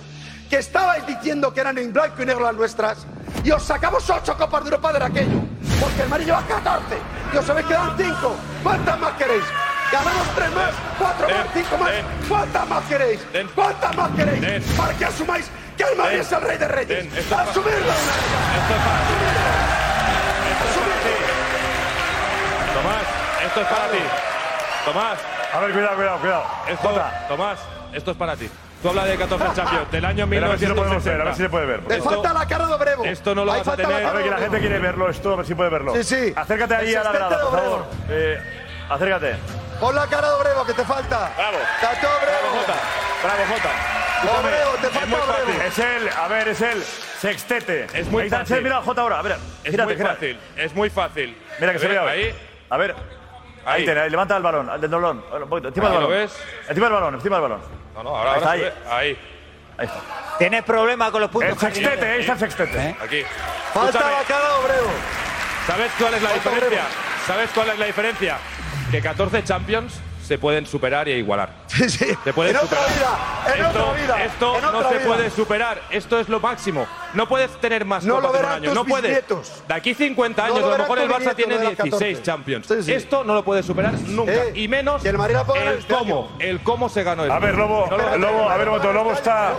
[0.50, 3.06] Que estabais diciendo que eran en blanco y negro las nuestras
[3.42, 5.40] y os sacamos ocho copas de Europa de aquello,
[5.80, 6.84] porque el Madrid lleva 14
[7.32, 8.36] y os habéis quedado cinco.
[8.62, 9.42] ¿Cuántas más queréis?
[9.90, 11.90] Ganamos tres más, cuatro más, cinco más.
[12.28, 13.20] ¿Cuántas más queréis?
[13.54, 14.64] ¿Cuántas más queréis?
[14.76, 17.06] Para que asumáis que el Madrid es el rey de reyes.
[17.32, 17.40] ¡Asumirlo!
[17.40, 17.92] ¡Asumirlo!
[22.74, 23.02] Tomás,
[23.46, 23.98] esto es para ti.
[24.84, 25.18] Tomás,
[25.52, 26.44] a ver, cuidado, cuidado, cuidado.
[26.68, 27.26] Esto, Jota.
[27.28, 27.58] Tomás,
[27.92, 28.48] esto es para ti.
[28.82, 29.52] Tú hablas de 14 ah.
[29.54, 31.22] Champions del año 1960.
[31.22, 31.82] A ver si se puede ver.
[31.88, 33.04] Le falta la cara de Brevo.
[33.04, 34.06] Esto no lo Ahí vas a tener.
[34.06, 35.94] A ver, que la gente quiere verlo, esto, a ver si puede verlo.
[35.94, 36.32] Sí, sí.
[36.34, 37.86] Acércate ahí a la grada, por favor.
[38.08, 38.38] Eh,
[38.88, 39.36] acércate.
[39.78, 41.32] Pon la cara de Brevo, que te falta.
[41.36, 41.58] Bravo.
[41.80, 42.38] Tato Brevo.
[42.42, 42.74] Bravo, Jota.
[43.22, 44.02] Bravo, Jota.
[44.22, 46.82] Obreo, te falta Es él, a ver, es él.
[47.20, 47.86] Sextete.
[47.92, 48.56] Es muy fácil.
[48.56, 49.36] Está, mira Jota ahora, a ver.
[49.64, 51.36] Es gírate, muy fácil, es muy fácil.
[51.58, 52.34] Mira que se ve ahí.
[52.70, 52.94] A ver.
[53.64, 55.24] Ahí, tenés, levanta el balón, del doblón.
[55.64, 56.10] Encima del balón.
[56.10, 56.36] ves?
[56.68, 57.60] Encima del balón, encima del balón.
[57.94, 58.62] No, no, ahora, ahí.
[58.90, 59.18] Ahí.
[59.78, 59.86] Ahí.
[59.86, 60.00] está.
[60.38, 61.52] Tienes problemas con los puntos.
[61.52, 62.78] El sextete, ahí está el sextete.
[62.78, 62.96] ¿Eh?
[63.00, 63.22] Aquí.
[63.72, 64.86] Falta Bacalao, Breu.
[65.66, 66.82] ¿Sabes cuál es la Falta diferencia?
[67.26, 68.38] ¿Sabes cuál es la diferencia?
[68.90, 71.61] Que 14 Champions se pueden superar e igualar.
[71.82, 72.04] Sí, sí.
[72.04, 75.80] En otra vida, esto, no se puede superar.
[75.90, 76.86] Esto es lo máximo.
[77.14, 78.74] No puedes tener más no copas lo en un año.
[78.74, 79.24] No puedes.
[79.68, 82.66] De aquí 50 años, lo a lo mejor el Barça tiene 16 Champions.
[82.82, 82.92] Sí.
[82.92, 84.48] Esto no lo puedes superar nunca.
[84.54, 85.16] Y menos el,
[85.88, 86.36] cómo.
[86.38, 87.88] El cómo se ganó el A ver, Lobo,
[88.18, 89.54] Lobo, a ver, Moto, Lobo está.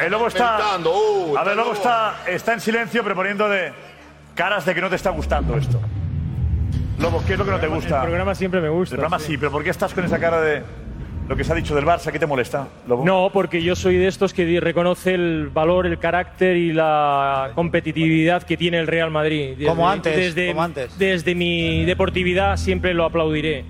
[0.00, 0.74] El Lobo está.
[0.74, 3.72] A ver, Lobo está, está en silencio, pero poniendo de
[4.34, 5.80] caras de que no te está gustando esto.
[6.98, 7.96] Lobo, ¿qué es lo que no te gusta?
[7.96, 8.94] El programa siempre me gusta.
[8.94, 10.85] El programa sí, pero ¿por qué estás con esa cara de.?
[11.28, 12.12] Lo que se ha dicho del Barça?
[12.12, 13.04] ¿Qué te molesta, Lobo?
[13.04, 18.42] No, porque yo soy de estos que reconoce el valor, el carácter y la competitividad
[18.44, 19.56] que tiene el Real Madrid.
[19.66, 20.98] Como antes, Desde, como antes.
[20.98, 23.64] desde mi deportividad siempre lo aplaudiré.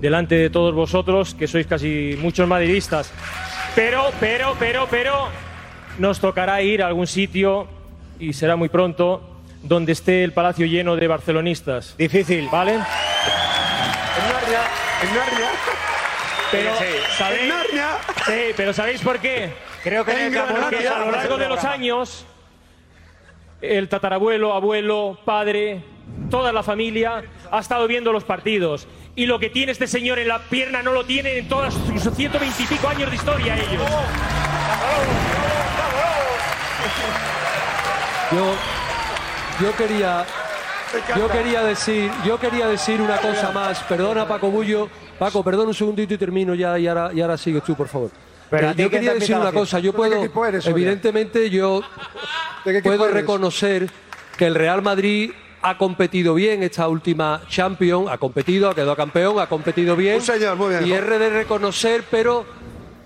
[0.00, 3.12] Delante de todos vosotros, que sois casi muchos madridistas.
[3.74, 5.28] Pero, pero, pero, pero,
[5.98, 7.66] nos tocará ir a algún sitio,
[8.20, 9.22] y será muy pronto,
[9.62, 11.96] donde esté el palacio lleno de barcelonistas.
[11.98, 12.48] Difícil.
[12.50, 12.72] ¿Vale?
[12.74, 14.62] En Narnia,
[15.02, 15.48] en Narnia.
[16.50, 16.84] Pero, Sí.
[17.16, 17.42] ¿sabéis?
[17.42, 17.88] En Narnia.
[18.26, 19.52] Sí, pero ¿sabéis por qué?
[19.82, 22.24] Creo que en Porque a lo largo de los años,
[23.60, 25.82] el tatarabuelo, abuelo, padre,
[26.30, 28.86] toda la familia ha estado viendo los partidos.
[29.14, 32.14] Y lo que tiene este señor en la pierna no lo tiene en todos sus
[32.14, 33.82] 120 y pico años de historia ellos.
[38.30, 38.54] Yo,
[39.60, 40.24] yo quería,
[41.16, 43.80] yo quería decir, yo quería decir una cosa más.
[43.84, 44.88] Perdona, Paco Bullo.
[45.18, 48.10] Paco, perdona un segundito y termino ya y ahora, y ahora sigues tú, por favor.
[48.50, 49.78] Pero Eh, yo quería decir una cosa.
[49.78, 51.82] Yo ¿Tú de qué puedo, eres, evidentemente, yo
[52.82, 53.90] puedo reconocer
[54.36, 59.40] que el Real Madrid ha competido bien esta última Champions, ha competido, ha quedado campeón,
[59.40, 60.16] ha competido bien.
[60.16, 60.86] Un señor, muy bien.
[60.86, 62.46] Y es de reconocer, pero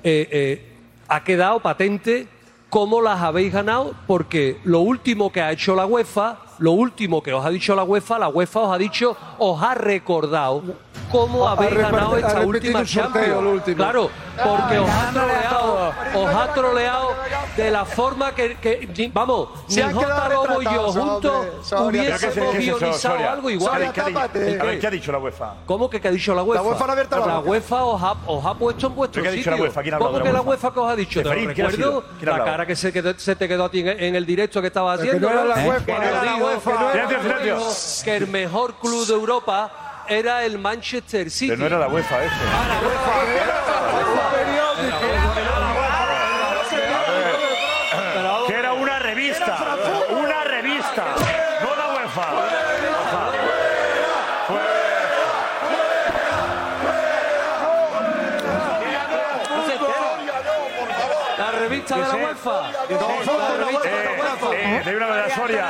[0.05, 0.67] eh, eh,
[1.09, 2.27] ha quedado patente
[2.69, 7.33] cómo las habéis ganado, porque lo último que ha hecho la UEFA, lo último que
[7.35, 10.63] os ha dicho la UEFA, la UEFA os ha dicho, os ha recordado
[11.11, 13.63] cómo Ha- ha habéis ganado esta última Champions.
[13.77, 14.11] Claro,
[14.43, 17.09] porque os ha troleado, os ha troleado
[17.57, 20.29] de la forma que, que- vamos, Se ni han J.
[20.29, 21.47] Lobo y yo juntos
[21.81, 23.93] hubiésemos ¿Qué es eso, guionizado algo igual.
[23.93, 24.19] ¿qué ha dicho?
[24.19, 24.61] tápate.
[24.61, 25.55] A ver, ¿qué ha dicho la UEFA?
[25.67, 26.63] ¿Cómo que qué ha dicho la UEFA?
[26.63, 26.87] La UEFA
[27.27, 27.39] la.
[27.41, 29.57] UEFA os ha, os ha puesto en vuestro ¿Pero qué ha dicho sitio.
[29.57, 29.83] la UEFA?
[29.83, 30.73] ¿Quién ha hablado ¿Cómo de que la UEFA?
[30.73, 31.21] Que os ha dicho?
[31.21, 32.05] Te lo Ceferín, ¿quién ha recuerdo.
[32.23, 34.69] La cara que se, quedó, se te quedó a ti en, en el directo que
[34.69, 35.29] estabas haciendo.
[35.29, 36.52] no era la UEFA.
[36.61, 37.57] Que no era la silencio.
[37.57, 41.49] UEFA, que el mejor club de Europa era el Manchester City.
[41.49, 42.35] Pero no era la UEFA ese.
[44.37, 44.42] Que
[61.63, 62.63] revista de la UEFA.
[62.89, 62.95] De.
[62.95, 62.97] Eh,
[64.97, 65.67] una cosa, Soria.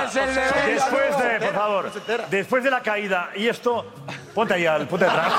[0.66, 1.93] Después de, por favor,
[2.31, 3.85] después de la caída y esto,
[4.35, 5.32] ponte ahí al, ponte detrás.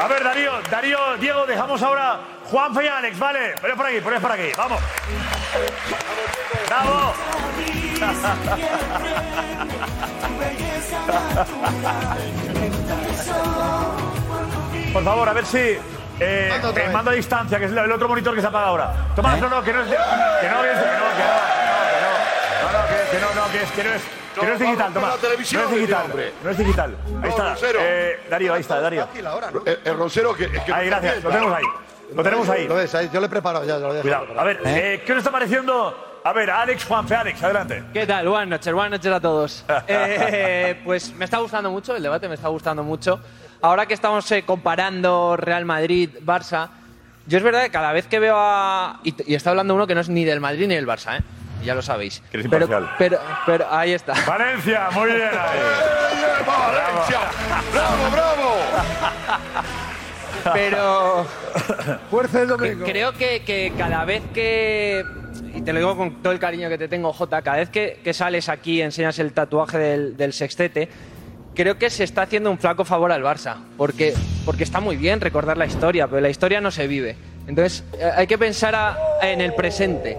[0.00, 2.18] A ver, Darío, Darío, Diego, dejamos ahora
[2.50, 3.54] Juanfe y Alex, ¿vale?
[3.60, 4.80] Poned por aquí, poned por aquí, vamos.
[6.68, 7.14] ¡Bravo!
[14.92, 15.78] Por favor, a ver si.
[16.20, 18.94] Eh, eh, mando a distancia, que es el otro monitor que se apaga ahora.
[19.16, 19.90] Tomás, no, no, que no es.
[19.90, 20.78] de- Que no, es.
[20.78, 22.14] Que no, que no, que no,
[22.60, 24.02] que no, no, que, que no, no, que es, que no es.
[24.34, 26.04] Que no es digital, televisión, no es digital.
[26.06, 26.32] hombre.
[26.42, 26.96] No es digital.
[27.22, 27.54] Ahí está.
[27.78, 29.08] Eh, Darío, ahí está, Darío.
[29.64, 31.22] El, el roncero que, es que Ahí, gracias.
[31.22, 31.64] Lo tenemos ahí.
[32.14, 32.68] Lo tenemos ahí.
[32.68, 34.26] Lo ves, ahí, yo le he preparado ya, lo dejo Cuidado.
[34.38, 36.20] A ver, eh, ¿qué os está pareciendo?
[36.24, 37.84] A ver, Alex, Juanfe, Alex, adelante.
[37.92, 38.28] ¿Qué tal?
[38.28, 39.64] Buenas noches, buenas noches a todos.
[39.86, 43.20] Eh, pues me está gustando mucho, el debate me está gustando mucho.
[43.64, 46.68] Ahora que estamos eh, comparando Real Madrid-Barça,
[47.26, 49.00] yo es verdad que cada vez que veo a...
[49.04, 51.22] Y, y está hablando uno que no es ni del Madrid ni del Barça, ¿eh?
[51.64, 52.22] Ya lo sabéis.
[52.30, 52.94] Que eres pero, imparcial.
[52.98, 54.12] pero, pero ahí está.
[54.26, 55.60] Valencia, muy bien ahí.
[56.46, 57.20] ¡Valencia!
[57.72, 58.54] ¡Bravo, bravo!
[60.52, 61.26] Pero
[62.10, 62.84] Fuerza el domingo.
[62.84, 65.06] creo que, que cada vez que...
[65.54, 67.98] Y te lo digo con todo el cariño que te tengo, Jota, cada vez que,
[68.04, 70.90] que sales aquí y enseñas el tatuaje del, del sextete,
[71.54, 73.56] creo que se está haciendo un flaco favor al Barça.
[73.76, 74.14] Porque,
[74.44, 77.16] porque está muy bien recordar la historia, pero la historia no se vive.
[77.46, 80.16] Entonces eh, hay que pensar a- en el presente.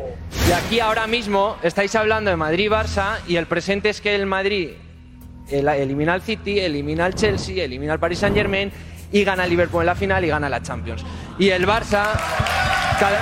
[0.48, 4.70] Y aquí ahora mismo estáis hablando de Madrid-Barça y el presente es que el Madrid
[5.50, 8.72] el- elimina al City, elimina al Chelsea, elimina al Paris Saint Germain
[9.12, 11.04] y gana el Liverpool en la final y gana la Champions.
[11.40, 12.06] Y el Barça,
[13.00, 13.20] cada,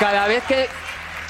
[0.00, 0.66] cada vez que.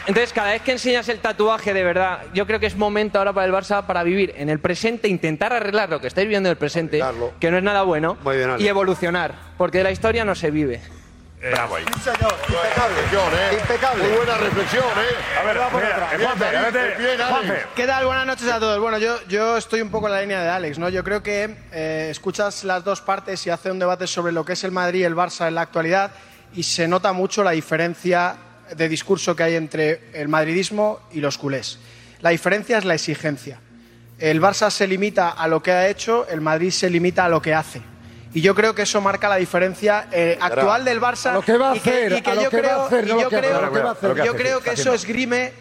[0.07, 3.33] Entonces, cada vez que enseñas el tatuaje, de verdad, yo creo que es momento ahora
[3.33, 6.53] para el Barça para vivir en el presente, intentar arreglar lo que estáis viendo en
[6.53, 7.03] el presente,
[7.41, 10.51] que no es nada bueno, Muy bien, y evolucionar, porque de la historia no se
[10.51, 10.83] vive.
[11.41, 11.85] Bravo ahí.
[11.95, 12.95] Sí, señor, impecable.
[12.97, 13.59] Reflexión, ¿eh?
[13.61, 14.05] Impecable.
[14.05, 15.39] Muy buena reflexión, ¿eh?
[15.39, 16.95] A ver, mira, eh, Juanfe, Bien, adelante.
[16.99, 17.29] bien, Alex.
[17.29, 17.67] Juanfe.
[17.77, 18.07] ¿Qué tal?
[18.07, 18.81] Buenas noches a todos.
[18.81, 20.89] Bueno, yo, yo estoy un poco en la línea de Alex, ¿no?
[20.89, 24.55] Yo creo que eh, escuchas las dos partes y hace un debate sobre lo que
[24.55, 26.13] es el Madrid y el Barça en la actualidad
[26.55, 28.37] y se nota mucho la diferencia
[28.77, 31.79] de discurso que hay entre el madridismo y los culés.
[32.21, 33.61] La diferencia es la exigencia.
[34.19, 37.43] El Barça se limita a lo que ha hecho, el Madrid se limita a lo
[37.43, 37.83] que hace.
[38.33, 41.31] Y yo creo que eso marca la diferencia eh, actual del Barça.
[41.31, 42.89] A lo que va a hacer, yo que va a creo-
[43.21, 44.17] yo creo- a lo que va a hacer.
[44.25, 45.53] yo creo que eso esgrime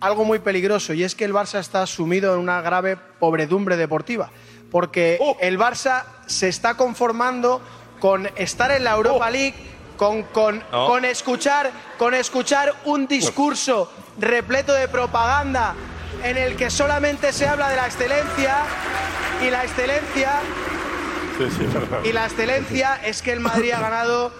[0.00, 4.30] algo muy peligroso y es que el Barça está sumido en una grave pobredumbre deportiva.
[4.70, 7.60] Porque el Barça se está conformando
[8.00, 9.54] con estar en la Europa League,
[10.02, 10.86] con, con, No.
[10.88, 13.88] con, escuchar, con escuchar un discurso
[14.18, 15.74] repleto de propaganda
[16.24, 18.56] en el que solamente se habla de la excelencia
[19.46, 20.32] y la excelencia
[22.04, 24.32] y la excelencia es que el Madrid ha ganado,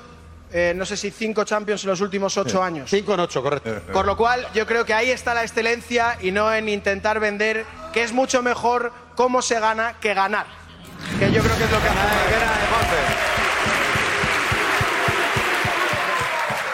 [0.53, 2.91] eh, no sé si cinco Champions en los últimos ocho años.
[2.91, 3.93] Cinco en ocho, correcto.
[3.93, 7.65] Por lo cual, yo creo que ahí está la excelencia y no en intentar vender
[7.93, 10.47] que es mucho mejor cómo se gana que ganar.
[11.19, 11.89] Que yo creo que es lo que.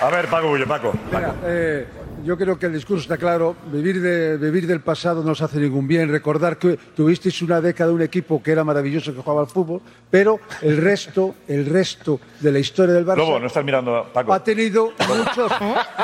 [0.01, 0.93] A ver, Paco Bullo, Paco.
[1.11, 1.87] Mira, eh,
[2.25, 3.57] yo creo que el discurso está claro.
[3.73, 6.09] Vivir, de, vivir del pasado no os hace ningún bien.
[6.09, 10.39] Recordar que tuvisteis una década un equipo que era maravilloso, que jugaba al fútbol, pero
[10.63, 14.33] el resto, el resto de la historia del Barça Lobo, no estás mirando, Paco.
[14.33, 15.53] ha tenido muchos,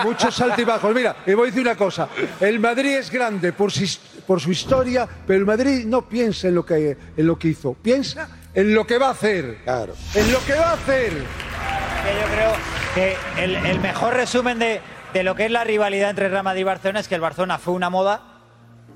[0.04, 2.08] muchos altos Mira, y voy a decir una cosa.
[2.40, 3.70] El Madrid es grande por
[4.26, 7.74] por su historia, pero el Madrid no piensa en lo que, en lo que hizo.
[7.74, 9.58] Piensa en lo que va a hacer.
[9.64, 9.94] Claro.
[10.14, 11.10] En lo que va a hacer.
[11.12, 12.52] Que yo creo
[12.94, 14.80] que el, el mejor resumen de,
[15.12, 17.58] de lo que es la rivalidad entre Real Madrid y Barcelona es que el Barcelona
[17.58, 18.20] fue una moda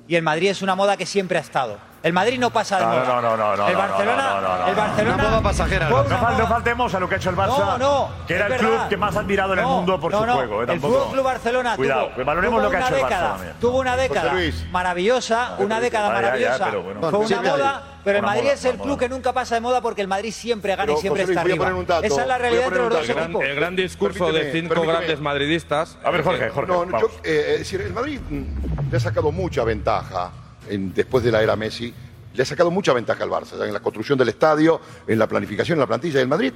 [0.06, 1.78] y el Madrid es una moda que siempre ha estado.
[2.01, 3.05] El Madrid no pasa de No, moda.
[3.06, 5.89] no, no, no, no, El Barcelona, no, no, no, no, el Barcelona Una moda pasajera.
[5.89, 8.47] una no moda- faltemos a lo que ha hecho el Barça, No, no, que era
[8.47, 10.35] el club que más ha admirado en el No, mundo por no, su no.
[10.35, 10.62] juego.
[10.62, 13.02] eh, El Fútbol Club Barcelona Cuidado, tuvo, valoremos tuvo lo que ha una hecho el
[13.02, 13.52] Barça década, también.
[13.60, 14.32] tuvo una década
[14.70, 16.66] maravillosa, una década maravillosa.
[17.10, 19.80] Fue una moda, pero el Madrid moda, es el club que nunca pasa de moda
[19.80, 21.56] porque el Madrid siempre gana Pero, y siempre José está arriba.
[21.59, 23.44] poner un dato, Esa es la realidad entre los dos equipos.
[23.44, 24.86] El gran discurso de cinco permíteme.
[24.98, 25.98] grandes madridistas.
[26.02, 26.72] A ver, Jorge, Jorge.
[26.72, 30.32] No, yo, eh, es decir, el Madrid mm, le ha sacado mucha ventaja
[30.68, 31.93] en- después de la era Messi.
[32.35, 35.76] Le ha sacado mucha ventaja al Barça, en la construcción del estadio, en la planificación,
[35.76, 36.52] en la plantilla del Madrid.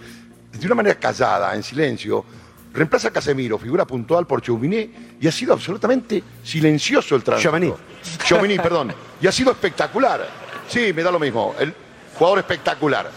[0.52, 2.24] De una manera callada, en silencio,
[2.72, 7.78] reemplaza a Casemiro, figura puntual por Chouminé, y ha sido absolutamente silencioso el tránsito.
[8.24, 8.92] Tchouaméni, perdón.
[9.20, 10.41] Y ha sido espectacular.
[10.72, 11.54] Sí, me da lo mismo.
[11.58, 11.74] El
[12.16, 13.10] jugador espectacular.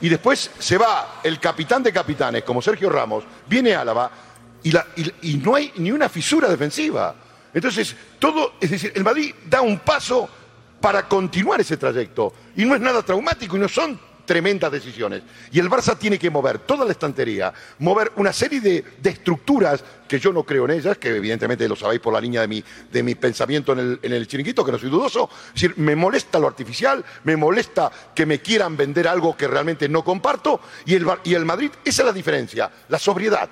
[0.00, 4.10] Y después se va el capitán de capitanes, como Sergio Ramos, viene Álava
[4.62, 7.14] y, la- y- y no hay ni una fisura defensiva.
[7.52, 10.28] Entonces, todo, es decir, el Madrid da un paso
[10.80, 12.32] para continuar ese trayecto.
[12.56, 15.22] Y no es nada traumático y no son tremendas decisiones.
[15.52, 19.82] Y el Barça tiene que mover toda la estantería, mover una serie de, de estructuras
[20.06, 22.62] que yo no creo en ellas, que evidentemente lo sabéis por la línea de mi,
[22.92, 25.30] de mi pensamiento en el, en el chiringuito, que no soy dudoso.
[25.48, 29.88] Es decir, me molesta lo artificial, me molesta que me quieran vender algo que realmente
[29.88, 30.60] no comparto.
[30.84, 33.48] Y el, y el Madrid, esa es la diferencia, la sobriedad.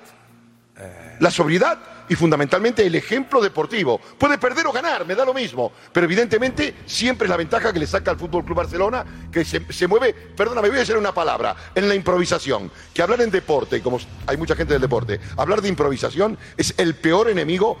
[1.19, 1.79] La sobriedad
[2.09, 3.99] y fundamentalmente el ejemplo deportivo.
[4.17, 5.71] Puede perder o ganar, me da lo mismo.
[5.91, 9.87] Pero evidentemente siempre es la ventaja que le saca al Fútbol Club Barcelona, que se,
[9.87, 12.71] mueve, perdóname, voy a decir una palabra, en la improvisación.
[12.93, 16.95] Que hablar en deporte, como hay mucha gente del deporte, hablar de improvisación es el
[16.95, 17.77] peor enemigo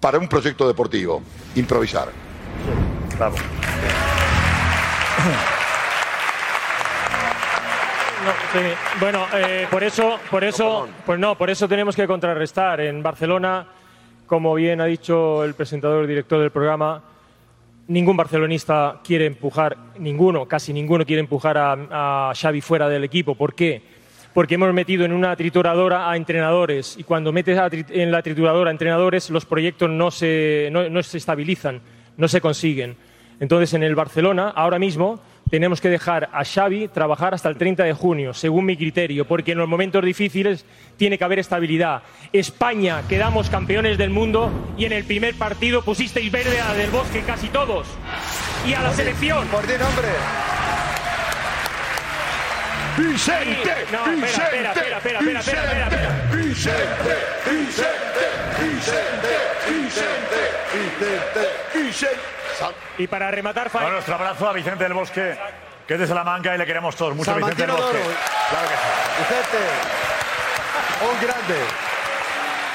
[0.00, 1.22] para un proyecto deportivo.
[1.54, 2.10] Improvisar.
[3.16, 3.36] Bravo.
[8.24, 8.66] No, sí.
[9.00, 12.80] Bueno, eh, por eso, por eso, pues no, por eso tenemos que contrarrestar.
[12.80, 13.66] En Barcelona,
[14.26, 17.02] como bien ha dicho el presentador, director del programa,
[17.88, 23.34] ningún barcelonista quiere empujar, ninguno, casi ninguno quiere empujar a, a Xavi fuera del equipo.
[23.34, 23.82] ¿Por qué?
[24.34, 28.68] Porque hemos metido en una trituradora a entrenadores y cuando metes a en la trituradora
[28.68, 31.80] a entrenadores los proyectos no se, no- no se estabilizan,
[32.18, 32.96] no se consiguen.
[33.40, 35.18] Entonces, en el Barcelona, ahora mismo,
[35.50, 39.52] tenemos que dejar a Xavi trabajar hasta el 30 de junio, según mi criterio, porque
[39.52, 40.64] en los momentos difíciles
[40.96, 42.02] tiene que haber estabilidad.
[42.32, 46.90] España, quedamos campeones del mundo y en el primer partido pusisteis verde a la del
[46.90, 47.86] Bosque casi todos.
[48.66, 49.46] Y a la selección.
[49.48, 50.08] Por ti, hombre.
[52.96, 56.30] Vicente, No, espera, espera, espera, espera, espera, espera, espera.
[56.32, 57.16] Vicente,
[57.48, 58.26] Vicente,
[58.60, 59.34] Vicente,
[59.68, 60.42] Vicente,
[60.74, 62.40] Vicente, Vicente.
[62.98, 65.36] Y para rematar, Bueno, nuestro abrazo a Vicente del Bosque,
[65.86, 67.98] que es de Salamanca y le queremos todos mucho, Vicente del de Bosque.
[68.50, 69.22] Claro que sí.
[69.28, 69.58] Vicente.
[71.02, 71.54] Un grande.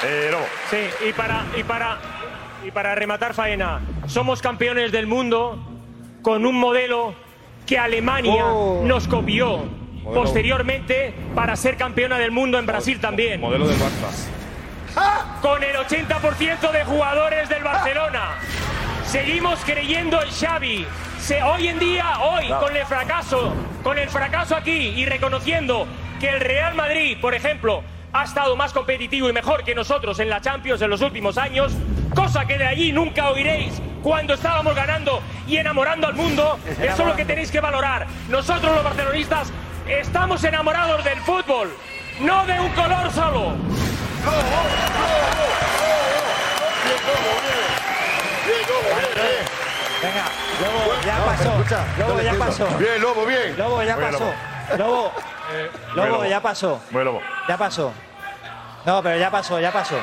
[0.04, 0.46] Eh, Lobo.
[0.70, 1.98] Sí, y para, y para,
[2.64, 5.58] y para rematar faena, somos campeones del mundo
[6.22, 7.14] con un modelo
[7.66, 8.82] que Alemania Oh.
[8.84, 9.64] nos copió
[10.12, 13.40] posteriormente para ser campeona del mundo en Brasil también.
[13.40, 15.40] Modelo del Barça.
[15.42, 18.38] Con el 80% de jugadores del Barcelona.
[19.06, 20.86] Seguimos creyendo en Xavi.
[21.20, 23.52] Se- hoy en día, hoy, con el fracaso,
[23.82, 25.86] con el fracaso aquí y reconociendo
[26.20, 30.28] que el Real Madrid, por ejemplo, ha estado más competitivo y mejor que nosotros en
[30.30, 31.72] la Champions en los últimos años,
[32.14, 37.08] cosa que de allí nunca oiréis cuando estábamos ganando y enamorando al mundo, eso es
[37.08, 38.06] lo que tenéis que valorar.
[38.28, 39.52] Nosotros los barcelonistas
[39.88, 41.72] estamos enamorados del fútbol,
[42.20, 43.54] no de un color solo.
[50.02, 50.24] Venga,
[50.62, 51.96] Lobo, ya pasó.
[51.98, 52.66] Lobo, ya pasó.
[52.78, 53.56] Bien, Lobo, bien.
[53.56, 54.32] Lobo, ya pasó.
[54.76, 56.24] Lobo, Muy Lobo, Lobo.
[56.26, 56.80] ya pasó.
[56.90, 57.22] Muy Lobo.
[57.48, 57.92] Ya pasó.
[58.84, 59.96] No, pero ya pasó, ya pasó.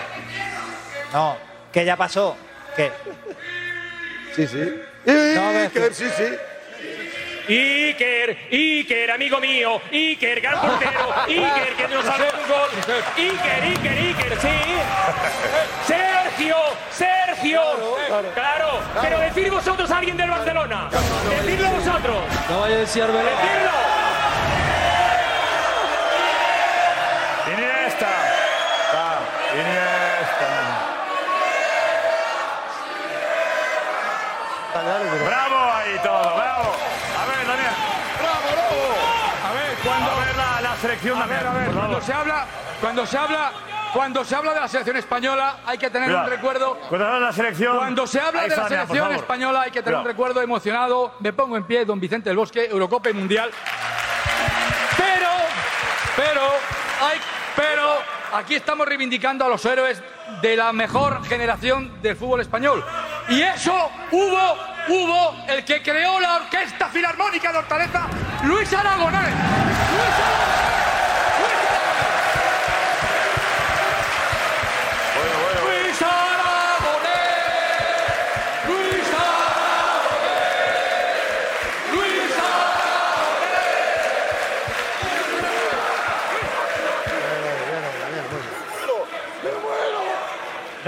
[1.14, 1.38] No,
[1.72, 2.36] que ya pasó.
[2.76, 2.92] ¿Qué?
[4.36, 4.82] Sí, sí.
[5.06, 6.36] No, que- sí, sí.
[7.48, 12.70] Iker, Iker, amigo mío, Iker, gran portero, Iker, que nos salvó un gol.
[13.18, 14.48] Iker, Iker, Iker, sí.
[15.86, 16.56] Sergio,
[16.92, 17.62] Sergio.
[18.34, 20.90] Claro, pero decid vosotros a alguien del Barcelona.
[21.42, 22.18] Decidlo vosotros.
[22.50, 23.04] No vaya a decir.
[23.04, 23.72] Decidlo.
[27.52, 28.10] Iniesta.
[28.96, 29.20] Va,
[29.54, 30.50] Iniesta.
[35.26, 36.76] Bravo ahí todo, bravo.
[37.16, 37.74] A ver, Daniel.
[38.20, 38.84] ¡Bravo, Lobo!
[39.48, 40.12] A ver, cuando...
[40.12, 42.46] A ver la, la selección A ver, a ver, cuando se habla,
[42.82, 43.52] cuando se habla,
[43.94, 46.78] cuando se habla de la selección española, hay que tener un recuerdo.
[46.90, 47.78] Cuando la selección.
[47.78, 51.14] Cuando se habla de la selección española, hay que tener un recuerdo emocionado.
[51.22, 53.50] Me pongo en pie, don Vicente del Bosque, Eurocopa y Mundial.
[54.98, 55.30] Pero,
[56.18, 56.42] pero,
[57.02, 57.18] hay,
[57.56, 57.94] pero,
[58.34, 60.04] aquí estamos reivindicando a los héroes
[60.42, 62.84] de la mejor generación del fútbol español.
[63.30, 64.58] Y eso hubo,
[64.90, 68.08] hubo el que creó la Orquesta Filarmónica de Hortaleza,
[68.44, 69.30] Luis Aragonés.
[69.30, 70.23] Luis Luis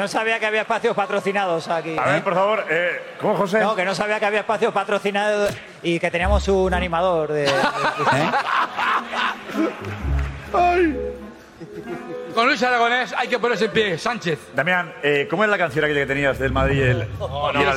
[0.05, 1.97] No sabía que había espacios patrocinados aquí.
[1.97, 3.59] A ver, por favor, eh, ¿cómo, José?
[3.59, 5.49] No, que no sabía que había espacios patrocinados
[5.81, 7.51] y que teníamos un animador de.
[12.35, 14.37] Con Luis Aragonés hay que ponerse en pie, Sánchez.
[14.53, 17.01] Damián, eh, ¿cómo es la canción aquella que tenías del Madrid y el.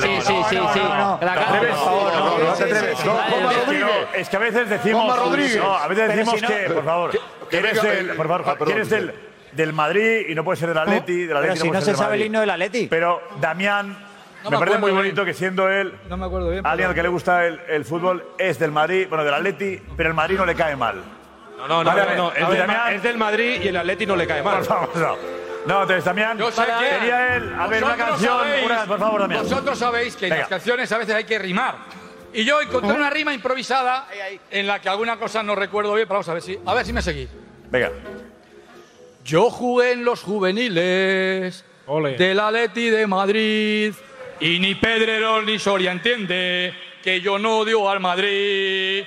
[0.01, 0.55] sí, sí, sí, sí.
[0.55, 1.75] No, no, no, te sí, atreves.
[1.79, 3.31] sí, No, sí.
[3.31, 3.85] Juanma Es que Rodríguez.
[3.87, 5.05] no, Es que a veces decimos.
[5.05, 5.57] Juanma Rodríguez.
[5.57, 7.95] No, a veces Pero decimos si no- que, por favor, Que- que que eres venga
[7.95, 9.15] del, el- por favor, perdón, que eres del,
[9.51, 11.25] del Madrid y no puede ser del Atleti.
[11.25, 12.25] Del Atleti Pero si no se del sabe el Madrid.
[12.25, 12.87] himno del Atleti.
[12.87, 14.03] Pero Damián, No me, me
[14.43, 14.97] parece acuerdo muy bien.
[14.97, 16.65] bonito que siendo él No me acuerdo bien.
[16.65, 20.09] alguien al que le gusta el, el fútbol es del Madrid, bueno, del Atleti, pero
[20.09, 21.01] el Madrid no le cae mal.
[21.57, 22.93] No, no, no, Vale, no, no, a es, ver, del, Damián.
[22.93, 24.57] es del Madrid y el Atleti no le cae mal.
[24.59, 25.39] Por favor, no.
[25.65, 28.85] No, entonces, Damián, Yo sé que quería él, a ver, una vosotros canción, sabéis- una,
[28.85, 29.43] por favor, Damián.
[29.43, 30.41] Vosotros sabéis que en Venga.
[30.43, 31.75] las canciones a veces hay que rimar.
[32.31, 34.07] Y yo encontré una rima improvisada
[34.51, 36.85] en la que alguna cosa no recuerdo bien, pero vamos a ver si, a ver
[36.85, 37.29] si me seguís.
[37.69, 37.91] Venga.
[39.29, 41.63] Yo jugué en los juveniles
[42.17, 43.93] del Atleti de Madrid
[44.39, 46.73] y ni Pedrerol ni Soria entiende
[47.03, 49.03] que yo no odio al Madrid.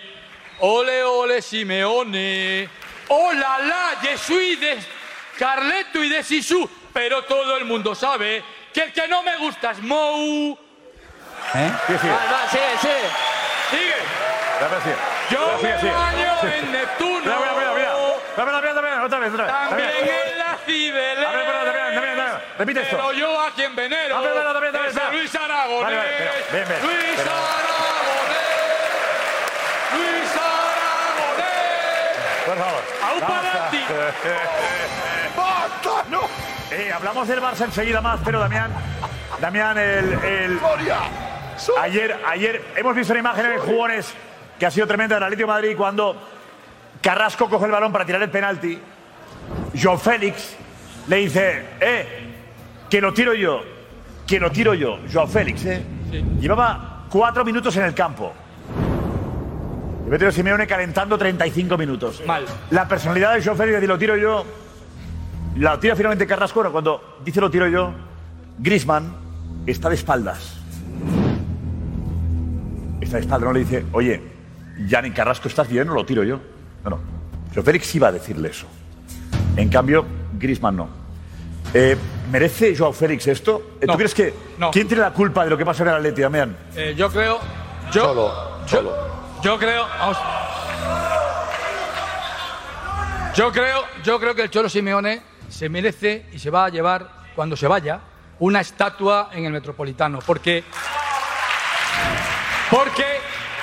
[0.60, 2.68] Ole, ole, Simeone.
[3.08, 4.78] Hola, la, je suis de
[5.36, 6.70] Carleto y de Sisu.
[6.92, 10.56] Pero todo el mundo sabe que el que no me gusta es Mou.
[11.54, 11.70] ¿Eh?
[11.88, 12.06] Sí, sí.
[12.06, 13.94] Va, va, sigue, sigue.
[15.30, 16.46] Yo me baño Sí.
[16.60, 17.20] en Neptuno.
[17.24, 17.92] Mira, mira, mira, mira.
[19.02, 19.68] Dame, otra vez, otra vez.
[19.68, 21.26] También en la Cibeles.
[21.26, 22.40] A ver, espera.
[22.58, 22.96] Repite esto.
[22.96, 24.16] Pero yo a quien venero.
[24.16, 25.10] A ver, espera, espera.
[25.10, 25.82] Luis Aragonés.
[25.82, 26.10] Vale, vale,
[26.52, 27.82] ven, ven, Luis Aragonés.
[29.94, 31.52] Luis Aragonés.
[32.46, 32.82] Por favor.
[33.02, 33.78] A un penalti.
[35.36, 36.04] ¡Basta!
[36.10, 36.20] ¡No!
[36.70, 38.72] Eh, hablamos del Barça enseguida más, pero Damián.
[39.40, 40.12] Damián, el.
[40.24, 40.60] el
[41.80, 44.14] ayer, ayer hemos visto una imagen en el Jugones
[44.58, 46.16] que ha sido tremenda del Atlético de Madrid cuando
[47.00, 48.80] Carrasco coge el balón para tirar el penalti.
[49.74, 50.56] Joe Félix
[51.08, 52.06] le dice, eh,
[52.88, 53.62] que lo tiro yo,
[54.26, 54.98] que lo tiro yo.
[55.12, 55.82] Joao Félix, eh.
[56.40, 58.32] Llevaba cuatro minutos en el campo.
[60.06, 62.22] Y Beto Simeone calentando 35 minutos.
[62.26, 62.44] Mal.
[62.70, 64.44] La personalidad de Joao Félix de lo tiro yo,
[65.56, 66.60] la tira finalmente Carrasco.
[66.60, 67.92] Bueno, cuando dice lo tiro yo,
[68.58, 69.14] Grisman
[69.66, 70.58] está de espaldas.
[73.00, 74.22] Está de espaldas, no le dice, oye,
[74.86, 76.40] Yanni Carrasco, ¿estás bien o lo tiro yo?
[76.84, 76.98] No, no.
[77.54, 78.66] Joao Félix iba a decirle eso.
[79.56, 80.04] En cambio,
[80.38, 80.88] Grisman no.
[81.74, 81.96] Eh,
[82.30, 83.76] ¿Merece Joao Félix esto?
[83.80, 83.96] Eh, ¿Tú No.
[83.96, 84.70] crees que No.
[84.70, 86.56] quién tiene la culpa de lo que pasa en el Atleti, Damián?
[86.74, 87.38] Eh, yo creo.
[87.92, 89.86] Yo, yo, yo creo.
[89.98, 90.16] vamos.
[93.34, 97.08] Yo creo, yo creo que el Cholo Simeone se merece y se va a llevar
[97.34, 98.00] cuando se vaya
[98.38, 100.64] una estatua en el Metropolitano, porque
[102.70, 103.04] porque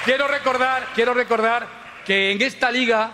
[0.05, 1.67] quiero recordar, quiero recordar
[2.05, 3.11] que en esta liga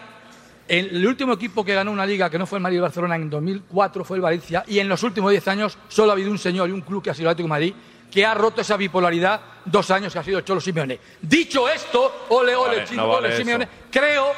[0.68, 4.04] el, último equipo que ganó una liga que no fue el Madrid Barcelona en 2004
[4.04, 6.72] fue el Valencia y en los últimos 10 años solo ha habido un señor y
[6.72, 7.74] un club que ha sido el Atlético de Madrid
[8.12, 11.00] que ha roto esa bipolaridad dos años que ha sido el Cholo Simeone.
[11.22, 13.38] Dicho esto, ole, ole, Vale, chico, no vale ole, eso.
[13.38, 14.32] Simeone, creo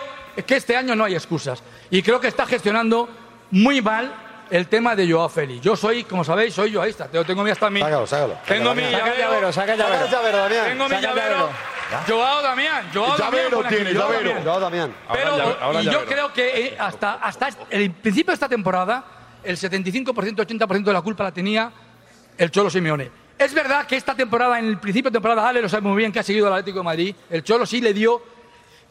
[0.45, 3.07] que este año no hay excusas y creo que está gestionando
[3.51, 4.13] muy mal
[4.49, 5.61] el tema de Joao Félix.
[5.61, 7.07] Yo soy, como sabéis, soy joaísta.
[7.07, 7.81] Tengo, tengo mi hasta mi.
[7.81, 8.37] Sácalo, sácalo.
[8.47, 9.17] Tengo mi llavero.
[9.17, 10.05] llavero, saca el llavero.
[10.05, 10.65] Saca el llavero, Damián.
[10.69, 11.76] Tengo mi llavero.
[12.07, 12.89] Joao Damián.
[12.93, 13.31] Joao Damián.
[13.49, 14.29] Llavero tiene, Joao llavero.
[14.29, 14.43] Damián.
[14.43, 14.95] Joao Damián.
[15.13, 16.09] Pero, Ahora llave- ahora y yo llavero.
[16.11, 17.19] creo que eh, hasta,
[17.69, 19.03] el principio de esta temporada,
[19.43, 21.71] el 75%, 80% de la culpa la tenía
[22.37, 23.09] el Cholo Simeone.
[23.37, 26.11] Es verdad que esta temporada, en el principio de temporada, Ale lo sabe muy bien
[26.11, 28.21] que ha seguido el Atlético de Madrid, el Cholo sí le dio,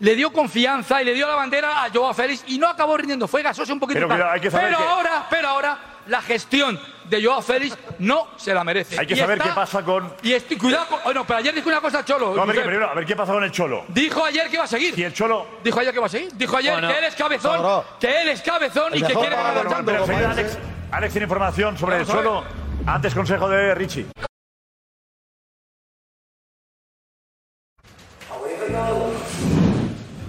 [0.01, 3.27] le dio confianza y le dio la bandera a Joao Félix y no acabó rindiendo,
[3.27, 6.23] fue gasoso un poquito Pero cuidado, hay que saber pero que- ahora, pero ahora, la
[6.23, 8.99] gestión de Joao Félix no se la merece.
[8.99, 10.13] Hay que Y saber está- qué pasa con.
[10.23, 12.35] Y estoy, cuidado, con- oh, no, pero ayer dijo una cosa Cholo.
[12.35, 13.85] No, a ver, primero, a ver qué pasa con el Cholo.
[13.89, 14.99] Dijo ayer que iba a seguir.
[14.99, 15.47] ¿Y el Cholo?
[15.63, 16.33] Dijo ayer que va a seguir.
[16.35, 16.89] Dijo ayer Bueno.
[16.89, 17.85] que él es cabezón, Sobró.
[18.01, 19.55] que él es cabezón y El que mejor quiere ganar
[19.85, 20.11] pero Champions.
[20.39, 20.59] Alex,
[20.91, 22.07] Alex tiene información sobre el.
[22.07, 22.45] Cholo.
[22.87, 24.07] Antes consejo de Richie.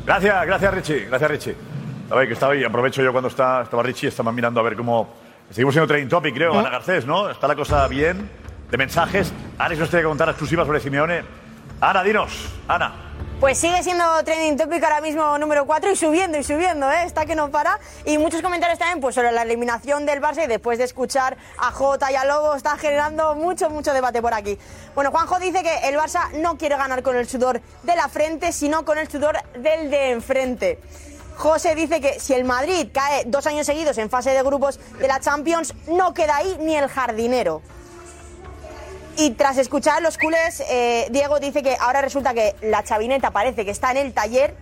[0.06, 1.56] Gracias, gracias Richie, gracias Richie.
[2.10, 4.76] A ver, que estaba ahí, aprovecho yo cuando está, estaba Richie, estaba mirando a ver
[4.78, 5.27] cómo...
[5.52, 7.30] Seguimos siendo trending topic, creo, Ana Garcés, ¿no?
[7.30, 8.30] Está la cosa bien,
[8.69, 9.32] de mensajes.
[9.57, 11.24] Alex nos tiene que contar exclusivas sobre Simeone.
[11.80, 13.07] Ana, dinos, Ana.
[13.40, 17.03] Pues sigue siendo trending topic ahora mismo número 4 y subiendo y subiendo, ¿eh?
[17.06, 17.80] está que no para.
[18.03, 21.72] Y muchos comentarios también pues, sobre la eliminación del Barça y después de escuchar a
[21.72, 24.57] Jota y a Lobo está generando mucho, mucho debate por aquí.
[24.95, 28.52] Bueno, Juanjo dice que el Barça no quiere ganar con el sudor de la frente,
[28.52, 30.80] sino con el sudor del de enfrente.
[31.38, 35.07] José dice que si el Madrid cae dos años seguidos en fase de grupos de
[35.07, 37.61] la Champions, no queda ahí ni el jardinero.
[39.18, 43.65] Y tras escuchar los culés, eh, Diego dice que ahora resulta que la chavineta parece
[43.65, 44.55] que está en el taller.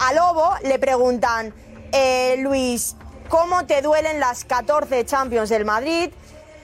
[0.00, 1.54] A Lobo le preguntan,
[1.92, 2.96] eh, Luis,
[3.28, 6.10] ¿cómo te duelen las 14 Champions del Madrid?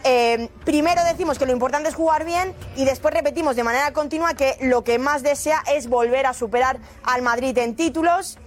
[0.04, 4.34] Eh, primero decimos que lo importante es jugar bien y después repetimos de manera continua
[4.34, 8.38] que lo que más desea es volver a superar al Madrid en títulos.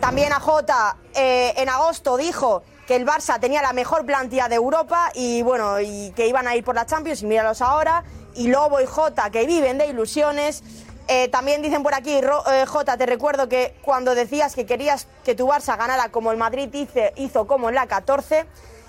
[0.00, 4.54] También a Jota eh, en agosto dijo que el Barça tenía la mejor plantilla de
[4.54, 8.04] Europa y bueno, y que iban a ir por la Champions y míralos ahora.
[8.34, 10.62] Y Lobo y Jota que viven de ilusiones.
[11.08, 15.06] Eh, también dicen por aquí, Ro- eh, Jota, te recuerdo que cuando decías que querías
[15.24, 18.46] que tu Barça ganara como el Madrid hice- hizo como en la 14.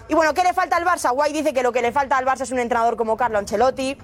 [0.09, 1.11] Y bueno, ¿qué le falta al Barça?
[1.13, 3.97] Guay dice que lo que le falta al Barça es un entrenador como Carlo Ancelotti.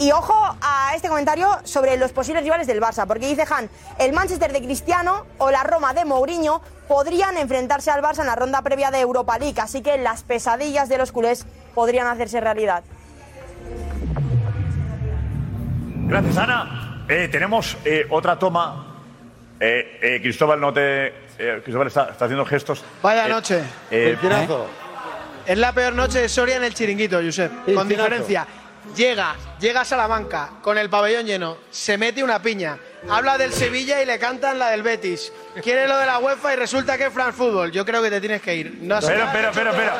[0.00, 3.68] Y ojo a este comentario sobre los posibles rivales del Barça, porque dice Han,
[3.98, 8.36] el Manchester de Cristiano o la Roma de Mourinho podrían enfrentarse al Barça en la
[8.36, 12.84] ronda previa de Europa League, así que las pesadillas de los culés podrían hacerse realidad.
[16.06, 17.04] Gracias, Ana.
[17.08, 18.84] Eh, tenemos eh, otra toma.
[19.58, 21.06] Eh, eh, Cristóbal, no te.
[21.38, 22.84] eh, Cristóbal está, está haciendo gestos.
[23.02, 23.62] Vaya Eh, noche.
[23.90, 24.16] eh,
[25.46, 27.74] Es la peor noche de Soria en el chiringuito, Josep.
[27.74, 28.46] Con diferencia.
[28.96, 32.78] Llega, llega a Salamanca con el pabellón lleno, se mete una piña,
[33.08, 35.32] habla del Sevilla y le cantan la del Betis.
[35.62, 37.70] Quiere lo de la UEFA y resulta que es France Football.
[37.70, 38.78] Yo creo que te tienes que ir.
[38.80, 39.92] No Pero, pero, pero, pero.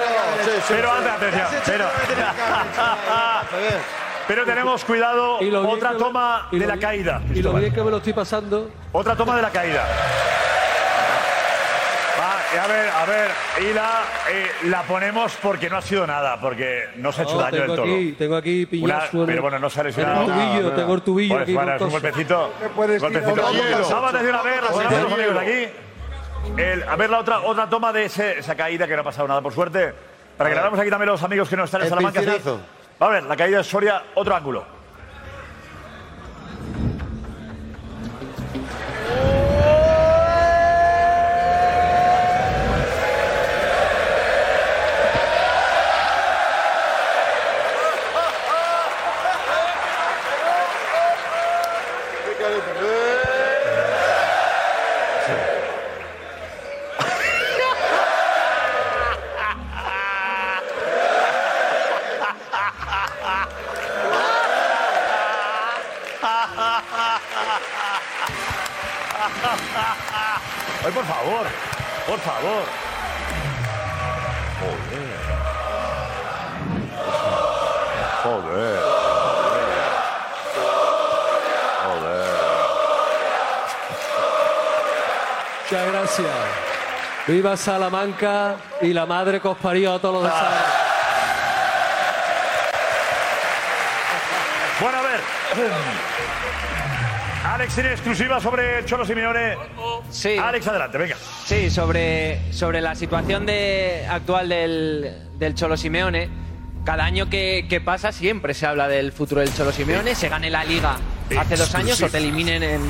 [0.68, 1.46] Pero, anda, atención.
[1.64, 1.86] Pero,
[4.26, 5.38] pero tenemos cuidado.
[5.40, 7.22] Y lo bien Otra toma de lo la caída.
[7.34, 8.70] Y lo bien que me lo estoy pasando.
[8.92, 9.86] Otra toma de la caída.
[12.54, 13.30] Eh, a ver, a ver.
[13.68, 17.34] Y la, eh, la ponemos porque no ha sido nada, porque no se ha hecho
[17.34, 17.84] No, daño del tengo todo.
[17.84, 20.20] aquí, tengo aquí Una- pero bueno, no se ha en lesionado.
[20.22, 22.52] el tubillo, tengo el tubillo Pues, aquí bueno, es un golpecito.
[22.74, 23.32] puedes golpecito.
[23.34, 23.88] tirar hielo.
[23.90, 25.72] Vamos a decir a ver, Con vamos a los amigos de aquí.
[26.56, 29.28] El- a ver la otra, otra toma de ese- esa caída que no ha pasado
[29.28, 29.92] nada, por suerte.
[30.38, 32.20] Para que la veamos aquí también los amigos que no están en El Salamanca.
[32.20, 32.26] sí.
[32.26, 32.60] piscinazo.
[33.00, 34.77] A ver, la caída de Soria, otro ángulo.
[87.38, 90.66] Viva Salamanca y la madre que os parió a todos los de Salamanca.
[94.80, 95.20] Bueno, a ver.
[97.46, 99.56] Alex tiene exclusiva sobre Cholo Simeone.
[100.10, 100.36] Sí.
[100.36, 101.14] Alex, adelante, venga.
[101.44, 106.28] Sí, sobre, sobre la situación de, actual del, del Cholo Simeone.
[106.84, 110.16] Cada año que, que pasa siempre se habla del futuro del Cholo Simeone.
[110.16, 110.96] Se gane la liga
[111.38, 112.80] hace dos años o te eliminen en,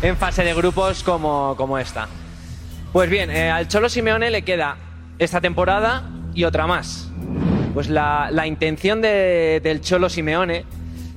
[0.00, 2.08] en fase de grupos como, como esta.
[2.94, 4.76] Pues bien, eh, al Cholo Simeone le queda
[5.18, 7.10] esta temporada y otra más.
[7.74, 10.64] Pues la, la intención de- del Cholo Simeone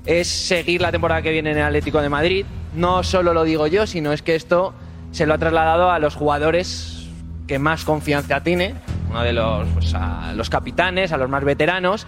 [0.08, 2.48] es seguir la temporada que viene en el Atlético de Madrid.
[2.74, 4.74] No solo lo digo yo, sino es que esto
[5.12, 7.10] se lo ha trasladado a los jugadores
[7.46, 8.74] que más confianza tiene,
[9.12, 12.08] uno de los, pues, a los capitanes, a los más veteranos.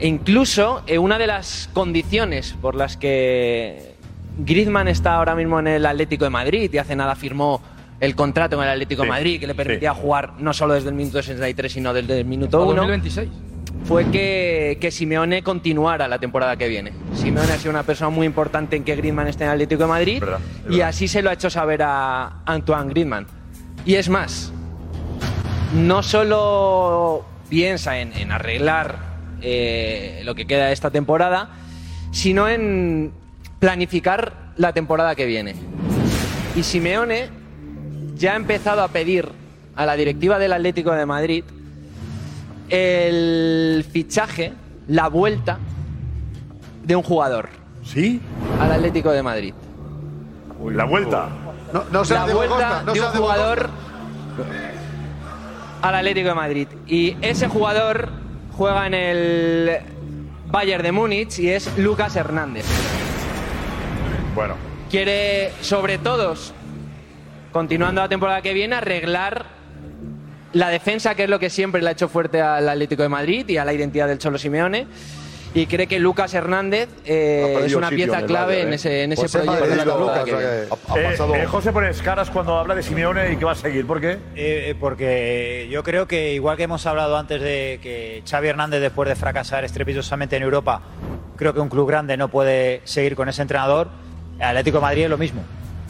[0.00, 3.94] E incluso eh, una de las condiciones por las que
[4.36, 7.62] Griezmann está ahora mismo en el Atlético de Madrid y hace nada firmó
[8.02, 10.88] el contrato con el Atlético de Sí, Madrid que le permitía jugar no solo desde
[10.88, 13.28] el minuto 63 sino desde el minuto Hasta 1 2026.
[13.84, 16.92] fue que, que Simeone continuara la temporada que viene.
[17.14, 19.88] Simeone ha sido una persona muy importante en que Griezmann esté en el Atlético de
[19.88, 20.22] Madrid
[20.68, 23.26] y así se lo ha hecho saber a Antoine Griezmann.
[23.86, 24.52] Y es más,
[25.76, 28.98] no solo piensa en, en arreglar
[29.42, 31.50] eh, lo que queda de esta temporada,
[32.10, 33.12] sino en
[33.60, 35.54] planificar la temporada que viene.
[36.56, 37.41] Y Simeone
[38.22, 39.28] ya ha empezado a pedir
[39.74, 41.42] a la directiva del Atlético de Madrid
[42.68, 44.52] el fichaje,
[44.86, 45.58] la vuelta
[46.84, 47.48] de un jugador.
[47.84, 48.20] ¿Sí?
[48.60, 49.54] Al Atlético de Madrid.
[50.64, 51.30] La vuelta.
[51.72, 53.70] No, no la Diego vuelta Costa, no de un jugador
[55.82, 56.68] al Atlético de Madrid.
[56.86, 58.08] Y ese jugador
[58.56, 59.78] juega en el
[60.46, 62.66] Bayern de Múnich y es Lucas Hernández.
[64.36, 64.54] Bueno.
[64.88, 66.36] Quiere, sobre todo,
[67.52, 69.46] continuando la temporada que viene, arreglar
[70.52, 73.48] la defensa, que es lo que siempre le ha hecho fuerte al Atlético de Madrid
[73.48, 74.86] y a la identidad del Cholo Simeone.
[75.54, 78.76] Y cree que Lucas Hernández eh, es una pieza en clave en ¿eh?
[78.76, 80.76] ese, en ese Pues es proyecto de Lucas, que ha- ha
[81.10, 83.86] pasado- Eh, José pones caras cuando habla de Simeone y que va a seguir.
[83.86, 84.74] ¿Por qué?
[84.80, 89.14] Porque yo creo que, igual que hemos hablado antes de que Xavi Hernández, después de
[89.14, 90.80] fracasar estrepitosamente en Europa,
[91.36, 93.88] creo que un club grande no puede seguir con ese entrenador,
[94.36, 95.42] el Atlético de Madrid es lo mismo.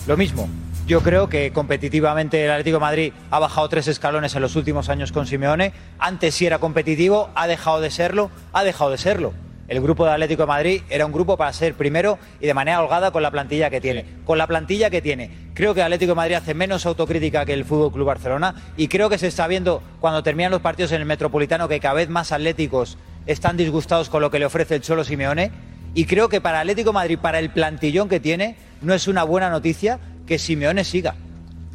[0.09, 0.49] Lo mismo.
[0.87, 4.89] Yo creo que competitivamente el Atlético de Madrid ha bajado tres escalones en los últimos
[4.89, 5.73] años con Simeone.
[6.01, 9.33] Antes sí era competitivo, ha dejado de serlo, ha dejado de serlo.
[9.69, 12.83] El grupo de Atlético de Madrid era un grupo para ser primero y de manera
[12.83, 14.05] holgada con la plantilla que tiene.
[14.25, 15.31] Con la plantilla que tiene.
[15.55, 18.89] Creo que el Atlético de Madrid hace menos autocrítica que el Fútbol Club Barcelona y
[18.89, 22.09] creo que se está viendo cuando terminan los partidos en el Metropolitano que cada vez
[22.09, 25.53] más atléticos están disgustados con lo que le ofrece el Cholo Simeone.
[25.95, 29.23] Y creo que para Atlético de Madrid, para el plantillón que tiene, no es una
[29.23, 30.01] buena noticia
[30.33, 31.15] que Simeone siga.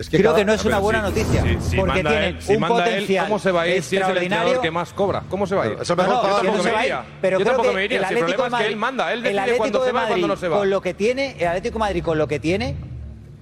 [0.09, 1.41] que creo cada- que no es Pero una buena si- noticia.
[1.43, 3.67] si- si porque manda tienen él- si un manda él, potencial ¿Cómo se va a
[3.67, 5.23] ir si es el que más cobra?
[5.29, 5.73] ¿Cómo se va a ir?
[5.73, 7.03] Eso yo tampoco no se me va a ir, iría.
[7.21, 7.97] Pero yo creo tampoco que me iría.
[7.99, 9.11] el Si el Atlético problema de es que él Madrid- manda.
[9.13, 10.57] Él el decide Atlético cuándo de se va y Madrid, cuándo no se va.
[10.57, 12.75] Con lo que tiene, el Atlético de Madrid con lo que tiene,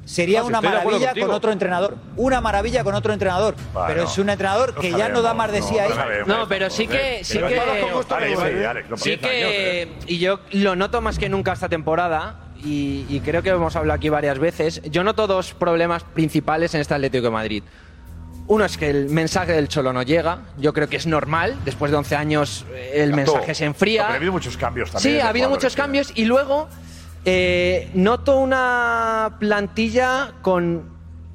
[0.05, 1.97] sería No, si una maravilla con otro entrenador.
[2.15, 3.55] Una maravilla con otro entrenador.
[3.73, 5.89] Bueno, pero es un entrenador no que ya no da más de sí no, ahí.
[6.25, 6.37] no.
[6.37, 7.19] No, pero sí que.
[7.23, 9.89] Sí Pero Alex, sí, no que.
[10.07, 12.39] Y yo lo noto más que nunca esta temporada.
[12.63, 14.81] Y, y creo que hemos hablado aquí varias veces.
[14.89, 17.63] Yo noto dos problemas principales en este Atlético de Madrid.
[18.47, 20.39] Uno es que el mensaje del Cholo no llega.
[20.57, 21.55] Yo creo que es normal.
[21.65, 24.03] Después de 11 años, eh, el mensaje se No, enfría.
[24.03, 25.15] pero ha habido muchos cambios también.
[25.15, 26.67] Sí, ha habido muchos cambios y luego
[27.25, 30.89] eh, noto una plantilla con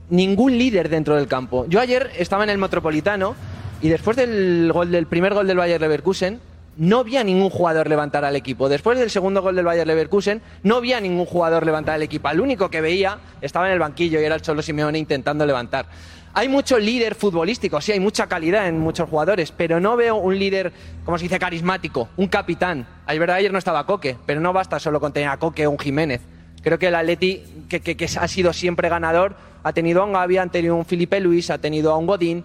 [0.09, 1.67] ningún líder dentro del campo.
[1.69, 3.35] Yo ayer estaba en el Metropolitano
[3.83, 6.41] y después del gol del primer gol del Bayer Leverkusen
[6.77, 8.69] no vi a ningún jugador levantar al equipo.
[8.69, 12.29] Después del segundo gol del Bayer Leverkusen no vi a ningún jugador levantar al equipo.
[12.29, 15.87] Al único que veía estaba en el banquillo y era el Cholo Simeone intentando levantar.
[16.33, 20.39] Hay mucho líder futbolístico, sí, hay mucha calidad en muchos jugadores, pero no veo un
[20.39, 20.73] líder,
[21.05, 22.87] como se dice, carismático, un capitán.
[23.07, 25.73] Ayer, verdad, ayer no estaba Coque, pero no basta solo con tener a Coque o
[25.73, 26.21] un Jiménez.
[26.63, 29.35] Creo que el Atleti, que, ha sido siempre ganador,
[29.65, 32.07] ha tenido a un Gavi, ha tenido a un Felipe Luis, ha tenido a un
[32.07, 32.45] Godín,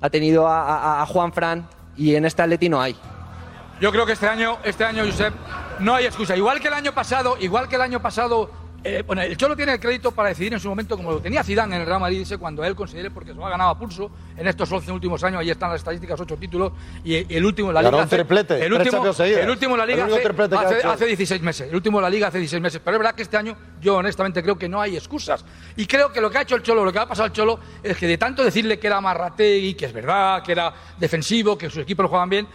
[0.00, 1.68] ha tenido a, a- a Juan Fran,
[1.98, 2.96] y en este Atleti no hay.
[3.80, 5.32] Yo creo que este año, este año, Josep,
[5.78, 6.36] no hay excusa.
[6.36, 8.50] Igual que el año pasado, igual que el año pasado,
[8.82, 11.44] eh, bueno, el Cholo tiene el crédito para decidir en su momento, como lo tenía
[11.44, 13.78] Zidane en el Real Madrid, dice, cuando él considere, porque se lo ha ganado a
[13.78, 16.72] pulso en estos 11 últimos años, ahí están las estadísticas, ocho títulos,
[17.04, 18.04] y, el último en la Ganó Liga.
[18.04, 20.90] un triplete, el último, el último en la Liga hace, hace- hecho.
[20.90, 21.68] hace 16 meses.
[21.68, 22.80] El último en la Liga hace 16 meses.
[22.84, 25.44] Pero es verdad que este año, yo honestamente creo que no hay excusas.
[25.76, 27.58] Y creo que lo que ha hecho el Cholo, lo que ha pasado al Cholo,
[27.82, 31.68] es que de tanto decirle que era Marrategui, que es verdad, que era defensivo, que
[31.68, 32.48] sus equipos lo jugaban bien,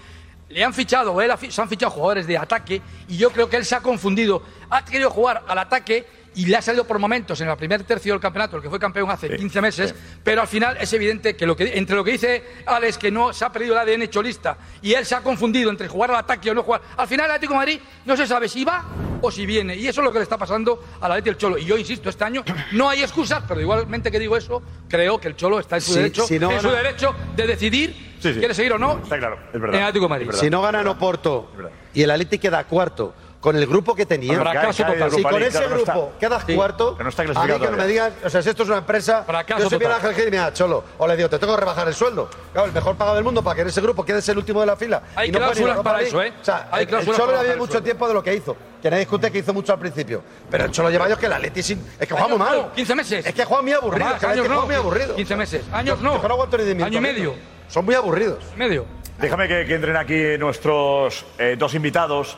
[0.53, 3.57] le han fichado, él ha se han fichado jugadores de ataque y yo creo que
[3.57, 4.43] él se ha confundido.
[4.69, 6.05] Ha querido jugar al ataque
[6.35, 8.79] y le ha salido por momentos en el primer tercio del campeonato, el que fue
[8.79, 12.11] campeón hace 15 meses, pero al final es evidente que, lo que entre lo que
[12.11, 15.69] dice Alex, que no se ha perdido el ADN cholista, y él se ha confundido
[15.69, 16.81] entre jugar al ataque o no jugar.
[16.97, 18.83] Al final el Atlético de Madrid no se sabe si va
[19.21, 21.57] o si viene, y eso es lo que le está pasando al Atlético del Cholo.
[21.57, 22.43] Y yo insisto, este año
[22.73, 25.93] no hay excusas, pero igualmente que digo eso, creo que el Cholo está en su
[25.93, 28.33] derecho, si no en su derecho de decidir Sí, sí.
[28.35, 30.31] si quiere seguir o no Está claro, es en el Atlético de Madrid.
[30.31, 31.51] Si no ganan Oporto
[31.93, 33.13] y el Atleti queda cuarto
[33.43, 34.39] con el grupo que tenía.
[34.39, 35.11] Fracaso total.
[35.11, 35.91] Si con ese League, no está.
[35.93, 36.55] grupo quedas Sí.
[36.55, 38.69] cuarto, Pero no está a mí que no me digan, o sea, si esto es
[38.69, 39.95] una empresa, Fracaso yo soy total.
[39.97, 42.29] Ángel Gil y me da cholo, o le digo, te tengo que rebajar el sueldo.
[42.53, 44.65] Claro, el mejor pagado del mundo para que en ese grupo quedes el último de
[44.67, 45.03] la fila.
[45.13, 46.31] Hay y no cláusulas para eso, ¿eh?
[46.41, 47.83] O sea, Hay el cláusulas Cholo el mucho sueldo.
[47.83, 48.55] tiempo de lo que hizo.
[48.81, 50.23] Que nadie discute que hizo mucho al principio.
[50.49, 52.57] Pero el Cholo lleva años que el Atleti sin- es que juega muy Años mal.
[52.69, 53.25] no, 15 meses.
[53.25, 54.05] Es que juega muy aburrido.
[54.05, 54.65] Más, es que el años no.
[54.65, 55.15] muy aburrido.
[55.15, 55.65] 15 meses.
[55.73, 56.21] Años no.
[56.21, 57.35] yo no aguanto ni de Año y medio.
[57.67, 58.39] Son muy aburridos.
[58.55, 58.85] Medio.
[59.19, 62.37] Déjame que, que entren aquí nuestros eh, dos invitados.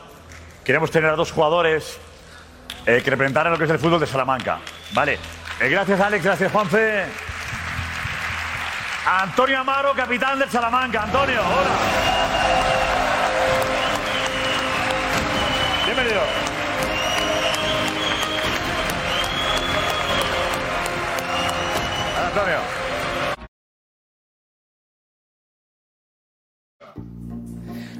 [0.66, 1.96] Queremos tener a dos jugadores
[2.86, 4.58] eh, que representaran lo que es el fútbol de Salamanca.
[4.94, 5.16] Vale.
[5.60, 6.24] Eh, gracias, Alex.
[6.24, 7.04] Gracias, Juanfe.
[9.06, 11.04] Antonio Amaro, capitán del Salamanca.
[11.04, 11.70] Antonio, hola.
[15.86, 16.20] Bienvenido.
[22.26, 22.75] Antonio.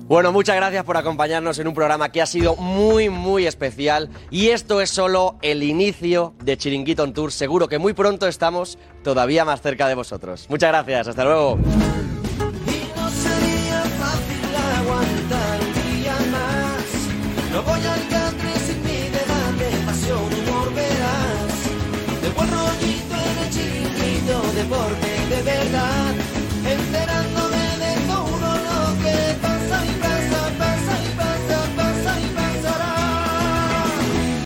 [0.09, 4.09] Bueno, muchas gracias por acompañarnos en un programa que ha sido muy, muy especial.
[4.31, 7.33] Y esto es solo el inicio de Chiringuito on Tour.
[7.33, 10.47] Seguro que muy pronto estamos todavía más cerca de vosotros.
[10.49, 11.59] Muchas gracias, hasta luego.